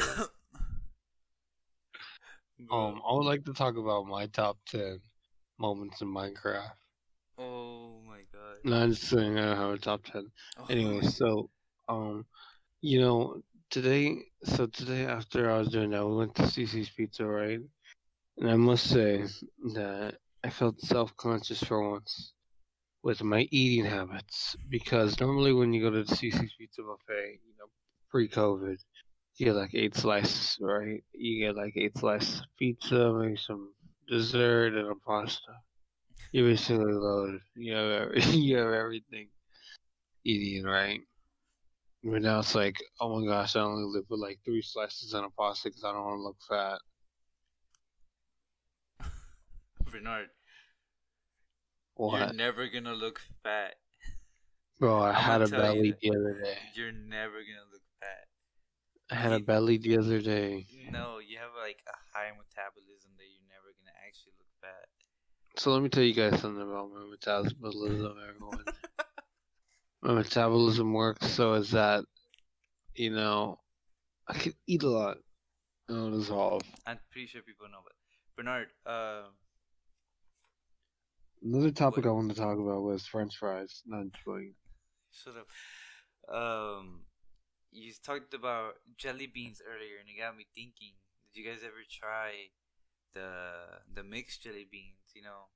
Um, 2.70 3.02
I 3.06 3.12
would 3.14 3.24
like 3.24 3.44
to 3.44 3.52
talk 3.52 3.76
about 3.76 4.06
my 4.06 4.26
top 4.26 4.58
ten 4.66 5.00
moments 5.58 6.00
in 6.00 6.08
Minecraft. 6.08 6.70
Oh 7.38 8.00
my 8.06 8.20
god. 8.32 8.58
No, 8.64 8.76
I'm 8.76 8.90
just 8.90 9.08
saying 9.08 9.38
I 9.38 9.46
don't 9.46 9.56
have 9.56 9.70
a 9.70 9.78
top 9.78 10.04
ten. 10.04 10.30
Oh 10.58 10.66
Anyway, 10.70 11.02
so, 11.02 11.50
um, 11.88 12.24
you 12.80 13.00
know, 13.00 13.42
today, 13.70 14.18
so 14.44 14.66
today 14.66 15.04
after 15.04 15.50
I 15.50 15.58
was 15.58 15.68
doing 15.68 15.90
that, 15.90 16.06
we 16.06 16.16
went 16.16 16.34
to 16.36 16.42
Cici's 16.42 16.90
Pizza, 16.90 17.26
right? 17.26 17.60
And 18.38 18.50
I 18.50 18.56
must 18.56 18.88
say 18.88 19.24
that 19.74 20.16
I 20.42 20.50
felt 20.50 20.80
self-conscious 20.80 21.62
for 21.64 21.90
once 21.90 22.32
with 23.02 23.22
my 23.22 23.46
eating 23.50 23.84
habits 23.84 24.56
because 24.68 25.20
normally 25.20 25.52
when 25.52 25.72
you 25.72 25.82
go 25.82 25.90
to 25.90 26.04
the 26.04 26.14
Cici's 26.14 26.54
Pizza 26.58 26.82
buffet, 26.82 27.40
you 27.46 27.54
know, 27.58 27.66
pre-COVID, 28.10 28.78
you 29.36 29.46
get 29.46 29.54
like 29.54 29.74
eight 29.74 29.96
slices, 29.96 30.56
right? 30.60 31.02
You 31.12 31.46
get 31.46 31.56
like 31.56 31.74
eight 31.76 31.96
slices 31.98 32.40
of 32.40 32.46
pizza, 32.58 33.12
maybe 33.12 33.36
some 33.36 33.72
dessert 34.08 34.74
and 34.74 34.88
a 34.88 34.94
pasta. 35.06 35.52
You're 36.32 36.48
basically 36.50 36.92
loaded. 36.92 37.40
You 37.56 37.74
have 37.74 37.90
every, 38.02 38.22
you 38.38 38.56
have 38.56 38.72
everything 38.72 39.28
eating, 40.24 40.64
right? 40.64 41.00
But 42.02 42.22
now 42.22 42.40
it's 42.40 42.54
like, 42.54 42.76
oh 43.00 43.18
my 43.18 43.26
gosh, 43.26 43.56
I 43.56 43.60
only 43.60 43.84
live 43.84 44.04
with 44.10 44.20
like 44.20 44.38
three 44.44 44.62
slices 44.62 45.14
and 45.14 45.24
a 45.24 45.30
pasta 45.30 45.68
because 45.68 45.84
I 45.84 45.92
don't 45.92 46.04
want 46.04 46.18
to 46.18 46.22
look 46.22 46.36
fat. 49.00 49.10
Bernard, 49.90 50.28
What? 51.94 52.18
you're 52.18 52.32
never 52.34 52.68
gonna 52.68 52.92
look 52.94 53.20
fat. 53.42 53.74
Bro, 54.80 54.98
I 54.98 55.10
I'ma 55.10 55.18
had 55.20 55.42
a 55.42 55.48
belly 55.48 55.94
you. 56.00 56.12
the 56.12 56.18
other 56.18 56.40
day. 56.42 56.58
You're 56.74 56.92
never 56.92 57.40
gonna 57.40 57.64
look. 57.72 57.80
I 59.10 59.14
had 59.16 59.32
a 59.32 59.38
You- 59.38 59.44
belly 59.44 59.78
the 59.78 59.98
other 59.98 60.20
day. 60.20 60.66
No, 60.90 61.18
you 61.18 61.38
have 61.38 61.50
like 61.60 61.82
a 61.86 61.96
high 62.16 62.30
metabolism 62.30 63.10
that 63.16 63.24
you're 63.24 63.48
never 63.48 63.72
gonna 63.78 63.96
actually 64.06 64.32
look 64.38 64.48
fat. 64.60 64.88
So 65.56 65.72
let 65.72 65.82
me 65.82 65.88
tell 65.88 66.02
you 66.02 66.14
guys 66.14 66.40
something 66.40 66.62
about 66.62 66.90
my 66.90 67.04
metabolism, 67.04 68.18
everyone. 68.28 68.64
my 70.02 70.14
metabolism 70.14 70.92
works 70.92 71.26
so 71.30 71.54
is 71.54 71.70
that, 71.72 72.04
you 72.94 73.10
know, 73.10 73.60
I 74.26 74.34
can 74.34 74.54
eat 74.66 74.82
a 74.82 74.88
lot 74.88 75.18
and 75.88 75.96
it'll 75.98 76.18
dissolve. 76.18 76.62
I'm 76.86 76.98
pretty 77.10 77.26
sure 77.28 77.42
people 77.42 77.68
know, 77.68 77.80
but 77.84 77.92
Bernard, 78.36 78.68
uh, 78.86 79.28
Another 81.42 81.70
topic? 81.70 82.06
I 82.06 82.10
wanted 82.10 82.34
to 82.36 82.40
talk 82.40 82.58
about 82.58 82.82
was 82.82 83.06
French 83.06 83.36
fries. 83.36 83.82
Not 83.84 84.06
joking. 84.24 84.54
shut 85.10 85.34
up. 85.36 86.34
Um, 86.34 87.02
you 87.74 87.92
talked 88.02 88.32
about 88.32 88.78
jelly 88.96 89.26
beans 89.26 89.60
earlier, 89.60 89.98
and 89.98 90.08
it 90.08 90.16
got 90.18 90.36
me 90.36 90.46
thinking. 90.54 90.94
Did 91.26 91.42
you 91.42 91.50
guys 91.50 91.60
ever 91.66 91.82
try 91.90 92.54
the 93.12 93.82
the 93.92 94.04
mixed 94.06 94.42
jelly 94.42 94.66
beans? 94.70 95.10
You 95.14 95.22
know, 95.22 95.50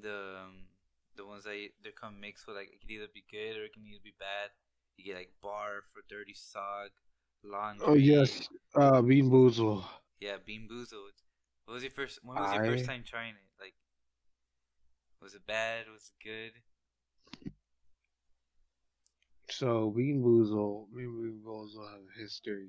the 0.00 0.48
um, 0.48 0.72
the 1.16 1.26
ones 1.26 1.44
that 1.44 1.52
they 1.84 1.92
come 1.92 2.20
mixed 2.20 2.46
with 2.46 2.56
like 2.56 2.72
it 2.72 2.80
can 2.80 2.90
either 2.90 3.12
be 3.12 3.24
good 3.30 3.60
or 3.60 3.64
it 3.64 3.74
can 3.74 3.84
either 3.84 4.02
be 4.02 4.16
bad. 4.18 4.50
You 4.96 5.04
get 5.04 5.16
like 5.16 5.32
bar 5.42 5.84
for 5.92 6.00
dirty 6.08 6.34
sock, 6.34 6.90
laundry. 7.44 7.86
Oh 7.86 7.94
yes, 7.94 8.48
uh, 8.74 9.02
Bean 9.02 9.30
Boozle. 9.30 9.84
Yeah, 10.20 10.36
Bean 10.44 10.68
Boozled. 10.70 11.20
What 11.66 11.74
was 11.74 11.82
your 11.82 11.92
first? 11.92 12.20
When 12.24 12.38
was 12.38 12.52
your 12.52 12.64
first 12.64 12.86
time 12.86 13.04
trying 13.06 13.34
it? 13.34 13.52
Like, 13.60 13.74
was 15.20 15.34
it 15.34 15.46
bad? 15.46 15.84
Was 15.92 16.10
it 16.10 16.24
good? 16.24 16.52
So 19.58 19.92
Bean 19.94 20.22
Boozle, 20.22 20.86
Bean 20.96 21.42
Boozle 21.46 21.86
have 21.90 22.00
a 22.00 22.20
history. 22.20 22.68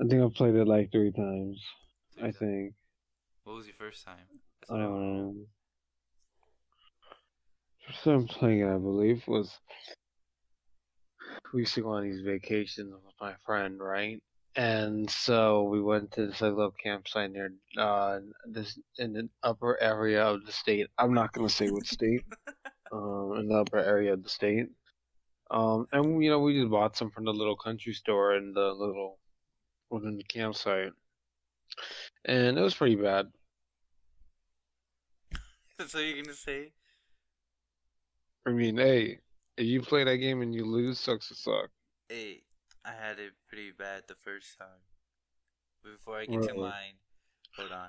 I 0.00 0.06
think 0.06 0.22
I've 0.22 0.34
played 0.34 0.54
it 0.54 0.66
like 0.68 0.92
three 0.92 1.12
times. 1.12 1.62
I 2.18 2.20
Three 2.20 2.22
times. 2.32 2.36
think. 2.38 2.74
What 3.44 3.56
was 3.56 3.66
your 3.66 3.74
first 3.78 4.04
time? 4.04 4.26
I 4.70 4.76
don't 4.76 5.16
know. 5.16 5.34
First 7.86 8.04
time 8.04 8.26
playing 8.28 8.60
it, 8.60 8.68
I 8.68 8.78
believe, 8.78 9.26
was 9.26 9.58
we 11.54 11.60
used 11.60 11.74
to 11.74 11.82
go 11.82 11.90
on 11.90 12.04
these 12.04 12.20
vacations 12.20 12.92
with 12.92 13.14
my 13.20 13.34
friend, 13.46 13.80
right? 13.80 14.22
And 14.56 15.08
so 15.10 15.62
we 15.64 15.80
went 15.80 16.12
to 16.12 16.26
this 16.26 16.42
like, 16.42 16.52
little 16.52 16.74
campsite 16.82 17.32
near 17.32 17.54
uh 17.78 18.20
this 18.46 18.78
in 18.98 19.14
the 19.14 19.28
upper 19.42 19.80
area 19.80 20.22
of 20.22 20.44
the 20.44 20.52
state. 20.52 20.88
I'm 20.98 21.14
not 21.14 21.32
gonna 21.32 21.48
say 21.48 21.70
what 21.70 21.86
state. 21.86 22.24
um, 22.92 23.36
in 23.38 23.48
the 23.48 23.56
upper 23.56 23.78
area 23.78 24.12
of 24.12 24.22
the 24.22 24.28
state. 24.28 24.68
Um, 25.52 25.86
and 25.92 26.24
you 26.24 26.30
know 26.30 26.38
we 26.38 26.58
just 26.58 26.70
bought 26.70 26.96
some 26.96 27.10
from 27.10 27.26
the 27.26 27.32
little 27.32 27.56
country 27.56 27.92
store 27.92 28.36
in 28.36 28.54
the 28.54 28.72
little 28.72 29.18
within 29.90 30.16
the 30.16 30.24
campsite, 30.24 30.92
and 32.24 32.58
it 32.58 32.62
was 32.62 32.74
pretty 32.74 32.96
bad. 32.96 33.26
That's 35.78 35.92
what 35.92 36.04
you're 36.04 36.22
gonna 36.22 36.34
say? 36.34 36.72
I 38.46 38.50
mean, 38.50 38.78
hey, 38.78 39.18
if 39.58 39.66
you 39.66 39.82
play 39.82 40.04
that 40.04 40.16
game 40.16 40.40
and 40.40 40.54
you 40.54 40.64
lose, 40.64 40.98
sucks 40.98 41.28
to 41.28 41.34
suck. 41.34 41.68
Hey, 42.08 42.44
I 42.82 42.92
had 42.92 43.18
it 43.18 43.32
pretty 43.46 43.72
bad 43.78 44.04
the 44.08 44.16
first 44.24 44.58
time. 44.58 44.80
Before 45.84 46.16
I 46.16 46.24
get 46.24 46.48
to 46.48 46.54
mine, 46.54 46.94
hold 47.56 47.72
on. 47.72 47.88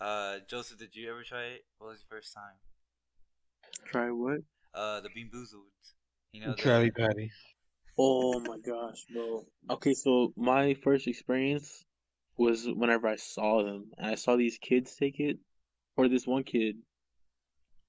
Uh, 0.00 0.38
Joseph, 0.48 0.78
did 0.78 0.94
you 0.94 1.10
ever 1.10 1.24
try 1.24 1.42
it? 1.42 1.64
What 1.78 1.88
was 1.88 2.04
your 2.08 2.18
first 2.18 2.34
time? 2.34 2.54
Try 3.86 4.10
what? 4.10 4.42
Uh, 4.72 5.00
the 5.00 5.08
Bean 5.12 5.28
Boozled. 5.34 5.72
You 6.32 6.46
know, 6.46 6.54
the, 6.54 6.62
Krabby 6.62 6.94
Patty. 6.94 7.30
Oh 7.98 8.40
my 8.40 8.58
gosh, 8.58 9.04
bro. 9.12 9.44
Okay, 9.68 9.94
so 9.94 10.32
my 10.36 10.74
first 10.74 11.06
experience 11.06 11.84
was 12.36 12.66
whenever 12.66 13.08
I 13.08 13.16
saw 13.16 13.62
them. 13.62 13.90
And 13.98 14.06
I 14.06 14.14
saw 14.14 14.36
these 14.36 14.58
kids 14.58 14.94
take 14.96 15.20
it, 15.20 15.38
or 15.96 16.08
this 16.08 16.26
one 16.26 16.44
kid, 16.44 16.76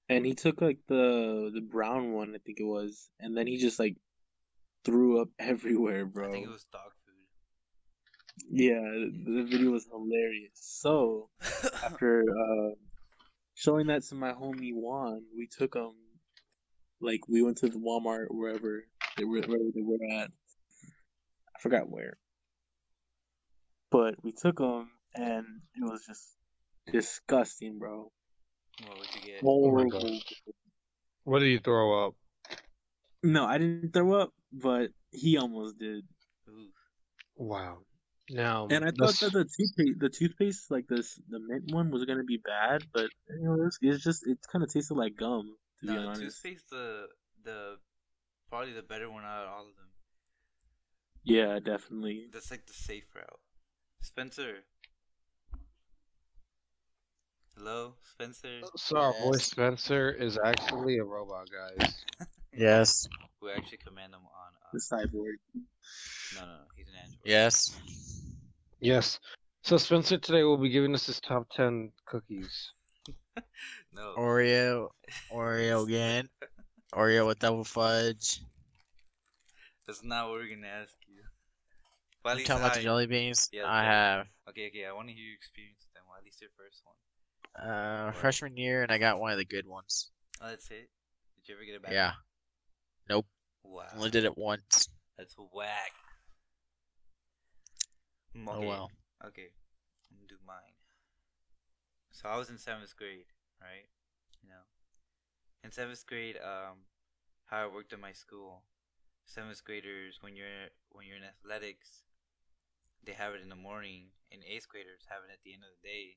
and 0.08 0.26
he 0.26 0.34
took 0.34 0.60
like 0.60 0.78
the 0.88 1.50
the 1.54 1.60
brown 1.60 2.12
one, 2.12 2.34
I 2.34 2.38
think 2.44 2.60
it 2.60 2.64
was, 2.64 3.08
and 3.20 3.36
then 3.36 3.46
he 3.46 3.56
just 3.56 3.78
like 3.78 3.96
threw 4.84 5.20
up 5.22 5.28
everywhere, 5.38 6.04
bro. 6.04 6.24
I 6.24 6.26
bro. 6.26 6.32
think 6.32 6.46
it 6.46 6.52
was 6.52 6.66
dog 6.72 6.90
food. 7.06 8.50
Yeah, 8.50 8.80
the 8.80 9.44
video 9.44 9.70
was 9.70 9.86
hilarious. 9.86 10.52
So 10.54 11.30
after 11.84 12.22
uh, 12.22 12.74
showing 13.54 13.86
that 13.86 14.02
to 14.04 14.14
my 14.14 14.32
homie 14.32 14.74
Juan, 14.74 15.22
we 15.36 15.46
took 15.46 15.74
him. 15.74 15.92
Like 17.02 17.28
we 17.28 17.42
went 17.42 17.58
to 17.58 17.68
the 17.68 17.78
Walmart 17.78 18.26
wherever 18.30 18.84
they 19.16 19.24
were, 19.24 19.40
wherever 19.40 19.70
they 19.74 19.82
were 19.82 19.98
at. 20.22 20.30
I 20.30 21.58
forgot 21.60 21.90
where, 21.90 22.16
but 23.90 24.14
we 24.22 24.32
took 24.32 24.60
him, 24.60 24.88
and 25.14 25.44
it 25.74 25.82
was 25.82 26.04
just 26.06 26.36
disgusting, 26.92 27.78
bro. 27.80 28.10
what 28.86 28.98
would 28.98 29.08
you 29.16 29.32
get? 29.32 29.40
Oh 29.44 29.70
my 29.70 29.82
Horrible. 29.82 30.18
What 31.24 31.40
did 31.40 31.48
you 31.48 31.58
throw 31.58 32.06
up? 32.06 32.14
No, 33.24 33.44
I 33.46 33.58
didn't 33.58 33.92
throw 33.92 34.14
up, 34.14 34.30
but 34.52 34.90
he 35.10 35.36
almost 35.38 35.78
did. 35.78 36.04
Wow. 37.36 37.78
Now, 38.30 38.66
And 38.70 38.84
I 38.84 38.88
thought 38.90 38.98
let's- 39.00 39.20
that 39.20 39.32
the 39.32 39.44
toothpaste, 39.44 39.98
the 39.98 40.08
toothpaste, 40.08 40.70
like 40.70 40.86
this, 40.86 41.20
the 41.28 41.40
mint 41.40 41.72
one, 41.72 41.90
was 41.90 42.04
gonna 42.04 42.24
be 42.24 42.38
bad, 42.38 42.82
but 42.92 43.10
you 43.28 43.42
know, 43.44 43.66
it's, 43.66 43.78
it's 43.82 44.02
just 44.04 44.26
it 44.26 44.38
kind 44.50 44.62
of 44.62 44.72
tasted 44.72 44.94
like 44.94 45.16
gum, 45.16 45.56
To 45.82 45.86
be 45.88 45.92
no, 45.94 46.08
honest, 46.08 46.20
toothpaste 46.42 46.70
the 46.70 47.06
the 47.44 47.76
probably 48.48 48.72
the 48.72 48.82
better 48.82 49.10
one 49.10 49.24
out 49.24 49.44
of 49.44 49.50
all 49.50 49.60
of 49.62 49.76
them. 49.76 49.88
yeah, 51.24 51.58
definitely. 51.58 52.28
That's 52.32 52.50
like 52.50 52.66
the 52.66 52.72
safe 52.72 53.04
route. 53.14 53.40
Spencer. 54.00 54.58
Hello, 57.56 57.94
Spencer. 58.02 58.60
So 58.76 58.96
our 58.96 59.12
boy 59.12 59.36
Spencer 59.36 60.10
is 60.10 60.38
actually 60.44 60.98
a 60.98 61.04
robot, 61.04 61.48
guys. 61.50 62.04
Yes. 62.54 63.08
We 63.40 63.50
actually 63.50 63.78
command 63.78 64.12
him 64.12 64.20
on. 64.20 64.52
Uh, 64.62 64.68
The 64.74 64.78
cyborg. 64.78 65.36
no, 66.34 66.40
no, 66.42 66.46
no, 66.46 66.58
he's 66.76 66.86
an 66.88 66.94
android. 67.02 67.20
Yes. 67.24 67.78
Yes. 68.78 69.18
So 69.62 69.78
Spencer 69.78 70.18
today 70.18 70.42
will 70.42 70.58
be 70.58 70.68
giving 70.68 70.92
us 70.94 71.06
his 71.06 71.18
top 71.18 71.48
ten 71.56 71.92
cookies. 72.04 72.72
No. 73.94 74.14
Oreo. 74.16 74.88
Oreo 75.30 75.84
again. 75.86 76.28
Oreo 76.94 77.26
with 77.26 77.38
double 77.38 77.64
fudge. 77.64 78.40
That's 79.86 80.02
not 80.04 80.28
what 80.28 80.34
we're 80.40 80.54
gonna 80.54 80.66
ask 80.68 80.94
you. 81.08 81.22
Well, 82.24 82.38
You 82.38 82.44
talking 82.44 82.62
about 82.62 82.74
the 82.74 82.82
jelly 82.82 83.06
beans? 83.06 83.48
Yeah, 83.52 83.64
I 83.66 83.82
have. 83.84 84.26
Okay, 84.48 84.68
okay. 84.68 84.86
I 84.86 84.92
want 84.92 85.08
to 85.08 85.14
hear 85.14 85.24
your 85.24 85.34
experience 85.34 85.84
with 85.84 85.92
them. 85.94 86.04
Well, 86.08 86.16
at 86.18 86.24
least 86.24 86.40
your 86.40 86.50
first 86.56 86.82
one. 86.84 87.68
Uh, 87.68 88.12
freshman 88.12 88.56
year, 88.56 88.82
and 88.82 88.92
I 88.92 88.98
got 88.98 89.18
one 89.20 89.32
of 89.32 89.38
the 89.38 89.44
good 89.44 89.66
ones. 89.66 90.10
Oh, 90.40 90.48
that's 90.48 90.70
it. 90.70 90.88
Did 91.36 91.48
you 91.48 91.54
ever 91.56 91.64
get 91.64 91.74
it 91.74 91.82
back? 91.82 91.92
Yeah. 91.92 92.12
Nope. 93.08 93.26
Wow. 93.64 93.86
Only 93.96 94.10
did 94.10 94.24
it 94.24 94.38
once. 94.38 94.88
That's 95.18 95.34
whack. 95.52 95.92
Mm, 98.36 98.48
Oh 98.48 98.60
well. 98.60 98.90
Okay. 99.26 99.48
I'm 100.10 100.16
gonna 100.18 100.28
do 100.28 100.36
mine. 100.46 100.56
So 102.12 102.28
I 102.28 102.36
was 102.38 102.48
in 102.50 102.58
seventh 102.58 102.96
grade, 102.96 103.26
right? 103.62 103.86
You 104.42 104.50
know. 104.50 104.66
In 105.64 105.70
seventh 105.70 106.04
grade, 106.06 106.36
um, 106.42 106.90
how 107.46 107.66
it 107.66 107.72
worked 107.72 107.92
at 107.92 108.00
my 108.00 108.12
school. 108.12 108.62
Seventh 109.24 109.62
graders, 109.64 110.18
when 110.20 110.34
you're 110.34 110.74
when 110.90 111.06
you're 111.06 111.16
in 111.16 111.22
athletics, 111.22 112.02
they 113.04 113.12
have 113.12 113.34
it 113.34 113.42
in 113.42 113.48
the 113.48 113.56
morning, 113.56 114.10
and 114.32 114.42
eighth 114.42 114.68
graders 114.68 115.06
have 115.08 115.22
it 115.28 115.32
at 115.32 115.38
the 115.44 115.52
end 115.52 115.62
of 115.62 115.70
the 115.80 115.88
day. 115.88 116.16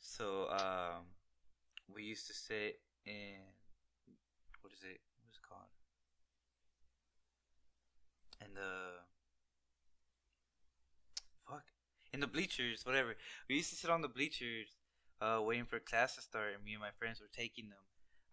So 0.00 0.50
um, 0.50 1.14
we 1.92 2.02
used 2.02 2.26
to 2.26 2.34
sit 2.34 2.80
in 3.06 3.54
what 4.62 4.72
is 4.72 4.80
it? 4.82 5.00
What 5.22 5.30
is 5.30 5.38
it 5.38 5.46
called? 5.48 5.70
And 8.40 8.56
the 8.56 9.06
fuck 11.48 11.64
in 12.12 12.20
the 12.20 12.26
bleachers, 12.26 12.84
whatever. 12.84 13.16
We 13.48 13.56
used 13.56 13.70
to 13.70 13.76
sit 13.76 13.90
on 13.90 14.02
the 14.02 14.08
bleachers, 14.08 14.77
uh, 15.20 15.40
waiting 15.42 15.66
for 15.66 15.78
class 15.80 16.14
to 16.16 16.22
start, 16.22 16.54
and 16.54 16.64
me 16.64 16.72
and 16.74 16.80
my 16.80 16.90
friends 16.98 17.20
were 17.20 17.30
taking 17.32 17.68
them. 17.70 17.84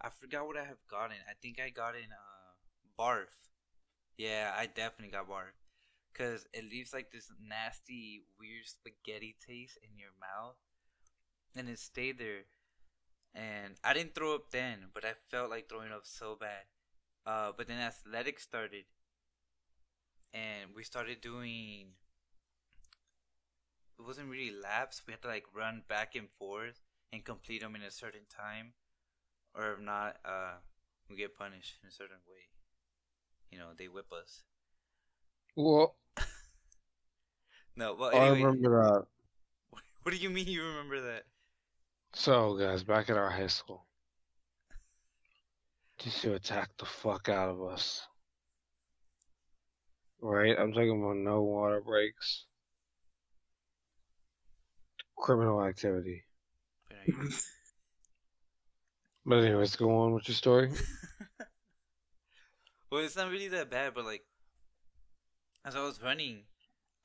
I 0.01 0.09
forgot 0.09 0.47
what 0.47 0.57
I 0.57 0.65
have 0.65 0.86
gotten. 0.89 1.17
I 1.29 1.33
think 1.41 1.59
I 1.59 1.69
got 1.69 1.95
in 1.95 2.11
uh 2.11 2.53
barf. 2.99 3.33
Yeah, 4.17 4.53
I 4.57 4.65
definitely 4.67 5.11
got 5.11 5.29
barf. 5.29 5.55
Cause 6.13 6.47
it 6.53 6.63
leaves 6.71 6.93
like 6.93 7.11
this 7.11 7.29
nasty, 7.41 8.23
weird 8.39 8.65
spaghetti 8.65 9.36
taste 9.45 9.77
in 9.83 9.97
your 9.99 10.11
mouth, 10.19 10.55
and 11.55 11.69
it 11.69 11.79
stayed 11.79 12.19
there. 12.19 12.45
And 13.36 13.75
I 13.83 13.93
didn't 13.93 14.15
throw 14.15 14.36
up 14.36 14.51
then, 14.51 14.89
but 14.93 15.05
I 15.05 15.13
felt 15.29 15.49
like 15.51 15.69
throwing 15.69 15.91
up 15.91 16.05
so 16.05 16.38
bad. 16.39 16.65
Uh, 17.25 17.51
but 17.57 17.67
then 17.67 17.79
athletics 17.79 18.43
started, 18.43 18.86
and 20.33 20.71
we 20.75 20.83
started 20.83 21.21
doing. 21.21 21.93
It 24.00 24.06
wasn't 24.06 24.30
really 24.30 24.52
laps. 24.52 25.02
We 25.06 25.14
had 25.14 25.22
to 25.24 25.28
like 25.28 25.46
run 25.54 25.84
back 25.88 26.16
and 26.16 26.30
forth 26.30 26.82
and 27.14 27.24
complete 27.24 27.62
them 27.62 27.76
in 27.76 27.82
a 27.82 27.91
certain 27.91 28.26
time, 28.30 28.74
or 29.54 29.74
if 29.74 29.80
not, 29.80 30.18
uh, 30.26 30.56
we 31.10 31.16
get 31.16 31.38
punished 31.38 31.78
in 31.82 31.88
a 31.88 31.91
certain 31.91 32.18
way. 32.28 32.50
You 33.52 33.60
know, 33.60 33.70
they 33.78 33.88
whip 33.88 34.12
us. 34.12 34.43
Well, 35.56 35.96
No, 37.78 37.93
well, 37.93 38.16
I 38.16 38.30
remember 38.30 38.84
that. 38.84 39.06
what 40.04 40.12
do 40.12 40.18
you 40.18 40.30
mean 40.30 40.48
you 40.48 40.64
remember 40.64 41.02
that? 41.02 41.24
So, 42.14 42.58
guys, 42.58 42.84
back 42.84 43.10
at 43.10 43.18
our 43.18 43.30
high 43.30 43.48
school, 43.48 43.86
just 45.98 46.22
to 46.22 46.36
attack 46.36 46.70
the 46.78 46.86
fuck 46.86 47.28
out 47.28 47.50
of 47.50 47.62
us. 47.62 48.08
Right? 50.22 50.56
I'm 50.58 50.72
talking 50.72 51.02
about 51.02 51.18
no 51.18 51.41
water 51.43 51.82
breaks, 51.82 52.46
criminal 55.18 55.63
activity. 55.63 56.24
But 59.26 59.43
anyways, 59.43 59.76
go 59.76 59.89
on 60.03 60.13
with 60.13 60.28
your 60.28 60.36
story. 60.36 60.70
well, 62.91 63.03
it's 63.03 63.16
not 63.16 63.32
really 63.32 63.47
that 63.47 63.72
bad, 63.72 63.95
but 63.95 64.05
like, 64.05 64.24
as 65.66 65.76
I 65.76 65.82
was 65.82 65.99
running, 66.01 66.43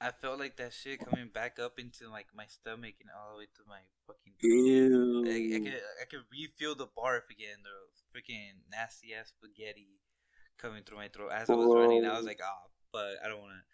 I 0.03 0.11
felt 0.11 0.39
like 0.39 0.59
that 0.59 0.75
shit 0.75 1.01
coming 1.01 1.31
back 1.33 1.59
up 1.59 1.79
into 1.79 2.11
like 2.11 2.27
my 2.37 2.45
stomach 2.45 2.97
and 3.01 3.09
all 3.17 3.33
the 3.33 3.39
way 3.39 3.47
to 3.57 3.63
my 3.67 3.81
fucking. 4.07 4.35
Ew. 4.41 5.25
I, 5.27 5.57
I 5.57 5.61
could 5.65 5.81
I 6.03 6.05
could 6.11 6.27
refeel 6.29 6.77
the 6.77 6.87
barf 6.87 7.31
again, 7.31 7.65
the 7.65 7.71
freaking 8.13 8.69
nasty 8.71 9.15
ass 9.15 9.33
spaghetti 9.33 10.03
coming 10.59 10.83
through 10.85 10.99
my 10.99 11.09
throat 11.09 11.33
as 11.33 11.49
I 11.49 11.55
was 11.55 11.75
running. 11.75 12.05
I 12.05 12.19
was 12.19 12.27
like, 12.27 12.41
ah, 12.45 12.69
but 12.93 13.17
I 13.25 13.29
don't 13.29 13.41
wanna, 13.41 13.65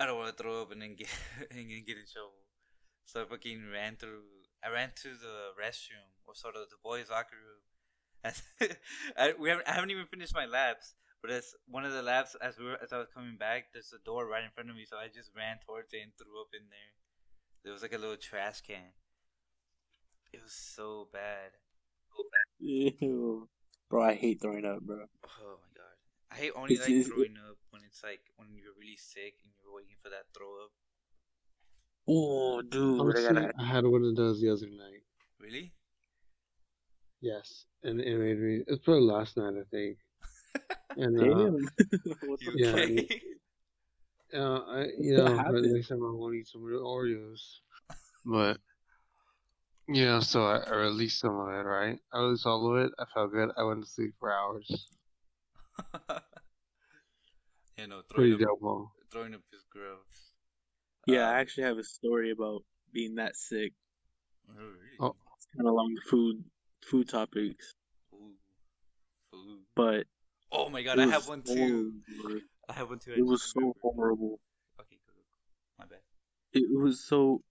I 0.00 0.06
don't 0.06 0.16
wanna 0.16 0.32
throw 0.32 0.62
up 0.62 0.72
and 0.72 0.80
then 0.80 0.94
get 0.96 1.08
and 1.50 1.58
then 1.58 1.84
get 1.86 1.98
in 1.98 2.06
trouble. 2.10 2.40
So 3.04 3.22
I 3.22 3.24
fucking 3.24 3.62
ran 3.72 3.96
through. 3.96 4.22
I 4.64 4.70
ran 4.70 4.90
to 5.02 5.08
the 5.14 5.52
restroom 5.60 6.14
or 6.26 6.34
sort 6.34 6.56
of 6.56 6.70
the 6.70 6.76
boys' 6.82 7.10
locker 7.10 7.36
room. 7.36 7.62
As 8.24 8.42
I, 9.18 9.34
we 9.38 9.48
haven't, 9.50 9.68
I 9.68 9.72
haven't 9.72 9.90
even 9.90 10.06
finished 10.06 10.34
my 10.34 10.46
laps, 10.46 10.94
but 11.20 11.30
as 11.32 11.54
one 11.66 11.84
of 11.84 11.92
the 11.92 12.02
laps, 12.02 12.36
as 12.40 12.56
we 12.58 12.66
were, 12.66 12.78
as 12.82 12.92
I 12.92 12.98
was 12.98 13.08
coming 13.12 13.36
back, 13.36 13.72
there's 13.72 13.92
a 13.92 14.02
door 14.04 14.26
right 14.28 14.44
in 14.44 14.50
front 14.54 14.70
of 14.70 14.76
me, 14.76 14.84
so 14.88 14.96
I 14.96 15.08
just 15.08 15.30
ran 15.36 15.58
towards 15.66 15.92
it 15.92 15.98
and 16.04 16.12
threw 16.16 16.40
up 16.40 16.54
in 16.54 16.68
there. 16.70 16.92
There 17.64 17.72
was 17.72 17.82
like 17.82 17.92
a 17.92 17.98
little 17.98 18.16
trash 18.16 18.60
can. 18.60 18.94
It 20.32 20.40
was 20.42 20.52
so 20.54 21.08
bad. 21.12 21.50
Ew. 22.60 23.48
Bro, 23.90 24.02
I 24.04 24.14
hate 24.14 24.40
throwing 24.40 24.64
up, 24.64 24.80
bro. 24.82 25.04
Oh 25.42 25.58
my 25.60 25.70
god. 25.74 25.96
I 26.30 26.34
hate 26.36 26.52
only 26.54 26.74
It's- 26.74 26.88
like 26.88 26.94
it's- 26.96 27.08
throwing 27.08 27.36
up 27.36 27.58
when 27.70 27.82
it's 27.84 28.02
like 28.02 28.20
when 28.36 28.48
you're 28.54 28.74
really 28.78 28.96
sick 28.96 29.34
and 29.44 29.52
you're 29.60 29.74
waiting 29.74 29.96
for 30.02 30.08
that 30.10 30.30
throw 30.36 30.64
up. 30.64 30.70
Oh, 32.08 32.60
dude, 32.62 33.16
I 33.16 33.22
gotta. 33.22 33.52
I 33.58 33.64
had 33.64 33.84
one 33.86 34.04
of 34.04 34.16
those 34.16 34.40
the 34.40 34.50
other 34.50 34.66
night. 34.66 35.02
Really? 35.40 35.72
Yes, 37.20 37.66
and 37.84 38.00
it 38.00 38.18
made 38.18 38.38
me. 38.38 38.64
It's 38.66 38.84
probably 38.84 39.02
last 39.04 39.36
night, 39.36 39.54
I 39.58 39.64
think. 39.70 39.98
And 40.94 41.18
uh, 41.18 41.24
Damn. 41.34 41.68
what 42.28 42.40
You 42.42 42.52
Yeah, 42.56 42.74
okay? 42.74 43.22
uh, 44.34 44.58
I, 44.68 44.86
you 45.00 45.16
know, 45.16 45.24
but 45.36 45.36
happened? 45.38 45.72
next 45.72 45.88
time 45.88 46.04
I 46.04 46.10
want 46.10 46.34
to 46.34 46.38
eat 46.38 46.48
some 46.48 46.62
real 46.62 46.84
Oreos. 46.84 47.40
But 48.26 48.58
you 49.88 50.04
know, 50.04 50.20
so 50.20 50.44
I, 50.44 50.58
I 50.58 50.74
released 50.74 51.18
some 51.20 51.34
of 51.38 51.48
it. 51.48 51.62
Right, 51.64 51.98
I 52.12 52.18
released 52.20 52.44
all 52.44 52.76
of 52.76 52.84
it. 52.84 52.92
I 52.98 53.04
felt 53.14 53.32
good. 53.32 53.48
I 53.56 53.62
went 53.64 53.82
to 53.84 53.90
sleep 53.90 54.12
for 54.20 54.30
hours. 54.32 54.88
you 57.78 57.86
know, 57.86 58.02
Pretty 58.10 58.36
throwing 58.36 58.44
up, 58.52 58.60
dope. 58.60 58.88
throwing 59.10 59.34
up 59.34 59.40
is 59.52 59.64
gross. 59.70 60.11
Yeah, 61.06 61.28
Um, 61.28 61.34
I 61.34 61.40
actually 61.40 61.64
have 61.64 61.78
a 61.78 61.84
story 61.84 62.30
about 62.30 62.62
being 62.92 63.16
that 63.16 63.36
sick. 63.36 63.72
oh, 64.48 64.54
really? 64.54 65.12
It's 65.36 65.46
kind 65.56 65.66
of 65.66 65.72
along 65.72 65.94
the 65.94 66.02
food 66.08 66.44
food 66.84 67.08
topics, 67.08 67.74
Ooh. 68.14 68.34
Food. 69.30 69.60
but 69.74 70.06
Oh 70.50 70.68
my 70.68 70.82
god, 70.82 70.98
I 70.98 71.06
have 71.06 71.28
one 71.28 71.44
so- 71.44 71.54
too. 71.54 71.92
I 72.68 72.72
have 72.74 72.88
one 72.88 72.98
too. 72.98 73.12
I 73.12 73.18
It 73.18 73.26
was 73.26 73.42
so 73.42 73.60
remembered. 73.60 73.80
horrible. 73.82 74.40
Okay. 74.80 74.96
My 75.78 75.86
bad. 75.86 76.00
It 76.52 76.68
was 76.70 77.04
so. 77.04 77.42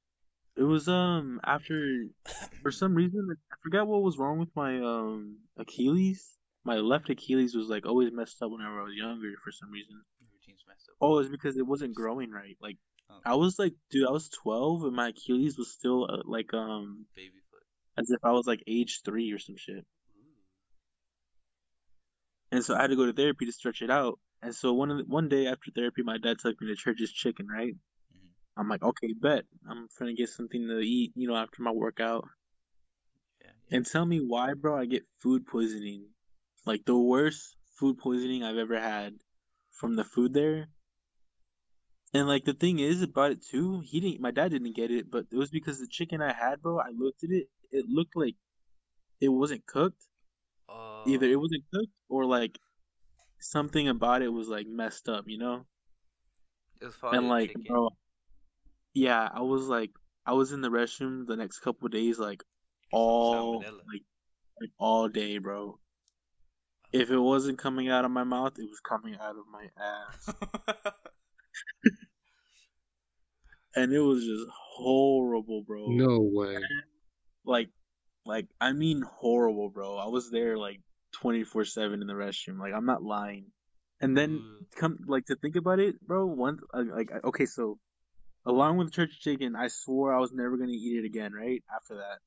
It 0.55 0.63
was 0.63 0.87
um 0.87 1.39
after 1.43 2.05
for 2.61 2.71
some 2.71 2.93
reason 2.93 3.27
I 3.31 3.55
forgot 3.63 3.87
what 3.87 4.01
was 4.03 4.17
wrong 4.17 4.37
with 4.39 4.53
my 4.55 4.79
um 4.79 5.37
Achilles. 5.57 6.37
My 6.63 6.75
left 6.77 7.09
Achilles 7.09 7.55
was 7.55 7.67
like 7.67 7.85
always 7.85 8.11
messed 8.13 8.41
up 8.41 8.51
whenever 8.51 8.79
I 8.81 8.83
was 8.83 8.93
younger 8.95 9.31
for 9.43 9.51
some 9.51 9.71
reason. 9.71 10.03
Your 10.19 10.29
routine's 10.33 10.63
messed 10.67 10.87
up. 10.89 10.95
Oh, 11.01 11.17
it's 11.19 11.29
because 11.29 11.57
it 11.57 11.65
wasn't 11.65 11.95
growing 11.95 12.31
right. 12.31 12.57
Like. 12.61 12.77
I 13.25 13.35
was 13.35 13.59
like, 13.59 13.73
dude, 13.89 14.07
I 14.07 14.11
was 14.11 14.29
twelve 14.29 14.83
and 14.83 14.95
my 14.95 15.09
Achilles 15.09 15.57
was 15.57 15.71
still 15.71 16.05
uh, 16.09 16.21
like 16.25 16.53
um 16.53 17.05
Baby 17.15 17.39
foot. 17.51 17.63
as 17.97 18.09
if 18.09 18.19
I 18.23 18.31
was 18.31 18.47
like 18.47 18.63
age 18.67 19.01
three 19.05 19.31
or 19.31 19.39
some 19.39 19.57
shit. 19.57 19.77
Ooh. 19.77 20.41
And 22.51 22.63
so 22.63 22.75
I 22.75 22.81
had 22.81 22.89
to 22.89 22.95
go 22.95 23.05
to 23.05 23.13
therapy 23.13 23.45
to 23.45 23.51
stretch 23.51 23.81
it 23.81 23.89
out. 23.91 24.19
And 24.41 24.53
so 24.55 24.73
one 24.73 24.89
the, 24.89 25.03
one 25.05 25.29
day 25.29 25.47
after 25.47 25.71
therapy, 25.71 26.01
my 26.03 26.17
dad 26.17 26.39
took 26.39 26.59
me 26.61 26.67
to 26.67 26.75
Church's 26.75 27.11
Chicken. 27.11 27.47
Right? 27.47 27.73
Mhm. 27.73 28.29
I'm 28.57 28.67
like, 28.69 28.83
okay, 28.83 29.13
bet 29.13 29.45
I'm 29.69 29.87
gonna 29.99 30.13
get 30.13 30.29
something 30.29 30.67
to 30.67 30.79
eat, 30.79 31.11
you 31.15 31.27
know, 31.27 31.35
after 31.35 31.61
my 31.61 31.71
workout. 31.71 32.27
Yeah, 33.41 33.47
yeah. 33.69 33.77
And 33.77 33.85
tell 33.85 34.05
me 34.05 34.19
why, 34.19 34.53
bro, 34.53 34.77
I 34.77 34.85
get 34.85 35.05
food 35.19 35.45
poisoning. 35.45 36.07
Like 36.65 36.85
the 36.85 36.97
worst 36.97 37.55
food 37.75 37.97
poisoning 37.97 38.43
I've 38.43 38.57
ever 38.57 38.79
had 38.79 39.15
from 39.71 39.95
the 39.95 40.03
food 40.03 40.33
there. 40.33 40.69
And 42.13 42.27
like 42.27 42.43
the 42.43 42.53
thing 42.53 42.79
is 42.79 43.01
about 43.01 43.31
it 43.31 43.45
too, 43.45 43.81
he 43.85 43.99
didn't 43.99 44.21
my 44.21 44.31
dad 44.31 44.51
didn't 44.51 44.75
get 44.75 44.91
it, 44.91 45.09
but 45.09 45.25
it 45.31 45.37
was 45.37 45.49
because 45.49 45.79
the 45.79 45.87
chicken 45.87 46.21
I 46.21 46.33
had, 46.33 46.61
bro, 46.61 46.79
I 46.79 46.89
looked 46.89 47.23
at 47.23 47.29
it, 47.29 47.47
it 47.71 47.85
looked 47.87 48.15
like 48.15 48.35
it 49.21 49.29
wasn't 49.29 49.65
cooked. 49.65 50.03
Oh. 50.67 51.03
Either 51.05 51.27
it 51.27 51.35
oh. 51.35 51.39
wasn't 51.39 51.63
cooked 51.73 51.93
or 52.09 52.25
like 52.25 52.59
something 53.39 53.87
about 53.87 54.21
it 54.21 54.29
was 54.29 54.47
like 54.47 54.67
messed 54.67 55.07
up, 55.07 55.25
you 55.27 55.37
know. 55.37 55.65
It 56.81 56.85
was 56.85 56.95
probably 56.95 57.19
and 57.19 57.29
like, 57.29 57.49
chicken. 57.49 57.63
bro, 57.67 57.89
yeah, 58.93 59.29
I 59.33 59.41
was 59.41 59.67
like, 59.67 59.91
I 60.25 60.33
was 60.33 60.51
in 60.51 60.61
the 60.61 60.69
restroom 60.69 61.27
the 61.27 61.35
next 61.35 61.59
couple 61.59 61.85
of 61.85 61.91
days, 61.91 62.19
like 62.19 62.43
all 62.91 63.61
Salmonella. 63.61 63.71
like, 63.71 64.03
like 64.59 64.71
all 64.77 65.07
day, 65.07 65.37
bro. 65.37 65.77
Oh. 65.77 65.79
If 66.91 67.09
it 67.09 67.19
wasn't 67.19 67.57
coming 67.57 67.89
out 67.89 68.03
of 68.03 68.11
my 68.11 68.25
mouth, 68.25 68.53
it 68.57 68.69
was 68.69 68.81
coming 68.81 69.15
out 69.15 69.37
of 69.37 69.45
my 69.49 69.69
ass, 69.81 70.93
and 73.75 73.93
it 73.93 73.99
was 73.99 74.23
just 74.23 74.47
horrible, 74.51 75.63
bro. 75.63 75.87
No 75.87 76.19
way. 76.19 76.57
like, 77.45 77.69
like 78.25 78.47
I 78.59 78.73
mean 78.73 79.01
horrible, 79.01 79.69
bro. 79.69 79.97
I 79.97 80.07
was 80.07 80.29
there 80.31 80.57
like 80.57 80.79
twenty 81.11 81.43
four 81.43 81.65
seven 81.65 82.01
in 82.01 82.07
the 82.07 82.13
restroom. 82.13 82.59
Like 82.59 82.73
I'm 82.73 82.85
not 82.85 83.03
lying. 83.03 83.45
And 83.99 84.17
then 84.17 84.31
Ooh. 84.31 84.65
come 84.75 84.97
like 85.07 85.25
to 85.27 85.35
think 85.35 85.55
about 85.55 85.79
it, 85.79 85.95
bro. 86.05 86.25
One 86.25 86.59
like 86.73 87.11
okay, 87.23 87.45
so 87.45 87.77
along 88.45 88.77
with 88.77 88.93
church 88.93 89.19
chicken, 89.19 89.55
I 89.55 89.67
swore 89.67 90.13
I 90.13 90.19
was 90.19 90.33
never 90.33 90.57
gonna 90.57 90.71
eat 90.71 91.03
it 91.03 91.05
again. 91.05 91.33
Right 91.33 91.63
after 91.73 91.95
that, 91.95 92.19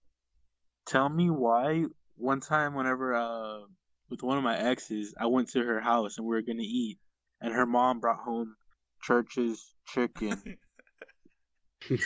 tell 0.87 1.09
me 1.09 1.31
why. 1.31 1.85
One 2.17 2.41
time, 2.41 2.75
whenever 2.75 3.15
uh 3.15 3.61
with 4.09 4.23
one 4.23 4.39
of 4.39 4.45
my 4.45 4.57
exes, 4.57 5.15
I 5.19 5.27
went 5.27 5.51
to 5.51 5.63
her 5.63 5.81
house 5.81 6.19
and 6.19 6.27
we 6.27 6.35
were 6.35 6.43
gonna 6.43 6.63
eat, 6.63 6.99
and 7.41 7.53
her 7.53 7.67
mom 7.67 8.01
brought 8.01 8.21
home 8.21 8.55
church's 9.07 9.75
chicken, 9.87 10.41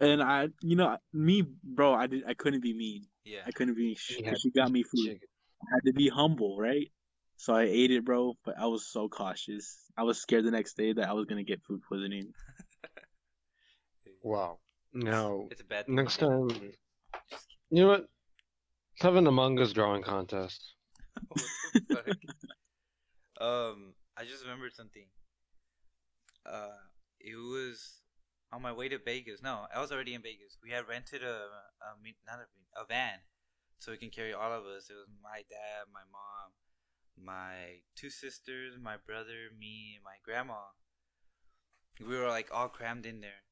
and 0.00 0.22
I, 0.22 0.48
you 0.60 0.76
know, 0.76 0.96
me, 1.12 1.44
bro, 1.62 1.94
I 1.94 2.06
did, 2.06 2.24
I 2.26 2.34
couldn't 2.34 2.62
be 2.62 2.74
mean. 2.74 3.06
yeah. 3.24 3.40
I 3.46 3.50
couldn't 3.52 3.76
be. 3.76 3.94
She, 3.94 4.14
she 4.14 4.50
got 4.50 4.70
me 4.70 4.82
food. 4.82 5.06
Chicken. 5.06 5.28
I 5.62 5.66
had 5.74 5.84
to 5.86 5.92
be 5.92 6.08
humble, 6.08 6.58
right? 6.58 6.90
So 7.36 7.54
I 7.54 7.62
ate 7.62 7.90
it, 7.90 8.04
bro, 8.04 8.34
but 8.44 8.58
I 8.58 8.66
was 8.66 8.86
so 8.86 9.08
cautious. 9.08 9.78
I 9.96 10.02
was 10.04 10.20
scared 10.20 10.44
the 10.44 10.50
next 10.50 10.76
day 10.76 10.92
that 10.92 11.08
I 11.08 11.12
was 11.12 11.26
gonna 11.26 11.44
get 11.44 11.62
food 11.62 11.80
poisoning. 11.88 12.32
Wow. 14.22 14.58
No. 14.92 15.48
It's 15.50 15.60
a 15.60 15.64
bad 15.64 15.86
thing. 15.86 15.96
Next 15.96 16.18
time, 16.18 16.48
you 17.70 17.82
know 17.82 17.88
what? 17.88 18.00
Let's 18.00 19.02
have 19.02 19.16
an 19.16 19.26
Among 19.26 19.58
Us 19.58 19.72
drawing 19.72 20.02
contest. 20.02 20.62
What 21.28 21.40
the 21.74 21.80
fuck? 21.90 22.06
um, 23.40 23.94
I 24.16 24.24
just 24.24 24.44
remembered 24.44 24.74
something. 24.74 25.02
Uh, 26.46 26.90
it 27.20 27.36
was 27.36 28.02
on 28.52 28.62
my 28.62 28.72
way 28.72 28.88
to 28.88 28.98
Vegas. 28.98 29.42
No, 29.42 29.66
I 29.74 29.80
was 29.80 29.92
already 29.92 30.14
in 30.14 30.22
Vegas. 30.22 30.58
We 30.62 30.70
had 30.70 30.88
rented 30.88 31.22
a, 31.22 31.48
a 31.80 31.96
not 32.26 32.40
a, 32.40 32.80
a 32.80 32.84
van, 32.86 33.20
so 33.78 33.92
we 33.92 33.98
can 33.98 34.10
carry 34.10 34.32
all 34.32 34.52
of 34.52 34.64
us. 34.64 34.90
It 34.90 34.94
was 34.94 35.08
my 35.22 35.42
dad, 35.48 35.88
my 35.92 36.04
mom, 36.10 36.52
my 37.16 37.82
two 37.96 38.10
sisters, 38.10 38.74
my 38.80 38.96
brother, 38.96 39.50
me, 39.58 39.94
and 39.96 40.04
my 40.04 40.16
grandma. 40.24 40.74
We 42.00 42.16
were 42.16 42.28
like 42.28 42.48
all 42.52 42.68
crammed 42.68 43.06
in 43.06 43.20
there. 43.20 43.42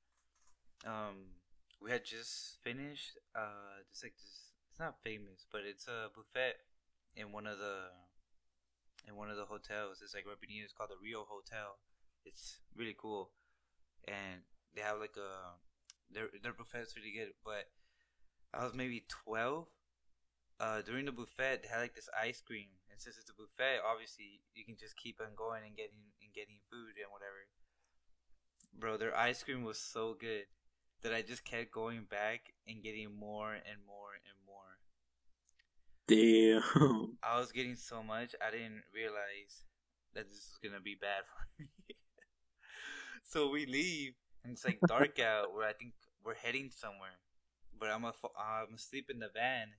Um, 0.84 1.38
we 1.80 1.90
had 1.90 2.04
just 2.04 2.58
finished. 2.62 3.18
Uh, 3.34 3.86
just 3.90 4.04
like 4.04 4.16
this. 4.16 4.52
It's 4.70 4.80
not 4.80 5.02
famous, 5.02 5.46
but 5.50 5.62
it's 5.64 5.86
a 5.88 6.08
buffet 6.14 6.54
in 7.16 7.32
one 7.32 7.46
of 7.46 7.58
the 7.58 7.90
in 9.08 9.16
one 9.16 9.30
of 9.30 9.36
the 9.36 9.46
hotels. 9.46 10.00
It's 10.02 10.14
like 10.14 10.26
right 10.26 10.40
beneath. 10.40 10.64
It's 10.64 10.72
called 10.72 10.90
the 10.90 11.00
Rio 11.02 11.24
Hotel. 11.28 11.78
It's 12.24 12.60
really 12.76 12.96
cool, 12.96 13.30
and 14.06 14.42
they 14.74 14.82
have 14.82 14.98
like 14.98 15.16
a 15.16 15.58
their 16.12 16.28
their 16.42 16.52
buffet's 16.52 16.96
really 16.96 17.12
good. 17.12 17.32
But 17.44 17.68
I 18.52 18.64
was 18.64 18.74
maybe 18.74 19.04
twelve. 19.08 19.66
Uh, 20.60 20.82
during 20.82 21.06
the 21.06 21.12
buffet, 21.12 21.62
they 21.62 21.68
had 21.68 21.80
like 21.80 21.94
this 21.94 22.10
ice 22.12 22.42
cream, 22.44 22.68
and 22.90 23.00
since 23.00 23.16
it's 23.16 23.30
a 23.30 23.32
buffet, 23.32 23.80
obviously 23.80 24.44
you 24.52 24.62
can 24.62 24.76
just 24.78 24.94
keep 24.96 25.18
on 25.18 25.32
going 25.34 25.62
and 25.64 25.74
getting 25.74 26.12
and 26.20 26.34
getting 26.34 26.60
food 26.70 27.00
and 27.00 27.08
whatever. 27.10 27.48
Bro, 28.78 28.98
their 28.98 29.16
ice 29.16 29.42
cream 29.42 29.64
was 29.64 29.78
so 29.78 30.14
good 30.18 30.44
that 31.02 31.14
I 31.14 31.22
just 31.22 31.44
kept 31.44 31.72
going 31.72 32.04
back 32.04 32.52
and 32.68 32.82
getting 32.82 33.08
more 33.18 33.52
and 33.54 33.80
more 33.86 34.20
and 34.28 34.36
more. 34.44 34.76
Damn. 36.06 37.16
I 37.22 37.38
was 37.38 37.52
getting 37.52 37.76
so 37.76 38.02
much, 38.02 38.34
I 38.44 38.50
didn't 38.50 38.82
realize 38.92 39.64
that 40.14 40.28
this 40.28 40.50
was 40.50 40.58
gonna 40.62 40.82
be 40.82 40.96
bad 41.00 41.22
for 41.24 41.46
me. 41.58 41.68
So 43.30 43.48
we 43.48 43.64
leave, 43.64 44.14
and 44.42 44.52
it's 44.52 44.64
like 44.64 44.80
dark 44.88 45.18
out. 45.22 45.54
Where 45.54 45.66
I 45.66 45.72
think 45.72 45.94
we're 46.24 46.34
heading 46.34 46.70
somewhere, 46.74 47.22
but 47.78 47.88
I'm 47.88 48.04
a, 48.04 48.12
I'm 48.34 48.74
asleep 48.74 49.08
in 49.08 49.20
the 49.20 49.30
van, 49.32 49.78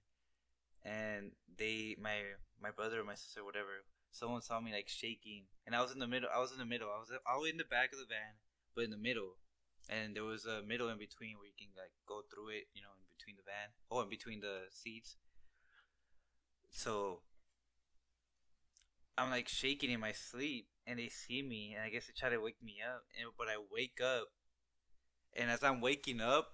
and 0.85 1.31
they, 1.57 1.97
my 2.01 2.39
my 2.61 2.71
brother 2.71 3.01
or 3.01 3.03
my 3.03 3.15
sister, 3.15 3.43
whatever, 3.43 3.83
someone 4.11 4.41
saw 4.41 4.61
me 4.61 4.71
like 4.71 4.87
shaking, 4.87 5.43
and 5.67 5.75
I 5.75 5.81
was 5.81 5.91
in 5.91 5.99
the 5.99 6.07
middle. 6.07 6.29
I 6.33 6.39
was 6.39 6.53
in 6.53 6.59
the 6.59 6.65
middle. 6.65 6.87
I 6.87 6.99
was 6.99 7.11
all 7.27 7.39
the 7.39 7.43
way 7.43 7.49
in 7.49 7.57
the 7.57 7.67
back 7.67 7.91
of 7.91 7.99
the 7.99 8.07
van, 8.07 8.39
but 8.73 8.85
in 8.85 8.91
the 8.91 8.97
middle, 8.97 9.35
and 9.89 10.15
there 10.15 10.23
was 10.23 10.45
a 10.45 10.63
middle 10.63 10.87
in 10.87 10.97
between 10.97 11.35
where 11.35 11.47
you 11.47 11.57
can 11.59 11.75
like 11.75 11.91
go 12.07 12.21
through 12.31 12.55
it, 12.55 12.71
you 12.73 12.81
know, 12.81 12.95
in 12.95 13.03
between 13.11 13.35
the 13.35 13.43
van, 13.43 13.75
oh, 13.91 13.99
in 14.01 14.09
between 14.09 14.39
the 14.39 14.71
seats. 14.71 15.17
So 16.71 17.19
I'm 19.17 19.29
like 19.29 19.49
shaking 19.49 19.91
in 19.91 19.99
my 19.99 20.13
sleep, 20.13 20.70
and 20.87 20.99
they 20.99 21.09
see 21.09 21.41
me, 21.41 21.73
and 21.75 21.83
I 21.83 21.89
guess 21.89 22.07
they 22.07 22.13
try 22.17 22.29
to 22.29 22.41
wake 22.41 22.61
me 22.63 22.77
up. 22.85 23.03
And 23.19 23.29
but 23.37 23.47
I 23.47 23.57
wake 23.71 23.99
up, 24.03 24.27
and 25.35 25.49
as 25.49 25.63
I'm 25.63 25.81
waking 25.81 26.21
up, 26.21 26.49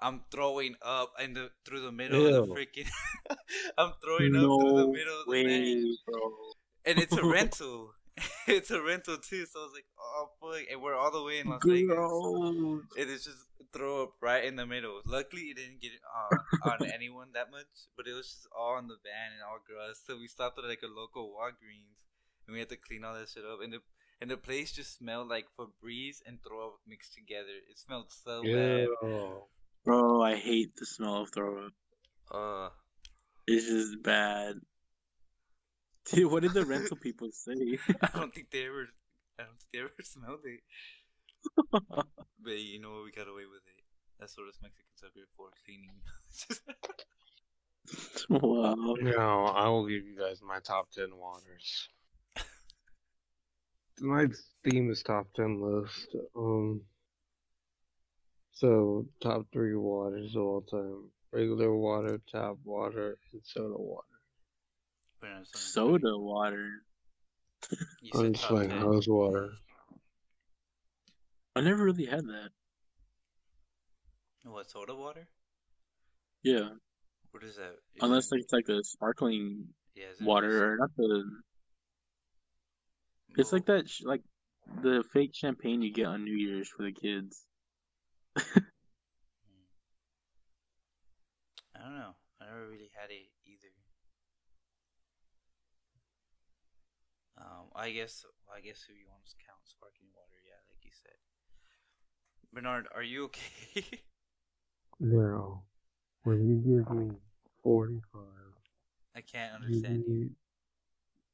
I'm 0.00 0.22
throwing 0.30 0.76
up 0.82 1.12
in 1.22 1.34
the 1.34 1.50
through 1.64 1.82
the 1.82 1.92
middle 1.92 2.26
of 2.26 2.48
the 2.48 2.54
Ew. 2.54 2.54
freaking. 2.54 2.88
I'm 3.78 3.92
throwing 4.02 4.34
up 4.36 4.42
through 4.42 4.76
the 4.76 4.88
middle 4.88 5.20
of 5.20 5.26
the 5.26 5.30
way, 5.30 5.44
van, 5.44 5.96
bro. 6.06 6.32
and 6.86 6.98
it's 6.98 7.16
a 7.16 7.24
rental. 7.26 7.92
it's 8.48 8.70
a 8.70 8.82
rental 8.82 9.16
too, 9.16 9.46
so 9.46 9.60
I 9.60 9.64
was 9.64 9.72
like, 9.72 9.86
oh 9.98 10.28
fuck, 10.40 10.66
and 10.70 10.82
we're 10.82 10.96
all 10.96 11.10
the 11.10 11.22
way 11.22 11.38
in 11.38 11.48
Las 11.48 11.60
Vegas. 11.64 11.86
Gross. 11.94 12.82
It 12.96 13.08
is 13.08 13.24
just 13.24 13.46
throw 13.72 14.02
up 14.04 14.12
right 14.20 14.44
in 14.44 14.56
the 14.56 14.66
middle. 14.66 15.00
Luckily, 15.06 15.54
it 15.54 15.56
didn't 15.56 15.80
get 15.80 15.92
uh, 16.04 16.70
on 16.70 16.90
anyone 16.92 17.28
that 17.34 17.50
much, 17.50 17.70
but 17.96 18.06
it 18.06 18.12
was 18.12 18.26
just 18.26 18.48
all 18.56 18.78
in 18.78 18.88
the 18.88 18.98
van 19.02 19.32
and 19.32 19.42
all 19.46 19.60
gross. 19.64 20.00
So 20.04 20.18
we 20.18 20.28
stopped 20.28 20.58
at 20.58 20.64
like 20.68 20.82
a 20.82 20.90
local 20.90 21.32
Walgreens, 21.32 21.96
and 22.50 22.54
we 22.54 22.58
had 22.58 22.68
to 22.70 22.76
clean 22.76 23.04
all 23.04 23.14
that 23.14 23.28
shit 23.28 23.44
up. 23.44 23.60
And 23.62 23.72
the 23.72 23.78
and 24.20 24.28
the 24.30 24.36
place 24.36 24.72
just 24.72 24.98
smelled 24.98 25.28
like 25.28 25.46
Febreze 25.56 26.18
and 26.26 26.42
throw 26.42 26.66
up 26.66 26.80
mixed 26.86 27.14
together. 27.14 27.54
It 27.70 27.78
smelled 27.78 28.10
so 28.10 28.42
bad. 28.42 28.88
Bro, 29.84 30.22
I 30.22 30.34
hate 30.34 30.74
the 30.76 30.84
smell 30.84 31.22
of 31.22 31.30
throw 31.32 31.66
up. 31.66 31.72
Uh, 32.30 32.68
It's 33.46 33.66
just 33.66 34.02
bad. 34.02 34.56
Dude, 36.10 36.30
what 36.30 36.42
did 36.42 36.52
the 36.54 36.66
rental 36.66 36.96
people 37.02 37.28
say? 37.32 37.78
I 38.02 38.08
don't 38.18 38.34
think 38.34 38.50
they 38.50 38.66
ever, 38.66 38.88
I 39.38 39.44
don't 39.44 39.56
think 39.58 39.70
they 39.72 39.78
ever 39.78 39.92
smelled 40.02 40.40
it. 40.44 40.60
But 42.42 42.58
you 42.58 42.80
know 42.80 42.90
what? 42.92 43.04
We 43.04 43.12
got 43.12 43.28
away 43.28 43.44
with 43.46 43.62
it. 43.68 43.84
That's 44.18 44.36
what 44.36 44.48
us 44.48 44.58
Mexicans 44.62 45.02
are 45.04 45.12
good 45.14 45.28
for, 45.36 45.48
cleaning. 45.64 46.00
wow. 48.28 48.94
No, 49.00 49.46
I 49.46 49.68
will 49.68 49.86
give 49.86 50.04
you 50.06 50.16
guys 50.18 50.40
my 50.46 50.58
top 50.60 50.90
ten 50.90 51.16
waters. 51.16 51.88
My 54.00 54.26
theme 54.64 54.90
is 54.90 55.02
top 55.02 55.26
ten 55.34 55.60
list. 55.60 56.14
Um, 56.36 56.80
so 58.52 59.06
top 59.22 59.46
three 59.52 59.76
waters 59.76 60.34
of 60.36 60.42
all 60.42 60.62
time: 60.62 61.10
regular 61.32 61.74
water, 61.76 62.20
tap 62.30 62.56
water, 62.64 63.18
and 63.32 63.42
soda 63.44 63.74
water. 63.76 64.06
But 65.20 65.46
Soda 65.54 66.16
water. 66.16 66.70
You 68.00 68.10
I'm 68.14 68.20
said 68.22 68.34
just 68.36 68.50
like 68.50 68.70
10. 68.70 68.78
hose 68.80 69.06
water. 69.06 69.50
I 71.54 71.60
never 71.60 71.84
really 71.84 72.06
had 72.06 72.24
that. 72.24 72.48
What 74.44 74.70
soda 74.70 74.94
water? 74.94 75.28
Yeah. 76.42 76.70
What 77.32 77.44
is 77.44 77.56
that? 77.56 77.72
Is 77.96 78.02
Unless 78.02 78.32
it- 78.32 78.40
it's 78.40 78.52
like 78.54 78.68
a 78.70 78.82
sparkling 78.82 79.66
yeah, 79.94 80.06
is 80.06 80.20
it 80.20 80.24
water 80.24 80.72
or 80.72 80.76
not 80.78 80.90
the 80.96 81.22
it's 83.36 83.52
like 83.52 83.66
that 83.66 83.88
sh- 83.88 84.02
like 84.04 84.22
the 84.82 85.04
fake 85.12 85.34
champagne 85.34 85.82
you 85.82 85.92
get 85.92 86.06
on 86.06 86.24
New 86.24 86.36
Year's 86.36 86.68
for 86.68 86.82
the 86.82 86.92
kids. 86.92 87.44
hmm. 88.36 88.42
I 91.76 91.82
don't 91.82 91.94
know. 91.94 92.14
I 92.40 92.44
never 92.46 92.68
really 92.68 92.90
had 92.94 93.10
it 93.10 93.28
either. 93.46 93.72
Um, 97.38 97.66
I 97.74 97.90
guess. 97.90 98.24
Well, 98.46 98.56
I 98.56 98.60
guess 98.60 98.84
if 98.88 98.96
you 98.98 99.06
want 99.08 99.24
to 99.26 99.34
count 99.46 99.60
sparkling 99.64 100.10
water, 100.14 100.36
yeah, 100.44 100.60
like 100.68 100.84
you 100.84 100.90
said. 100.92 101.16
Bernard, 102.52 102.88
are 102.94 103.02
you 103.02 103.24
okay? 103.24 104.00
Now, 105.02 105.62
when 106.24 106.46
you 106.46 106.56
give 106.56 106.90
me 106.94 107.12
forty-five, 107.62 108.20
I 109.16 109.22
can't 109.22 109.62
do 109.62 109.68
you 109.68 109.76
understand 109.78 110.04
you. 110.06 110.30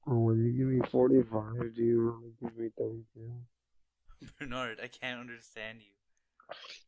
Need- 0.07 0.13
or 0.13 0.25
when 0.25 0.45
you 0.45 0.53
give 0.53 0.67
me 0.69 0.81
forty-five, 0.91 1.75
do 1.75 1.83
you 1.83 2.01
really 2.01 2.33
give 2.41 2.57
me 2.57 2.71
thirty-two? 2.79 3.33
Bernard, 4.39 4.79
I 4.83 4.89
can't 4.89 5.21
understand 5.21 5.79
you. 5.81 5.93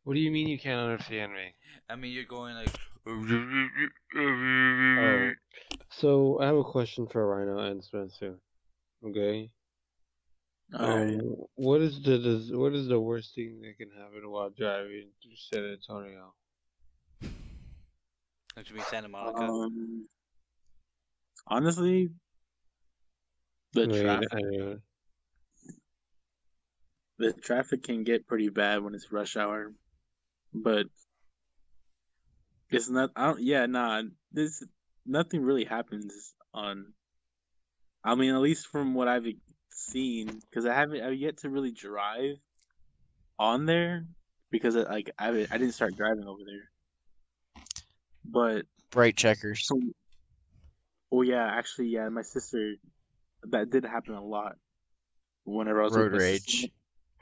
What 0.03 0.13
do 0.13 0.19
you 0.19 0.31
mean 0.31 0.47
you 0.47 0.57
can't 0.57 0.79
understand 0.89 1.33
me? 1.33 1.53
I 1.89 1.95
mean, 1.95 2.13
you're 2.13 2.23
going 2.23 2.55
like, 2.55 2.69
Oh, 4.15 5.31
so 5.89 6.39
I 6.39 6.45
have 6.45 6.55
a 6.55 6.63
question 6.63 7.07
for 7.07 7.27
Rhino 7.27 7.57
and 7.59 7.83
Spencer. 7.83 8.39
Okay. 9.05 9.49
Alright. 10.73 11.19
Um, 11.19 11.35
what 11.55 11.81
is 11.81 12.01
the 12.03 12.19
does, 12.19 12.51
what 12.51 12.73
is 12.73 12.87
the 12.87 12.99
worst 12.99 13.33
thing 13.35 13.61
that 13.61 13.77
can 13.77 13.89
happen 13.97 14.29
while 14.29 14.49
driving 14.51 15.09
through 15.21 15.35
San 15.35 15.65
Antonio? 15.65 16.33
Don't 18.55 18.69
you 18.69 18.75
mean 18.75 18.85
Santa 18.89 19.07
Monica? 19.07 19.39
Um, 19.39 20.07
honestly, 21.47 22.09
the 23.73 23.83
I 23.83 24.01
traffic 24.01 24.27
I 24.33 24.75
the 27.17 27.33
traffic 27.33 27.83
can 27.83 28.03
get 28.03 28.27
pretty 28.27 28.49
bad 28.49 28.81
when 28.81 28.95
it's 28.95 29.11
rush 29.11 29.35
hour, 29.35 29.73
but 30.53 30.85
it's 32.69 32.89
not. 32.89 33.11
I 33.15 33.27
don't. 33.27 33.41
Yeah, 33.41 33.65
nah. 33.65 34.03
This 34.31 34.63
nothing 35.05 35.41
really 35.41 35.65
happens 35.65 36.33
on. 36.53 36.93
I 38.03 38.15
mean, 38.15 38.33
at 38.33 38.39
least 38.39 38.67
from 38.67 38.93
what 38.93 39.09
I've 39.09 39.25
seen, 39.69 40.39
because 40.49 40.65
I 40.65 40.73
haven't 40.73 41.01
I've 41.01 41.15
yet 41.15 41.37
to 41.39 41.49
really 41.49 41.71
drive 41.71 42.37
on 43.37 43.65
there 43.65 44.05
because 44.51 44.77
I, 44.77 44.81
like 44.81 45.11
I 45.19 45.25
haven't- 45.25 45.51
I 45.51 45.57
didn't 45.57 45.73
start 45.73 45.95
driving 45.97 46.25
over 46.25 46.41
there, 46.45 47.63
but 48.23 48.65
Bright 48.91 49.17
checkers. 49.17 49.67
so. 49.67 49.79
Oh 51.11 51.21
yeah, 51.23 51.45
actually, 51.45 51.87
yeah. 51.87 52.07
My 52.09 52.21
sister, 52.21 52.75
that 53.43 53.69
did 53.69 53.83
happen 53.85 54.15
a 54.15 54.23
lot. 54.23 54.55
Whenever 55.45 55.81
I 55.81 55.85
was 55.85 55.93
with 55.93 56.01
Road 56.01 56.11
my 56.13 56.17
rage. 56.17 56.69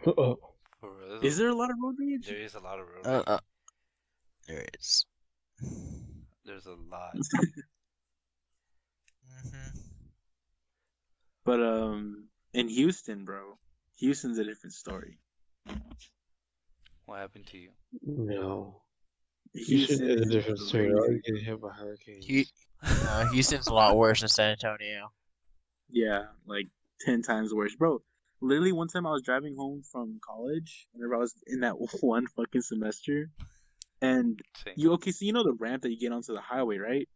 Oh, 0.06 0.38
For 0.80 1.24
Is 1.24 1.38
there 1.38 1.50
a 1.50 1.56
lot 1.56 1.70
of 1.72 1.78
road 1.82 1.96
rage? 2.00 2.28
There 2.28 2.38
is 2.38 2.56
a 2.56 2.60
lot 2.60 2.80
of 2.80 2.88
road. 2.88 3.06
Uh, 3.06 3.24
uh, 3.28 3.40
there 4.48 4.60
it 4.60 4.78
is. 4.80 5.06
There's 6.46 6.66
a 6.66 6.76
lot. 6.90 7.14
hmm 9.52 9.70
But 11.46 11.62
um, 11.62 12.28
in 12.54 12.70
Houston, 12.70 13.26
bro, 13.26 13.58
Houston's 13.98 14.38
a 14.38 14.44
different 14.44 14.74
story. 14.74 15.18
What 17.06 17.20
happened 17.20 17.48
to 17.48 17.58
you? 17.58 17.70
no. 18.04 18.82
Houston 19.54 20.10
is 20.10 20.22
a 20.22 20.26
different 20.26 20.60
story. 20.60 20.90
crazy. 20.90 20.96
Already 20.96 21.20
getting 21.26 21.44
hit 21.46 21.62
by 21.62 21.70
hurricanes. 21.70 22.26
Hu- 22.28 22.44
uh, 23.08 23.26
Houston's 23.32 23.68
a 23.68 23.74
lot 23.74 23.98
worse 23.98 24.20
than 24.20 24.30
San 24.30 24.52
Antonio. 24.52 25.12
Yeah, 25.90 26.26
like 26.46 26.68
ten 27.02 27.22
times 27.22 27.54
worse, 27.54 27.76
bro. 27.76 28.02
Literally, 28.42 28.72
one 28.72 28.88
time 28.88 29.08
I 29.08 29.12
was 29.12 29.24
driving 29.24 29.56
home 29.56 29.82
from 29.92 30.20
college. 30.24 30.88
Whenever 30.92 31.16
I 31.16 31.20
was 31.20 31.34
in 31.48 31.62
that 31.62 31.76
one 32.02 32.28
fucking 32.28 32.62
semester, 32.62 33.30
and 34.02 34.40
Same. 34.64 34.74
you 34.78 34.94
okay? 34.94 35.12
So 35.12 35.26
you 35.26 35.34
know 35.34 35.44
the 35.44 35.54
ramp 35.54 35.84
that 35.84 35.92
you 35.92 36.00
get 36.00 36.12
onto 36.12 36.34
the 36.34 36.42
highway, 36.42 36.78
right? 36.78 37.08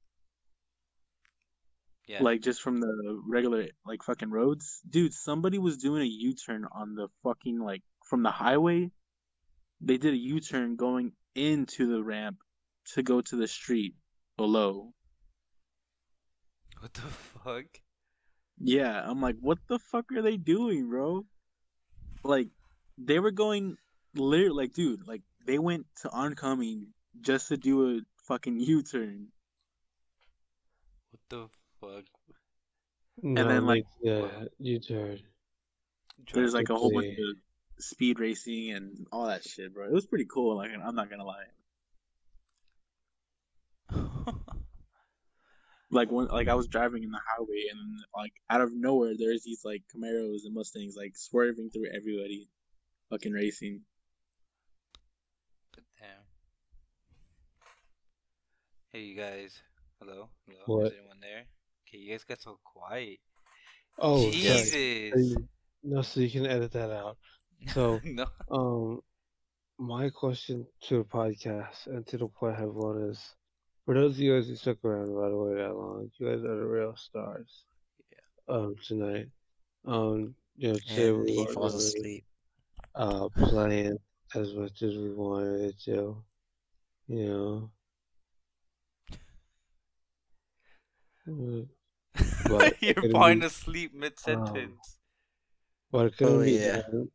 yeah. 2.12 2.22
Like 2.22 2.42
just 2.42 2.62
from 2.62 2.78
the 2.78 3.22
regular 3.28 3.68
like 3.86 4.04
fucking 4.04 4.30
roads, 4.30 4.82
dude. 4.90 5.14
Somebody 5.14 5.60
was 5.60 5.78
doing 5.78 6.02
a 6.02 6.06
U 6.06 6.34
turn 6.34 6.66
on 6.72 6.96
the 6.96 7.08
fucking 7.24 7.60
like 7.60 7.84
from 8.06 8.24
the 8.24 8.32
highway. 8.32 8.92
They 9.80 9.98
did 9.98 10.14
a 10.14 10.18
U 10.18 10.42
turn 10.42 10.76
going 10.76 11.14
into 11.36 11.88
the 11.88 12.04
ramp 12.04 12.38
to 12.94 13.04
go 13.04 13.22
to 13.22 13.36
the 13.36 13.48
street 13.48 13.96
below. 14.38 14.94
what 16.80 16.94
the 16.94 17.02
fuck? 17.02 17.66
Yeah, 18.60 19.02
I'm 19.06 19.22
like, 19.22 19.38
what 19.40 19.58
the 19.68 19.80
fuck 19.80 20.12
are 20.12 20.22
they 20.22 20.38
doing, 20.38 20.90
bro? 20.90 21.26
Like, 22.24 22.50
they 22.98 23.20
were 23.20 23.32
going, 23.32 23.78
literally, 24.16 24.50
like, 24.50 24.74
dude, 24.74 25.08
like, 25.08 25.22
they 25.46 25.58
went 25.58 25.86
to 26.02 26.10
oncoming 26.12 26.88
just 27.22 27.48
to 27.50 27.58
do 27.58 27.98
a 27.98 28.02
fucking 28.28 28.60
U 28.60 28.84
turn. 28.84 29.28
What 31.12 31.22
the 31.30 31.50
fuck? 31.80 32.06
No, 33.24 33.48
then, 33.48 33.66
like- 33.66 33.86
yeah, 34.02 34.14
uh, 34.22 34.46
U-turn. 34.60 35.20
There's 36.34 36.54
like 36.54 36.70
a 36.70 36.76
whole 36.76 36.92
bunch 36.92 37.18
of 37.18 37.36
speed 37.84 38.20
racing 38.20 38.72
and 38.72 39.08
all 39.12 39.26
that 39.28 39.44
shit, 39.44 39.74
bro. 39.74 39.86
It 39.86 39.92
was 39.92 40.06
pretty 40.06 40.26
cool. 40.26 40.56
Like, 40.58 40.70
I'm 40.72 40.96
not 40.96 41.10
gonna 41.10 41.26
lie. 41.26 41.46
Like 45.92 46.10
when, 46.10 46.28
like 46.28 46.48
I 46.48 46.56
was 46.56 46.68
driving 46.68 47.04
in 47.04 47.12
the 47.12 47.20
highway, 47.28 47.66
and 47.70 48.00
like 48.16 48.34
out 48.50 48.62
of 48.62 48.74
nowhere, 48.74 49.14
there's 49.18 49.44
these 49.44 49.62
like 49.66 49.84
Camaros 49.94 50.46
and 50.46 50.54
Mustangs 50.54 50.96
like 50.98 51.14
swerving 51.16 51.70
through 51.70 51.88
everybody, 51.94 52.48
fucking 53.10 53.34
racing. 53.34 53.82
Damn. 56.00 56.10
Hey, 58.94 59.02
you 59.02 59.18
guys. 59.18 59.62
Hello? 60.00 60.30
Hello? 60.48 60.62
What? 60.66 60.88
Is 60.88 60.94
anyone 60.98 61.18
there? 61.22 61.44
Okay, 61.88 61.98
you 61.98 62.12
guys 62.12 62.24
got 62.24 62.42
so 62.42 62.58
quiet. 62.64 63.20
Oh, 64.00 64.22
sorry. 64.22 64.32
Jesus. 64.32 65.36
No, 65.84 66.02
so 66.02 66.22
you 66.22 66.30
can 66.30 66.46
edit 66.46 66.72
that 66.72 66.92
out. 66.92 67.18
So, 67.74 68.00
no. 68.06 68.26
um, 68.50 69.02
my 69.78 70.10
question 70.10 70.66
to 70.84 71.00
the 71.00 71.04
podcast 71.04 71.88
and 71.88 72.06
to 72.08 72.18
the 72.18 72.28
point 72.28 72.58
have 72.58 72.70
one 72.70 73.10
is, 73.10 73.36
for 73.86 73.94
those 73.96 74.14
of 74.14 74.20
you 74.20 74.36
guys 74.36 74.48
who 74.48 74.56
stuck 74.56 74.84
around 74.84 75.14
by 75.16 75.30
the 75.30 75.36
way 75.38 75.56
that 75.56 75.76
long, 75.76 76.10
you 76.18 76.26
guys 76.28 76.44
are 76.44 76.56
the 76.56 76.66
real 76.66 76.96
stars. 76.96 77.66
Yeah. 78.12 78.56
Um, 78.56 78.76
tonight, 78.86 79.28
um, 79.86 80.36
you 80.58 80.74
know, 80.74 80.80
today 80.88 81.10
And 81.10 81.24
we 81.24 81.32
he 81.34 81.46
falls 81.48 81.76
asleep. 81.76 82.26
uh 82.96 83.30
playing 83.30 83.98
as 84.36 84.54
much 84.54 84.82
as 84.82 84.96
we 84.96 85.12
wanted 85.14 85.80
to, 85.86 86.24
you 87.08 87.26
know. 87.28 87.72
But 92.50 92.82
You're 92.82 93.10
falling 93.12 93.40
be- 93.40 93.46
asleep 93.46 93.94
mid 93.94 94.20
sentence. 94.20 94.98
But 95.92 96.08
it 96.08 96.18
couldn't 96.18 96.40
Oh, 96.40 96.44
be 96.44 96.52
yeah. 96.58 96.82
done, 96.82 97.10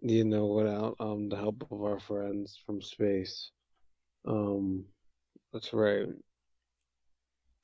you 0.00 0.24
know, 0.24 0.46
without 0.46 0.96
um 1.00 1.28
the 1.28 1.36
help 1.36 1.66
of 1.70 1.82
our 1.82 1.98
friends 2.00 2.58
from 2.64 2.80
space. 2.80 3.50
Um, 4.26 4.84
that's 5.52 5.72
right. 5.72 6.06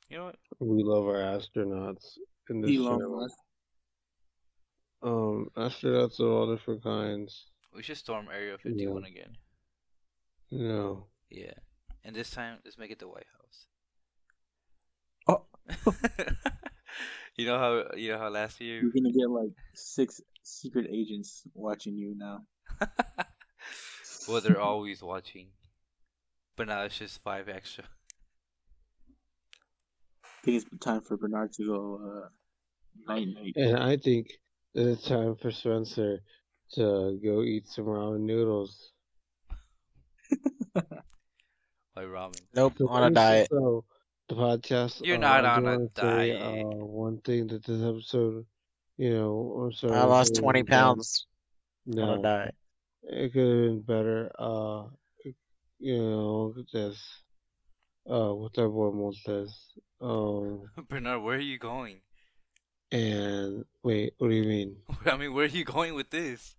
you 0.09 0.16
know 0.16 0.24
what? 0.26 0.37
We 0.61 0.83
love 0.83 1.07
our 1.07 1.16
astronauts 1.16 2.18
in 2.51 2.61
this 2.61 2.76
Elon 2.76 2.99
channel. 2.99 3.20
Musk. 3.20 3.37
Um, 5.03 5.49
astronauts 5.57 6.20
of 6.20 6.28
all 6.28 6.55
different 6.55 6.83
kinds. 6.83 7.47
We 7.74 7.83
should 7.83 7.97
storm 7.97 8.28
Area 8.33 8.57
51 8.59 9.05
again. 9.05 9.37
No. 10.51 11.07
Yeah. 11.30 11.55
And 12.05 12.14
this 12.14 12.30
time, 12.30 12.59
let's 12.64 12.78
make 12.78 12.91
it 12.91 12.99
the 12.99 13.09
White 13.09 13.26
House. 13.37 13.66
Oh. 15.28 15.47
you 17.37 17.47
know 17.47 17.59
how 17.59 17.97
you 17.97 18.12
know 18.12 18.18
how 18.18 18.28
last 18.28 18.61
year 18.61 18.83
You're 18.83 18.91
gonna 18.91 19.12
get 19.12 19.30
like 19.30 19.53
six 19.74 20.20
secret 20.43 20.89
agents 20.93 21.43
watching 21.55 21.97
you 21.97 22.14
now. 22.16 22.41
well 24.28 24.41
they're 24.41 24.61
always 24.61 25.03
watching. 25.03 25.49
But 26.57 26.69
now 26.69 26.83
it's 26.83 26.99
just 26.99 27.23
five 27.23 27.49
extra. 27.49 27.85
I 30.25 30.29
think 30.45 30.63
it's 30.63 30.85
time 30.85 31.01
for 31.01 31.17
Bernard 31.17 31.53
to 31.55 31.67
go 31.67 32.23
uh, 32.25 32.29
night 33.13 33.29
night. 33.35 33.53
and 33.57 33.77
I 33.79 33.97
think 33.97 34.29
it's 34.75 35.05
time 35.07 35.37
for 35.37 35.51
Spencer 35.53 36.19
to 36.75 37.19
go 37.23 37.43
eat 37.43 37.69
some 37.69 37.85
ramen 37.85 38.21
noodles. 38.21 38.93
Like 41.95 42.07
ramen. 42.07 42.41
Nope, 42.55 42.73
So 42.79 42.89
on 42.89 43.03
a 43.05 43.11
diet. 43.11 43.49
So 43.51 43.85
the 44.31 44.35
podcast. 44.35 45.03
You're 45.05 45.17
uh, 45.17 45.21
not 45.21 45.45
on 45.45 45.67
a 45.67 45.71
wanna 45.73 45.89
say, 45.95 46.33
diet. 46.33 46.65
uh, 46.65 46.87
one 46.87 47.19
thing 47.21 47.49
that 47.49 47.63
this 47.65 47.83
episode, 47.83 48.47
you 48.97 49.13
know, 49.13 49.65
I'm 49.67 49.73
sorry. 49.73 49.93
I 49.93 50.05
lost 50.05 50.35
20 50.37 50.63
was, 50.63 50.63
um, 50.63 50.67
pounds 50.73 51.27
on 51.89 51.95
No, 51.95 52.15
a 52.15 52.23
diet. 52.23 52.55
it 53.03 53.33
could 53.35 53.47
have 53.47 53.67
been 53.67 53.81
better. 53.83 54.33
Uh, 54.39 54.85
you 55.83 55.99
know, 55.99 56.55
just 56.70 57.03
uh, 58.09 58.33
what 58.35 58.55
that 58.55 58.68
boy 58.68 59.11
says. 59.24 59.53
Um, 60.01 60.62
Bernard, 60.89 61.22
where 61.22 61.37
are 61.37 61.41
you 61.41 61.59
going? 61.59 62.01
and 62.93 63.64
wait, 63.83 64.12
what 64.18 64.28
do 64.28 64.35
you 64.35 64.45
mean? 64.45 64.76
I 65.07 65.16
mean, 65.16 65.33
where 65.33 65.45
are 65.47 65.49
you 65.49 65.64
going 65.64 65.95
with 65.95 66.11
this? 66.11 66.55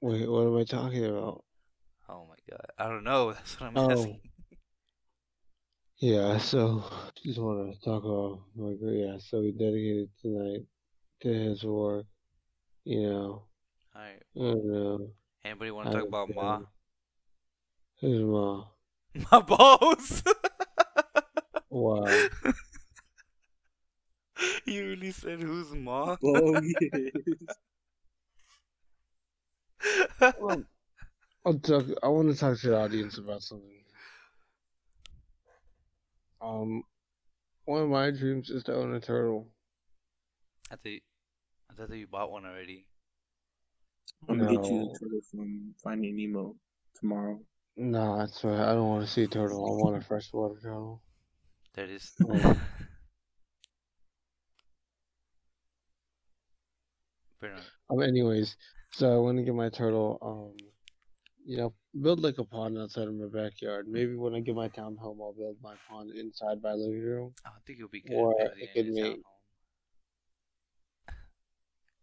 Wait, 0.00 0.28
what 0.28 0.46
am 0.46 0.56
I 0.56 0.64
talking 0.64 1.04
about? 1.06 1.42
Oh 2.08 2.26
my 2.28 2.36
god. 2.50 2.66
I 2.78 2.88
don't 2.88 3.04
know. 3.04 3.32
That's 3.32 3.58
what 3.60 3.68
I'm 3.68 3.76
Oh. 3.76 3.90
asking. 3.90 4.20
Yeah, 5.98 6.38
so 6.38 6.84
just 7.24 7.38
want 7.38 7.72
to 7.74 7.80
talk 7.84 8.02
about 8.04 8.40
like 8.56 8.78
yeah. 8.82 9.16
So 9.18 9.40
we 9.40 9.52
dedicated 9.52 10.10
tonight 10.20 10.64
to 11.22 11.28
his 11.28 11.62
work. 11.64 12.06
You 12.84 13.02
know, 13.08 13.42
Alright. 13.94 14.22
and 14.34 14.76
uh, 14.76 15.04
Anybody 15.44 15.70
want 15.70 15.90
to 15.92 15.98
talk 15.98 16.08
about 16.08 16.34
Ma? 16.34 16.60
His 18.02 18.22
mom. 18.22 18.66
My 19.32 19.40
balls! 19.40 20.22
Wow. 21.74 22.04
you 24.66 24.88
really 24.88 25.10
said 25.10 25.40
who's 25.40 25.74
Ma? 25.74 26.16
Oh 26.22 26.60
Well, 30.38 30.64
I'll 31.46 31.58
talk. 31.60 31.86
I 32.02 32.08
want 32.08 32.30
to 32.30 32.38
talk 32.38 32.60
to 32.60 32.68
the 32.68 32.78
audience 32.78 33.16
about 33.16 33.42
something. 33.42 33.84
Um, 36.42 36.82
one 37.64 37.84
of 37.84 37.88
my 37.88 38.10
dreams 38.10 38.50
is 38.50 38.64
to 38.64 38.74
own 38.74 38.94
a 38.94 39.00
turtle. 39.00 39.48
I 40.70 40.76
thought 40.76 40.90
you, 40.90 41.00
I 41.70 41.74
thought 41.74 41.88
that 41.88 41.96
you 41.96 42.06
bought 42.06 42.30
one 42.30 42.44
already. 42.44 42.84
I'm 44.28 44.38
gonna 44.38 44.58
get 44.58 44.70
you 44.70 44.82
a 44.82 44.98
turtle 44.98 45.20
from 45.30 45.74
Finding 45.82 46.16
Nemo 46.16 46.54
tomorrow. 47.00 47.40
No, 47.76 48.18
that's 48.18 48.42
right. 48.44 48.58
I 48.60 48.74
don't 48.74 48.88
want 48.88 49.06
to 49.06 49.10
see 49.10 49.22
a 49.22 49.26
turtle. 49.28 49.64
I 49.66 49.82
want 49.82 49.96
a 50.02 50.06
freshwater 50.06 50.60
turtle. 50.60 51.02
That 51.74 51.88
is. 51.88 52.12
Oh. 57.44 57.48
Um, 57.90 58.02
anyways, 58.02 58.56
so 58.92 59.12
I 59.12 59.18
want 59.18 59.36
to 59.38 59.42
get 59.42 59.54
my 59.54 59.68
turtle. 59.68 60.18
Um, 60.22 60.56
you 61.44 61.56
know, 61.56 61.74
build 62.00 62.20
like 62.22 62.38
a 62.38 62.44
pond 62.44 62.78
outside 62.78 63.08
of 63.08 63.14
my 63.14 63.26
backyard. 63.26 63.86
Maybe 63.88 64.14
when 64.14 64.34
I 64.34 64.40
get 64.40 64.54
my 64.54 64.68
town 64.68 64.96
home, 64.96 65.18
I'll 65.20 65.32
build 65.32 65.56
my 65.60 65.74
pond 65.88 66.12
inside 66.14 66.62
my 66.62 66.72
living 66.72 67.02
room. 67.02 67.34
I 67.44 67.50
think 67.66 67.78
it'll 67.80 67.88
be 67.90 68.00
good 68.00 68.14
Or 68.14 68.34
it 68.56 68.72
could 68.74 68.88
make- 68.92 69.22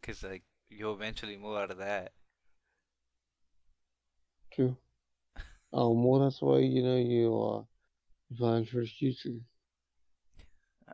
Cause 0.03 0.23
like 0.23 0.43
you'll 0.69 0.93
eventually 0.93 1.37
move 1.37 1.57
out 1.57 1.71
of 1.71 1.77
that. 1.77 2.11
True. 4.51 4.75
Um, 5.71 6.03
well, 6.03 6.21
that's 6.21 6.41
why 6.41 6.59
you 6.59 6.83
know 6.83 6.97
you 6.97 7.39
uh 7.39 8.35
plan 8.35 8.65
for 8.65 8.81
the 8.81 8.87
future. 8.87 9.39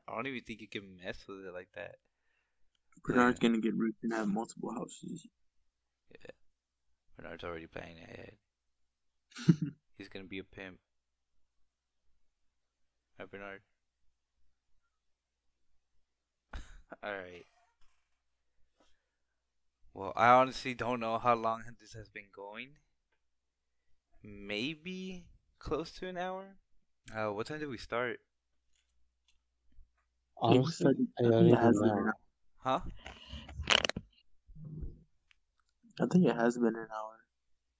I 0.07 0.15
don't 0.15 0.27
even 0.27 0.41
think 0.41 0.61
you 0.61 0.67
can 0.67 0.97
mess 1.03 1.17
with 1.27 1.45
it 1.45 1.53
like 1.53 1.69
that. 1.75 1.95
Bernard's 3.03 3.39
gonna 3.39 3.59
get 3.59 3.75
rich 3.75 3.95
and 4.03 4.13
have 4.13 4.27
multiple 4.27 4.73
houses. 4.73 5.27
Yeah, 6.11 6.31
Bernard's 7.17 7.43
already 7.43 7.67
planning 7.67 7.97
ahead. 8.03 8.35
He's 9.97 10.09
gonna 10.09 10.25
be 10.25 10.39
a 10.39 10.43
pimp. 10.43 10.79
Right, 13.19 13.31
Bernard? 13.31 13.61
Alright. 17.05 17.45
Well, 19.93 20.11
I 20.17 20.27
honestly 20.27 20.73
don't 20.73 20.99
know 20.99 21.17
how 21.17 21.35
long 21.35 21.63
this 21.79 21.93
has 21.93 22.09
been 22.09 22.27
going. 22.35 22.71
Maybe 24.25 25.25
close 25.59 25.91
to 25.93 26.07
an 26.07 26.17
hour? 26.17 26.57
Uh, 27.15 27.31
what 27.31 27.47
time 27.47 27.59
did 27.59 27.69
we 27.69 27.77
start? 27.77 28.19
Honestly, 30.37 30.87
I 31.19 31.23
I 31.23 31.23
don't 31.23 31.31
think 31.31 31.51
it 31.51 31.53
even 31.53 31.63
has 31.63 31.79
been 31.79 31.89
know. 31.89 31.97
an 31.97 32.13
Huh? 32.57 32.79
I 35.99 36.05
think 36.07 36.25
it 36.25 36.35
has 36.35 36.57
been 36.57 36.75
an 36.75 36.87
hour. 36.91 37.19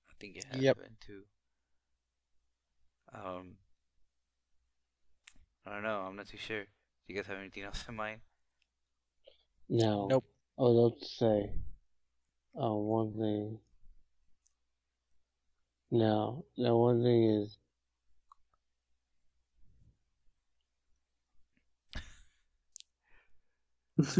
I 0.09 0.13
think 0.19 0.37
it 0.37 0.45
has 0.51 0.61
Yep. 0.61 0.77
been 0.77 0.97
too. 1.05 1.23
Um, 3.13 3.57
I 5.65 5.73
don't 5.73 5.83
know. 5.83 6.01
I'm 6.01 6.15
not 6.15 6.27
too 6.27 6.37
sure. 6.37 6.63
Do 6.63 6.67
you 7.07 7.15
guys 7.15 7.27
have 7.27 7.39
anything 7.39 7.63
else 7.69 7.83
in 7.89 7.95
mind? 7.95 8.21
No. 9.69 10.07
Nope. 10.07 10.25
I 10.57 10.61
would 10.61 10.69
love 10.69 10.99
to 10.99 11.05
say, 11.05 11.51
uh, 12.61 12.73
one 12.73 13.13
thing. 13.13 13.59
Now, 15.91 16.43
now 16.57 16.75
one 16.75 17.03
thing 17.03 17.23
is, 17.43 17.57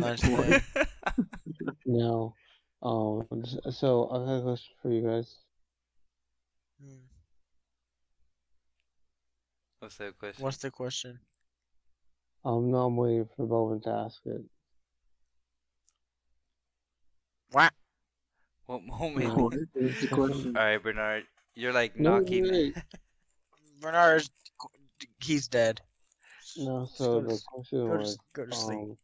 no. 1.86 2.34
What? 2.80 3.28
um, 3.32 3.44
so 3.72 4.10
I 4.10 4.18
got 4.18 4.40
a 4.40 4.42
question 4.42 4.76
for 4.82 4.92
you 4.92 5.02
guys. 5.02 5.36
Hmm. 6.82 6.96
What's 9.80 9.98
that 9.98 10.18
question? 10.18 10.44
What's 10.44 10.58
the 10.58 10.72
question? 10.72 11.20
Um, 12.46 12.72
no, 12.72 12.86
I'm 12.86 12.96
waiting 12.96 13.28
for 13.36 13.46
Bowen 13.46 13.82
to 13.82 13.90
ask 13.90 14.20
it. 14.26 14.42
What? 17.52 17.74
What 18.66 18.84
moment? 18.86 19.36
What 19.36 19.54
is 19.76 20.00
the 20.00 20.08
question? 20.08 20.56
All 20.56 20.64
right, 20.64 20.82
Bernard. 20.82 21.26
You're 21.56 21.74
like 21.74 21.96
No, 21.98 22.20
knocking. 22.20 22.50
wait. 22.50 22.76
Bernard's 23.82 24.30
he's 25.22 25.48
dead. 25.48 25.82
No, 26.58 26.86
so 26.94 27.22
go 27.22 27.28
to 27.28 27.28
the 27.36 27.42
question 27.48 27.80
Go 27.88 27.98
was, 27.98 28.12
s- 28.12 28.18
go 28.34 28.46
to 28.46 28.56
sleep. 28.56 28.80
um, 28.80 28.98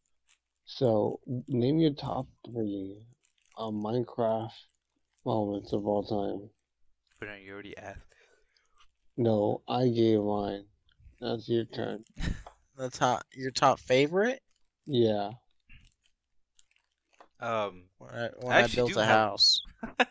so 0.65 1.19
name 1.47 1.79
your 1.79 1.93
top 1.93 2.27
three, 2.45 3.05
um, 3.57 3.75
Minecraft 3.83 4.51
moments 5.25 5.73
of 5.73 5.85
all 5.85 6.03
time. 6.03 6.49
Bernard, 7.19 7.41
you 7.43 7.53
already 7.53 7.77
asked. 7.77 7.99
No, 9.17 9.61
I 9.67 9.87
gave 9.89 10.21
mine. 10.21 10.65
That's 11.19 11.47
your 11.49 11.65
turn. 11.65 12.03
The 12.77 12.89
top, 12.89 13.23
your 13.33 13.51
top 13.51 13.79
favorite? 13.79 14.41
Yeah. 14.87 15.31
Um, 17.39 17.83
When 17.99 18.09
I, 18.15 18.29
when 18.39 18.51
I 18.53 18.63
I 18.63 18.67
built 18.67 18.95
a 18.95 19.05
have- 19.05 19.09
house. 19.29 19.61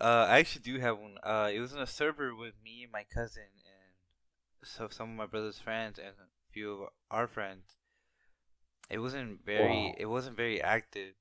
uh, 0.00 0.26
I 0.28 0.38
actually 0.38 0.62
do 0.62 0.78
have 0.80 0.98
one. 0.98 1.16
Uh, 1.22 1.50
it 1.52 1.60
was 1.60 1.72
in 1.72 1.78
a 1.78 1.86
server 1.86 2.34
with 2.34 2.54
me 2.62 2.82
and 2.82 2.92
my 2.92 3.04
cousin 3.04 3.42
and 3.42 3.94
so 4.64 4.88
some 4.90 5.10
of 5.10 5.16
my 5.16 5.26
brother's 5.26 5.58
friends 5.58 5.98
and 5.98 6.08
a 6.08 6.52
few 6.52 6.72
of 6.72 6.88
our 7.10 7.26
friends. 7.26 7.76
It 8.90 8.98
wasn't 8.98 9.44
very. 9.44 9.86
Wow. 9.86 9.94
It 9.98 10.06
wasn't 10.06 10.36
very 10.36 10.60
active, 10.62 11.14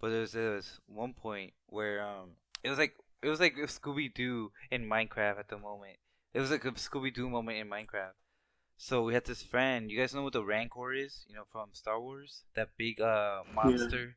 but 0.00 0.10
there 0.10 0.20
was, 0.20 0.32
there 0.32 0.52
was 0.52 0.80
one 0.86 1.12
point 1.12 1.52
where 1.66 2.02
um, 2.02 2.36
it 2.62 2.70
was 2.70 2.78
like 2.78 2.94
it 3.22 3.28
was 3.28 3.40
like 3.40 3.56
Scooby 3.56 4.12
Doo 4.12 4.52
in 4.70 4.88
Minecraft 4.88 5.38
at 5.38 5.48
the 5.48 5.58
moment. 5.58 5.98
It 6.32 6.40
was 6.40 6.50
like 6.50 6.64
a 6.64 6.72
Scooby 6.72 7.12
Doo 7.12 7.28
moment 7.28 7.58
in 7.58 7.68
Minecraft. 7.68 8.14
So 8.78 9.02
we 9.02 9.14
had 9.14 9.24
this 9.24 9.42
friend. 9.42 9.90
You 9.90 9.98
guys 9.98 10.14
know 10.14 10.22
what 10.22 10.34
the 10.34 10.44
Rancor 10.44 10.92
is? 10.92 11.24
You 11.28 11.34
know 11.34 11.44
from 11.50 11.70
Star 11.72 12.00
Wars, 12.00 12.44
that 12.54 12.70
big 12.76 13.00
uh 13.00 13.42
monster. 13.54 14.16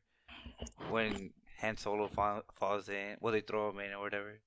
When 0.90 1.32
Han 1.60 1.76
Solo 1.76 2.08
fall, 2.08 2.42
falls 2.54 2.88
in, 2.88 3.16
well 3.20 3.32
they 3.32 3.40
throw 3.40 3.70
him 3.70 3.78
in 3.80 3.92
or 3.92 4.00
whatever, 4.00 4.40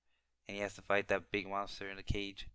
and 0.47 0.55
he 0.55 0.61
has 0.61 0.73
to 0.75 0.81
fight 0.81 1.07
that 1.09 1.31
big 1.31 1.47
monster 1.47 1.89
in 1.89 1.97
the 1.97 2.03
cage. 2.03 2.47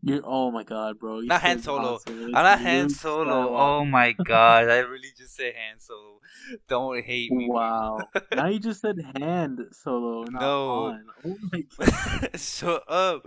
You're, 0.00 0.20
oh 0.24 0.52
my 0.52 0.62
god, 0.62 0.98
bro. 1.00 1.18
You 1.18 1.26
Not 1.26 1.40
Han 1.42 1.60
Solo. 1.60 1.98
I'm 2.06 2.32
not 2.32 2.54
It's 2.54 2.62
Han 2.62 2.88
Solo. 2.88 3.56
Oh 3.56 3.84
my 3.84 4.12
god, 4.12 4.68
I 4.68 4.78
really 4.78 5.08
just 5.16 5.34
said 5.34 5.54
Han 5.56 5.80
Solo. 5.80 6.20
Don't 6.68 7.04
hate 7.04 7.32
me. 7.32 7.48
Wow. 7.50 7.98
now 8.32 8.46
you 8.46 8.60
just 8.60 8.80
said 8.80 8.96
hand 9.16 9.60
solo, 9.72 10.22
not 10.24 10.40
No. 10.40 10.68
on. 10.86 11.04
Oh 11.24 11.36
my 11.52 11.64
god. 12.20 12.38
Shut 12.40 12.84
up. 12.88 13.26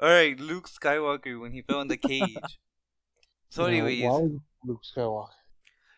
Alright, 0.00 0.38
Luke 0.38 0.68
Skywalker 0.68 1.40
when 1.40 1.52
he 1.52 1.62
fell 1.62 1.80
in 1.80 1.88
the 1.88 1.96
cage. 1.96 2.36
So 3.48 3.62
Now, 3.62 3.68
anyways, 3.68 4.04
why 4.04 4.28
Luke 4.64 4.82
Skywalker? 4.84 5.30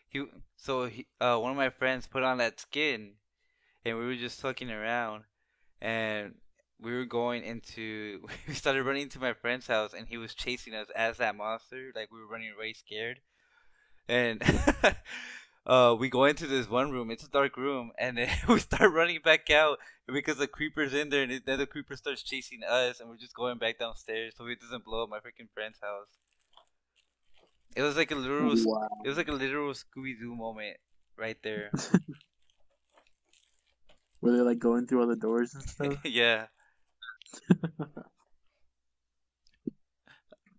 he 0.07 0.25
so 0.57 0.85
he 0.87 1.05
uh 1.21 1.37
one 1.37 1.51
of 1.51 1.57
my 1.57 1.69
friends 1.69 2.07
put 2.07 2.23
on 2.23 2.39
that 2.39 2.59
skin 2.59 3.11
and 3.89 3.99
we 3.99 4.05
were 4.05 4.15
just 4.15 4.39
fucking 4.41 4.71
around 4.71 5.23
and 5.81 6.35
we 6.81 6.93
were 6.93 7.05
going 7.05 7.43
into 7.43 8.25
we 8.47 8.53
started 8.53 8.83
running 8.83 9.03
into 9.03 9.19
my 9.19 9.33
friend's 9.33 9.67
house 9.67 9.93
and 9.93 10.07
he 10.07 10.17
was 10.17 10.33
chasing 10.33 10.73
us 10.73 10.87
as 10.95 11.17
that 11.17 11.35
monster 11.35 11.91
like 11.95 12.11
we 12.11 12.19
were 12.19 12.27
running 12.27 12.51
away 12.55 12.73
scared 12.73 13.19
and 14.07 14.41
uh 15.65 15.95
we 15.99 16.09
go 16.09 16.25
into 16.25 16.47
this 16.47 16.69
one 16.69 16.91
room 16.91 17.11
it's 17.11 17.23
a 17.25 17.29
dark 17.29 17.57
room 17.57 17.91
and 17.99 18.17
then 18.17 18.29
we 18.47 18.59
start 18.59 18.91
running 18.93 19.19
back 19.23 19.49
out 19.49 19.77
because 20.07 20.37
the 20.37 20.47
creeper's 20.47 20.93
in 20.93 21.09
there 21.09 21.23
and 21.23 21.31
it- 21.31 21.45
then 21.45 21.59
the 21.59 21.67
creeper 21.67 21.95
starts 21.95 22.23
chasing 22.23 22.61
us 22.67 22.99
and 22.99 23.09
we're 23.09 23.17
just 23.17 23.35
going 23.35 23.57
back 23.57 23.77
downstairs 23.79 24.33
so 24.37 24.45
it 24.47 24.59
doesn't 24.61 24.85
blow 24.85 25.03
up 25.03 25.09
my 25.09 25.17
freaking 25.19 25.49
friend's 25.53 25.79
house 25.81 26.17
it 27.75 27.81
was 27.83 27.95
like 27.97 28.11
a 28.11 28.15
literal 28.15 28.55
Wow. 28.65 28.87
it 29.03 29.07
was 29.07 29.17
like 29.17 29.27
a 29.27 29.31
literal 29.33 29.73
Scooby 29.73 30.17
Doo 30.19 30.35
moment 30.35 30.77
right 31.17 31.37
there. 31.43 31.71
Were 34.21 34.31
they 34.31 34.41
like 34.41 34.59
going 34.59 34.87
through 34.87 35.01
all 35.01 35.07
the 35.07 35.15
doors 35.15 35.53
and 35.53 35.63
stuff? 35.63 35.97
yeah. 36.05 36.47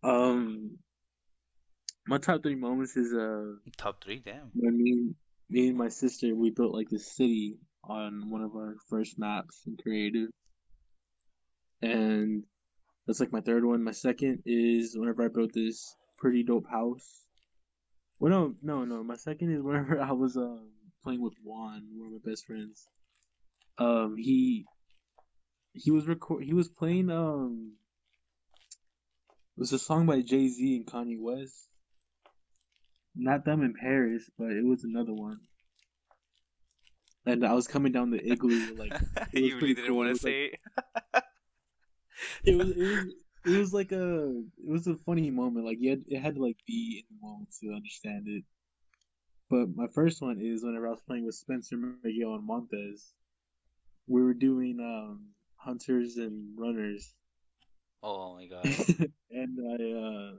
um, 0.02 0.78
my 2.06 2.18
top 2.18 2.42
three 2.42 2.54
moments 2.54 2.96
is 2.96 3.12
uh 3.12 3.54
Top 3.76 4.02
three, 4.02 4.20
damn. 4.24 4.50
when 4.54 4.82
me, 4.82 5.14
me 5.48 5.68
and 5.68 5.78
my 5.78 5.88
sister 5.88 6.34
we 6.34 6.50
built 6.50 6.74
like 6.74 6.88
this 6.88 7.14
city 7.14 7.58
on 7.84 8.30
one 8.30 8.42
of 8.42 8.54
our 8.54 8.76
first 8.88 9.18
maps 9.18 9.62
in 9.66 9.76
creative, 9.76 10.28
and 11.82 12.44
that's 13.06 13.20
like 13.20 13.32
my 13.32 13.40
third 13.40 13.64
one. 13.64 13.82
My 13.82 13.92
second 13.92 14.42
is 14.46 14.96
whenever 14.96 15.24
I 15.24 15.28
built 15.28 15.52
this 15.52 15.94
pretty 16.18 16.42
dope 16.44 16.68
house. 16.70 17.26
Well, 18.18 18.30
no, 18.30 18.54
no, 18.62 18.84
no. 18.84 19.02
My 19.02 19.16
second 19.16 19.52
is 19.52 19.62
whenever 19.62 20.00
I 20.00 20.12
was 20.12 20.36
um 20.36 20.70
playing 21.02 21.22
with 21.22 21.34
Juan, 21.42 21.82
one 21.96 22.06
of 22.06 22.12
my 22.12 22.30
best 22.30 22.46
friends. 22.46 22.86
Um, 23.80 24.16
he 24.16 24.66
he 25.72 25.90
was 25.90 26.06
record 26.06 26.44
he 26.44 26.52
was 26.52 26.68
playing 26.68 27.10
um 27.10 27.72
it 29.56 29.60
was 29.60 29.72
a 29.72 29.78
song 29.78 30.06
by 30.06 30.20
Jay 30.20 30.48
Z 30.48 30.76
and 30.76 30.86
Kanye 30.86 31.18
West. 31.20 31.68
Not 33.16 33.44
them 33.44 33.62
in 33.62 33.74
Paris, 33.74 34.30
but 34.38 34.50
it 34.52 34.64
was 34.64 34.84
another 34.84 35.12
one. 35.14 35.38
And 37.26 37.44
I 37.44 37.52
was 37.54 37.66
coming 37.66 37.92
down 37.92 38.10
the 38.10 38.24
igloo 38.32 38.74
like 38.76 38.92
you 39.32 39.56
really 39.56 39.74
didn't 39.74 39.88
cool. 39.88 39.96
want 39.96 40.08
to 40.08 40.12
was 40.12 40.24
like- 40.24 40.32
say 40.32 40.44
it. 40.44 41.24
it 42.44 42.56
was, 42.56 42.70
it 42.70 42.78
was 42.78 43.14
it 43.46 43.58
was 43.58 43.72
like 43.72 43.92
a 43.92 44.28
it 44.58 44.68
was 44.70 44.86
a 44.86 44.94
funny 44.96 45.30
moment. 45.30 45.64
Like 45.66 45.78
you 45.80 45.90
had, 45.90 46.02
it 46.08 46.20
had 46.20 46.34
to 46.36 46.42
like 46.42 46.58
be 46.66 47.02
in 47.08 47.16
the 47.16 47.26
moment 47.26 47.48
to 47.62 47.72
understand 47.74 48.24
it. 48.28 48.44
But 49.48 49.74
my 49.74 49.86
first 49.94 50.20
one 50.22 50.38
is 50.40 50.62
whenever 50.62 50.86
I 50.86 50.90
was 50.90 51.02
playing 51.06 51.24
with 51.26 51.34
Spencer, 51.34 51.76
Miguel, 51.76 52.34
and 52.34 52.46
Montes. 52.46 53.14
We 54.10 54.22
were 54.24 54.34
doing 54.34 54.80
um 54.80 55.28
hunters 55.54 56.16
and 56.16 56.58
runners, 56.58 57.14
Oh 58.02 58.34
my 58.34 58.46
god. 58.46 58.64
and 59.30 59.58
I 59.70 59.76
uh 59.92 60.32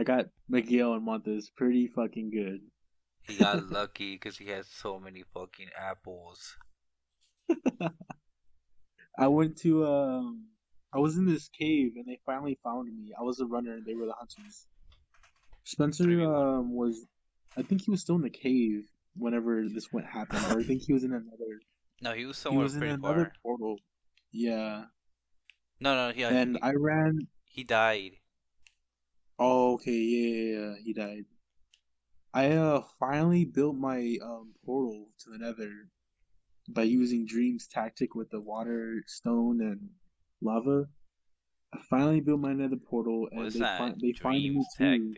I 0.00 0.04
got 0.04 0.26
Miguel 0.48 0.94
and 0.94 1.04
Montes 1.04 1.50
pretty 1.54 1.88
fucking 1.88 2.30
good. 2.30 2.60
He 3.22 3.36
got 3.36 3.70
lucky 3.70 4.14
because 4.14 4.38
he 4.38 4.46
had 4.46 4.64
so 4.64 4.98
many 4.98 5.22
fucking 5.34 5.68
apples. 5.78 6.56
I 9.18 9.26
went 9.26 9.58
to 9.58 9.86
um 9.86 10.46
I 10.94 10.98
was 10.98 11.18
in 11.18 11.26
this 11.26 11.48
cave 11.48 11.92
and 11.96 12.06
they 12.06 12.20
finally 12.24 12.58
found 12.64 12.88
me. 12.96 13.12
I 13.18 13.22
was 13.22 13.40
a 13.40 13.46
runner 13.46 13.74
and 13.74 13.84
they 13.84 13.94
were 13.94 14.06
the 14.06 14.14
hunters. 14.18 14.66
Spencer 15.64 16.04
um 16.22 16.72
was 16.72 17.04
I 17.56 17.62
think 17.62 17.82
he 17.82 17.90
was 17.90 18.00
still 18.00 18.16
in 18.16 18.22
the 18.22 18.30
cave 18.30 18.88
whenever 19.14 19.68
this 19.68 19.92
went 19.92 20.06
happened, 20.06 20.44
or 20.52 20.60
I 20.60 20.62
think 20.62 20.82
he 20.82 20.92
was 20.94 21.02
in 21.04 21.12
another 21.12 21.60
No, 22.00 22.12
he 22.12 22.26
was 22.26 22.36
he 22.36 22.42
somewhere 22.42 22.62
was 22.64 22.74
in 22.76 22.82
another 22.84 23.24
far. 23.24 23.32
portal. 23.42 23.80
Yeah. 24.32 24.84
No, 25.80 25.94
no, 25.94 26.14
yeah, 26.14 26.30
and 26.30 26.56
he, 26.56 26.62
I 26.62 26.72
ran 26.72 27.28
he 27.44 27.64
died. 27.64 28.12
oh 29.38 29.74
okay, 29.74 29.92
yeah, 29.92 30.28
yeah, 30.28 30.60
yeah, 30.60 30.74
he 30.84 30.92
died. 30.92 31.24
I 32.34 32.52
uh 32.52 32.82
finally 33.00 33.44
built 33.44 33.76
my 33.76 34.16
um 34.22 34.54
portal 34.64 35.08
to 35.20 35.30
the 35.30 35.38
nether 35.38 35.70
by 36.68 36.82
using 36.82 37.26
Dream's 37.26 37.66
tactic 37.66 38.14
with 38.14 38.30
the 38.30 38.40
water, 38.40 39.02
stone, 39.06 39.60
and 39.60 39.88
lava. 40.42 40.86
I 41.72 41.78
finally 41.88 42.20
built 42.20 42.40
my 42.40 42.52
nether 42.52 42.76
portal, 42.76 43.28
and 43.32 43.50
they 43.52 43.58
that? 43.60 43.78
find 43.78 44.00
they 44.00 44.12
find 44.12 44.42
me 44.42 44.50
Dreams 44.50 44.66
too. 44.76 45.14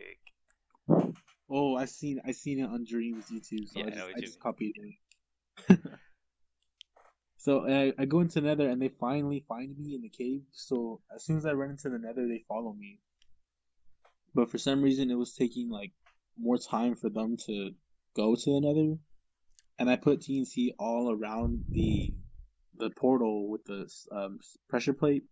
Oh, 1.49 1.77
I 1.77 1.85
seen 1.87 2.21
I 2.25 2.33
seen 2.33 2.61
it 2.61 2.69
on 2.69 2.85
Dream's 2.85 3.25
YouTube, 3.31 3.69
so 3.69 3.81
Yeah, 3.81 3.87
I 3.87 3.89
I 3.89 3.91
just 3.91 4.07
what 4.07 4.17
I 4.17 4.21
just 4.21 4.41
copied 4.41 4.75
it. 5.69 5.79
so 7.41 7.67
I, 7.67 7.95
I 7.99 8.05
go 8.05 8.21
into 8.21 8.43
Nether, 8.43 8.69
and 8.69 8.83
they 8.83 8.91
finally 9.01 9.43
find 9.49 9.75
me 9.79 9.95
in 9.95 10.03
the 10.03 10.11
cave. 10.11 10.43
So 10.53 11.01
as 11.15 11.25
soon 11.25 11.39
as 11.39 11.47
I 11.47 11.53
run 11.53 11.71
into 11.71 11.89
the 11.89 11.99
Nether, 11.99 12.29
they 12.29 12.45
follow 12.47 12.75
me. 12.75 12.99
But 14.35 14.51
for 14.51 14.59
some 14.59 14.83
reason, 14.83 15.11
it 15.11 15.15
was 15.15 15.33
taking 15.33 15.71
like 15.71 15.93
more 16.39 16.59
time 16.59 16.97
for 16.97 17.09
them 17.09 17.39
to 17.47 17.71
go 18.15 18.37
to 18.37 18.45
the 18.45 18.61
Nether, 18.61 18.99
and 19.79 19.89
I 19.89 19.97
put 19.97 20.21
TNT 20.21 20.75
all 20.79 21.11
around 21.11 21.65
the 21.71 22.13
the 22.77 22.91
portal 22.91 23.49
with 23.49 23.65
the 23.65 23.91
um, 24.13 24.39
pressure 24.69 24.93
plate. 24.93 25.23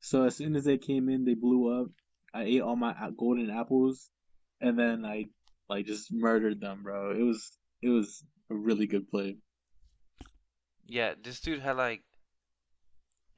So 0.00 0.24
as 0.24 0.34
soon 0.34 0.56
as 0.56 0.64
they 0.64 0.76
came 0.76 1.08
in, 1.08 1.24
they 1.24 1.34
blew 1.34 1.82
up. 1.82 1.86
I 2.34 2.42
ate 2.42 2.62
all 2.62 2.74
my 2.74 2.96
golden 3.16 3.48
apples, 3.48 4.10
and 4.60 4.76
then 4.76 5.04
I 5.04 5.26
like 5.68 5.86
just 5.86 6.12
murdered 6.12 6.60
them, 6.60 6.82
bro. 6.82 7.12
It 7.12 7.22
was 7.22 7.56
it 7.80 7.90
was 7.90 8.24
a 8.50 8.56
really 8.56 8.88
good 8.88 9.08
play. 9.08 9.36
Yeah, 10.84 11.14
this 11.22 11.40
dude 11.40 11.60
had 11.60 11.76
like 11.76 12.02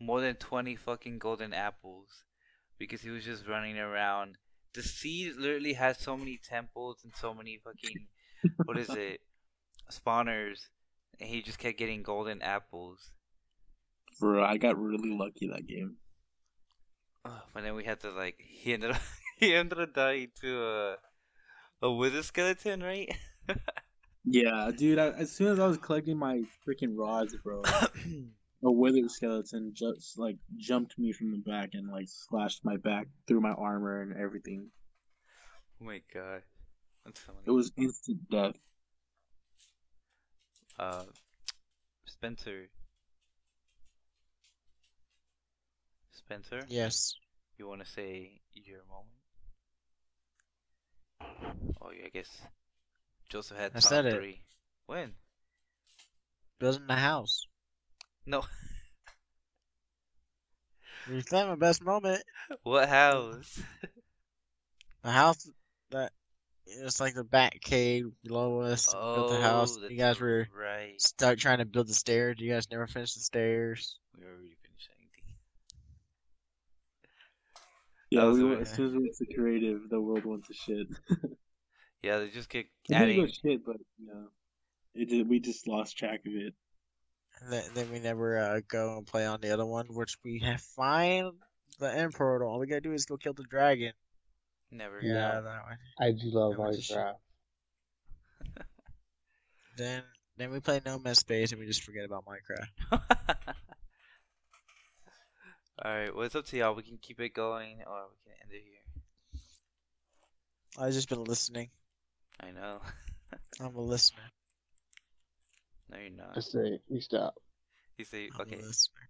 more 0.01 0.21
than 0.21 0.37
20 0.37 0.77
fucking 0.77 1.19
golden 1.19 1.55
apples 1.55 2.25
because 2.79 3.03
he 3.03 3.11
was 3.11 3.25
just 3.25 3.47
running 3.47 3.79
around. 3.79 4.39
The 4.75 4.83
sea 4.83 5.33
literally 5.37 5.75
has 5.75 5.99
so 5.99 6.17
many 6.17 6.39
temples 6.43 6.99
and 7.05 7.13
so 7.15 7.33
many 7.33 7.61
fucking 7.63 8.07
what 8.65 8.79
is 8.79 8.91
it? 8.91 9.21
Spawners 9.91 10.69
and 11.21 11.29
he 11.29 11.43
just 11.43 11.59
kept 11.59 11.79
getting 11.79 12.03
golden 12.03 12.43
apples. 12.43 13.13
Bro, 14.21 14.45
I 14.45 14.57
got 14.57 14.79
really 14.79 15.11
lucky 15.11 15.49
that 15.49 15.67
game. 15.67 15.97
Ugh, 17.25 17.33
but 17.53 17.63
then 17.63 17.75
we 17.75 17.85
had 17.85 18.01
to 18.01 18.11
like 18.11 18.43
he 18.49 18.73
ended 18.73 18.93
up 18.93 19.03
he 19.39 19.55
ended 19.55 19.81
up 19.81 19.95
dying 19.95 20.29
to 20.41 20.65
a 20.65 20.97
a 21.83 21.93
wither 21.93 22.23
skeleton, 22.23 22.83
right? 22.83 23.15
Yeah, 24.25 24.71
dude. 24.75 24.99
I, 24.99 25.11
as 25.11 25.31
soon 25.31 25.53
as 25.53 25.59
I 25.61 25.67
was 25.67 25.77
collecting 25.77 26.17
my 26.17 26.43
freaking 26.67 26.97
rods, 26.97 27.37
bro, 27.37 27.63
a 28.65 28.73
withered 28.73 29.11
skeleton 29.11 29.73
just 29.75 30.19
like 30.19 30.37
jumped 30.57 30.99
me 30.99 31.13
from 31.13 31.31
the 31.31 31.39
back 31.39 31.71
and 31.75 31.91
like 31.91 32.09
slashed 32.09 32.65
my 32.65 32.77
back 32.79 33.07
through 33.27 33.41
my 33.41 33.53
armor 33.53 34.01
and 34.01 34.17
everything. 34.17 34.69
oh 35.81 35.85
my 35.85 36.01
god. 36.13 36.43
That's 37.05 37.21
funny. 37.21 37.39
It 37.45 37.51
was 37.51 37.71
instant 37.77 38.31
death. 38.31 38.57
uh 40.79 41.05
Spencer. 42.07 42.69
Spencer? 46.13 46.61
Yes. 46.69 47.15
You 47.59 47.69
want 47.69 47.85
to 47.85 47.91
say 47.91 48.41
your 48.55 48.81
moment? 48.89 49.11
Oh, 51.83 51.91
yeah, 51.91 52.07
I 52.07 52.09
guess 52.09 52.31
Joseph 53.35 53.57
had 53.59 53.73
I 53.73 53.81
top 53.81 53.83
said 53.83 54.07
it. 54.07 54.37
When? 54.87 55.11
Building 56.61 56.87
the 56.87 56.95
house. 56.95 57.49
No. 58.27 58.45
You 61.07 61.21
said 61.21 61.49
my 61.49 61.57
best 61.57 61.83
moment. 61.83 62.23
what 62.63 62.89
house? 62.89 63.61
The 65.03 65.11
house 65.11 65.51
that 65.91 66.13
it's 66.65 66.99
like 66.99 67.15
the 67.15 67.25
back 67.25 67.61
cave 67.61 68.07
below 68.23 68.61
us. 68.61 68.87
built 68.95 69.29
the 69.29 69.39
house. 69.39 69.77
Oh, 69.79 69.87
You 69.89 69.99
guys 69.99 70.19
were 70.19 70.49
right. 70.59 70.99
start 70.99 71.39
trying 71.39 71.59
to 71.59 71.67
build 71.67 71.89
the 71.89 71.93
stairs. 71.93 72.37
You 72.39 72.51
guys 72.51 72.71
never 72.71 72.87
finished 72.87 73.17
the 73.17 73.21
stairs. 73.21 73.99
We 74.17 74.25
already 74.25 74.57
finished 74.63 74.89
anything. 74.99 75.35
Yeah, 78.09 78.33
we 78.33 78.43
went, 78.43 78.63
as 78.63 78.73
soon 78.73 78.87
as 78.87 78.93
we 78.93 79.01
went 79.01 79.17
to 79.19 79.35
creative, 79.35 79.91
the 79.91 80.01
world 80.01 80.25
went 80.25 80.47
to 80.47 80.55
shit. 80.55 80.87
Yeah, 82.05 82.19
they 82.19 82.29
just 82.29 82.49
kept 82.51 82.69
It 82.89 82.93
didn't 82.93 83.17
go 83.17 83.23
adding. 83.23 83.29
shit, 83.29 83.65
but 83.65 83.77
you 83.99 84.07
know, 84.07 84.27
it 84.95 85.09
did, 85.09 85.29
we 85.29 85.41
just 85.41 85.67
lost 85.67 85.97
track 85.97 86.21
of 86.27 86.33
it. 86.35 86.53
And 87.41 87.53
then, 87.53 87.65
then 87.75 87.91
we 87.91 87.99
never 87.99 88.39
uh, 88.39 88.61
go 88.69 88.97
and 88.99 89.07
play 89.07 89.25
on 89.27 89.41
the 89.41 89.51
other 89.53 89.65
one, 89.67 89.87
which 89.89 90.17
we 90.25 90.39
have 90.41 90.61
find 90.61 91.33
the 91.79 91.93
end 91.93 92.13
portal. 92.15 92.49
All 92.49 92.59
we 92.59 92.67
gotta 92.67 92.81
do 92.83 92.93
is 92.93 93.07
go 93.07 93.17
kill 93.17 93.33
the 93.33 93.43
dragon. 93.45 93.93
Never. 94.71 95.01
Yeah, 95.03 95.15
Yeah. 95.15 95.41
that 95.41 95.63
one. 95.65 95.79
I 95.99 96.11
do 96.13 96.31
love 96.31 96.53
That 96.57 96.61
was 96.61 96.79
a 96.79 96.83
shit. 96.83 96.97
Minecraft. 96.97 97.15
Then 99.77 100.03
then 100.37 100.51
we 100.53 100.61
play 100.61 100.81
No 100.87 100.99
Man's 101.01 101.19
Space 101.19 101.51
and 101.51 101.59
we 101.61 101.67
just 101.67 101.83
forget 101.83 102.05
about 102.05 102.25
Minecraft. 102.27 103.01
Alright, 105.85 106.15
well, 106.15 106.25
it's 106.25 106.37
up 106.37 106.47
to 106.47 106.57
y'all. 106.57 106.75
We 106.75 106.83
can 106.85 106.99
keep 106.99 107.19
it 107.21 107.31
going 107.35 107.79
or 107.87 108.05
we 108.11 108.19
can 108.25 108.35
end 108.43 108.53
it 108.53 108.63
here. 108.65 108.83
I've 110.79 110.93
just 110.93 111.09
been 111.09 111.25
listening. 111.25 111.71
I 112.41 112.51
know. 112.51 112.81
I'm 113.61 113.75
a 113.77 113.81
listener. 113.81 114.23
no, 115.91 115.99
you're 115.99 116.11
not. 116.11 116.31
I 116.33 116.35
not. 116.37 116.45
say 116.45 116.79
we 116.89 117.01
stop. 117.01 117.35
You 117.97 118.05
say, 118.05 118.29
I'm 118.35 118.41
okay. 118.43 118.61
a 118.61 118.67
listener. 118.67 119.09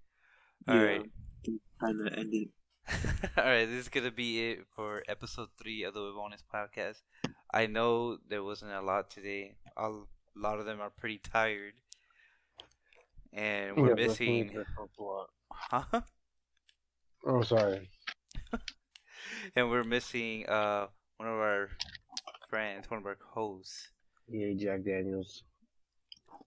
Alright. 0.70 1.02
Time 1.80 1.98
to 2.06 2.18
end 2.18 2.32
it. 2.34 2.48
Alright, 3.38 3.68
this 3.68 3.80
is 3.80 3.88
gonna 3.88 4.10
be 4.10 4.50
it 4.50 4.58
for 4.76 5.02
episode 5.08 5.48
three 5.60 5.84
of 5.84 5.94
the 5.94 6.00
Webonus 6.00 6.42
podcast. 6.52 7.00
I 7.52 7.66
know 7.66 8.18
there 8.28 8.44
wasn't 8.44 8.72
a 8.72 8.80
lot 8.82 9.10
today. 9.10 9.56
A 9.76 9.90
lot 10.36 10.58
of 10.58 10.66
them 10.66 10.80
are 10.80 10.90
pretty 10.90 11.18
tired. 11.18 11.74
And 13.32 13.76
we're 13.76 13.88
Yeah, 13.98 14.06
missing. 14.06 14.48
please, 14.50 14.56
that's 14.56 14.98
a 14.98 15.02
lot. 15.02 15.28
Huh? 15.50 16.00
Oh, 17.26 17.42
sorry. 17.42 17.88
and 19.56 19.70
we're 19.70 19.84
missing 19.84 20.46
uh 20.46 20.88
one 21.16 21.28
of 21.28 21.34
our 21.36 21.70
friends, 22.54 22.88
one 22.88 23.00
of 23.00 23.06
our 23.06 23.16
hosts. 23.34 23.88
Yeah, 24.28 24.52
Jack 24.56 24.84
Daniels. 24.84 25.42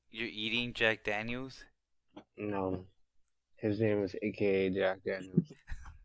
You're 0.09 0.29
eating 0.31 0.71
Jack 0.73 1.03
Daniels? 1.03 1.65
No. 2.37 2.85
His 3.57 3.81
name 3.81 4.01
is 4.05 4.15
AKA 4.21 4.69
Jack 4.69 4.99
Daniels. 5.05 5.51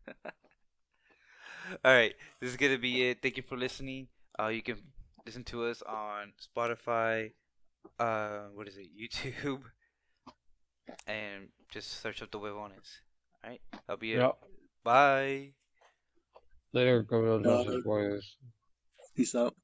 Alright, 1.85 2.15
this 2.41 2.49
is 2.49 2.57
gonna 2.57 2.77
be 2.77 3.07
it. 3.07 3.21
Thank 3.21 3.37
you 3.37 3.43
for 3.43 3.55
listening. 3.57 4.09
Uh 4.37 4.47
you 4.47 4.61
can 4.61 4.75
listen 5.25 5.45
to 5.45 5.63
us 5.63 5.81
on 5.83 6.33
Spotify, 6.35 7.31
uh 7.97 8.47
what 8.53 8.67
is 8.67 8.75
it, 8.77 8.89
YouTube, 8.91 9.61
and 11.07 11.47
just 11.69 12.01
search 12.01 12.21
up 12.21 12.29
the 12.31 12.39
Webonus. 12.39 12.99
Alright, 13.41 13.61
that'll 13.87 13.95
be 14.01 14.15
it. 14.15 14.17
yep. 14.19 14.35
Bye. 14.83 15.51
Later, 16.73 17.03
go 17.03 17.21
to 17.39 17.49
Uh, 17.49 17.63
Joseph 17.63 17.85
Boys. 17.85 18.35
Peace 19.15 19.33
out. 19.35 19.55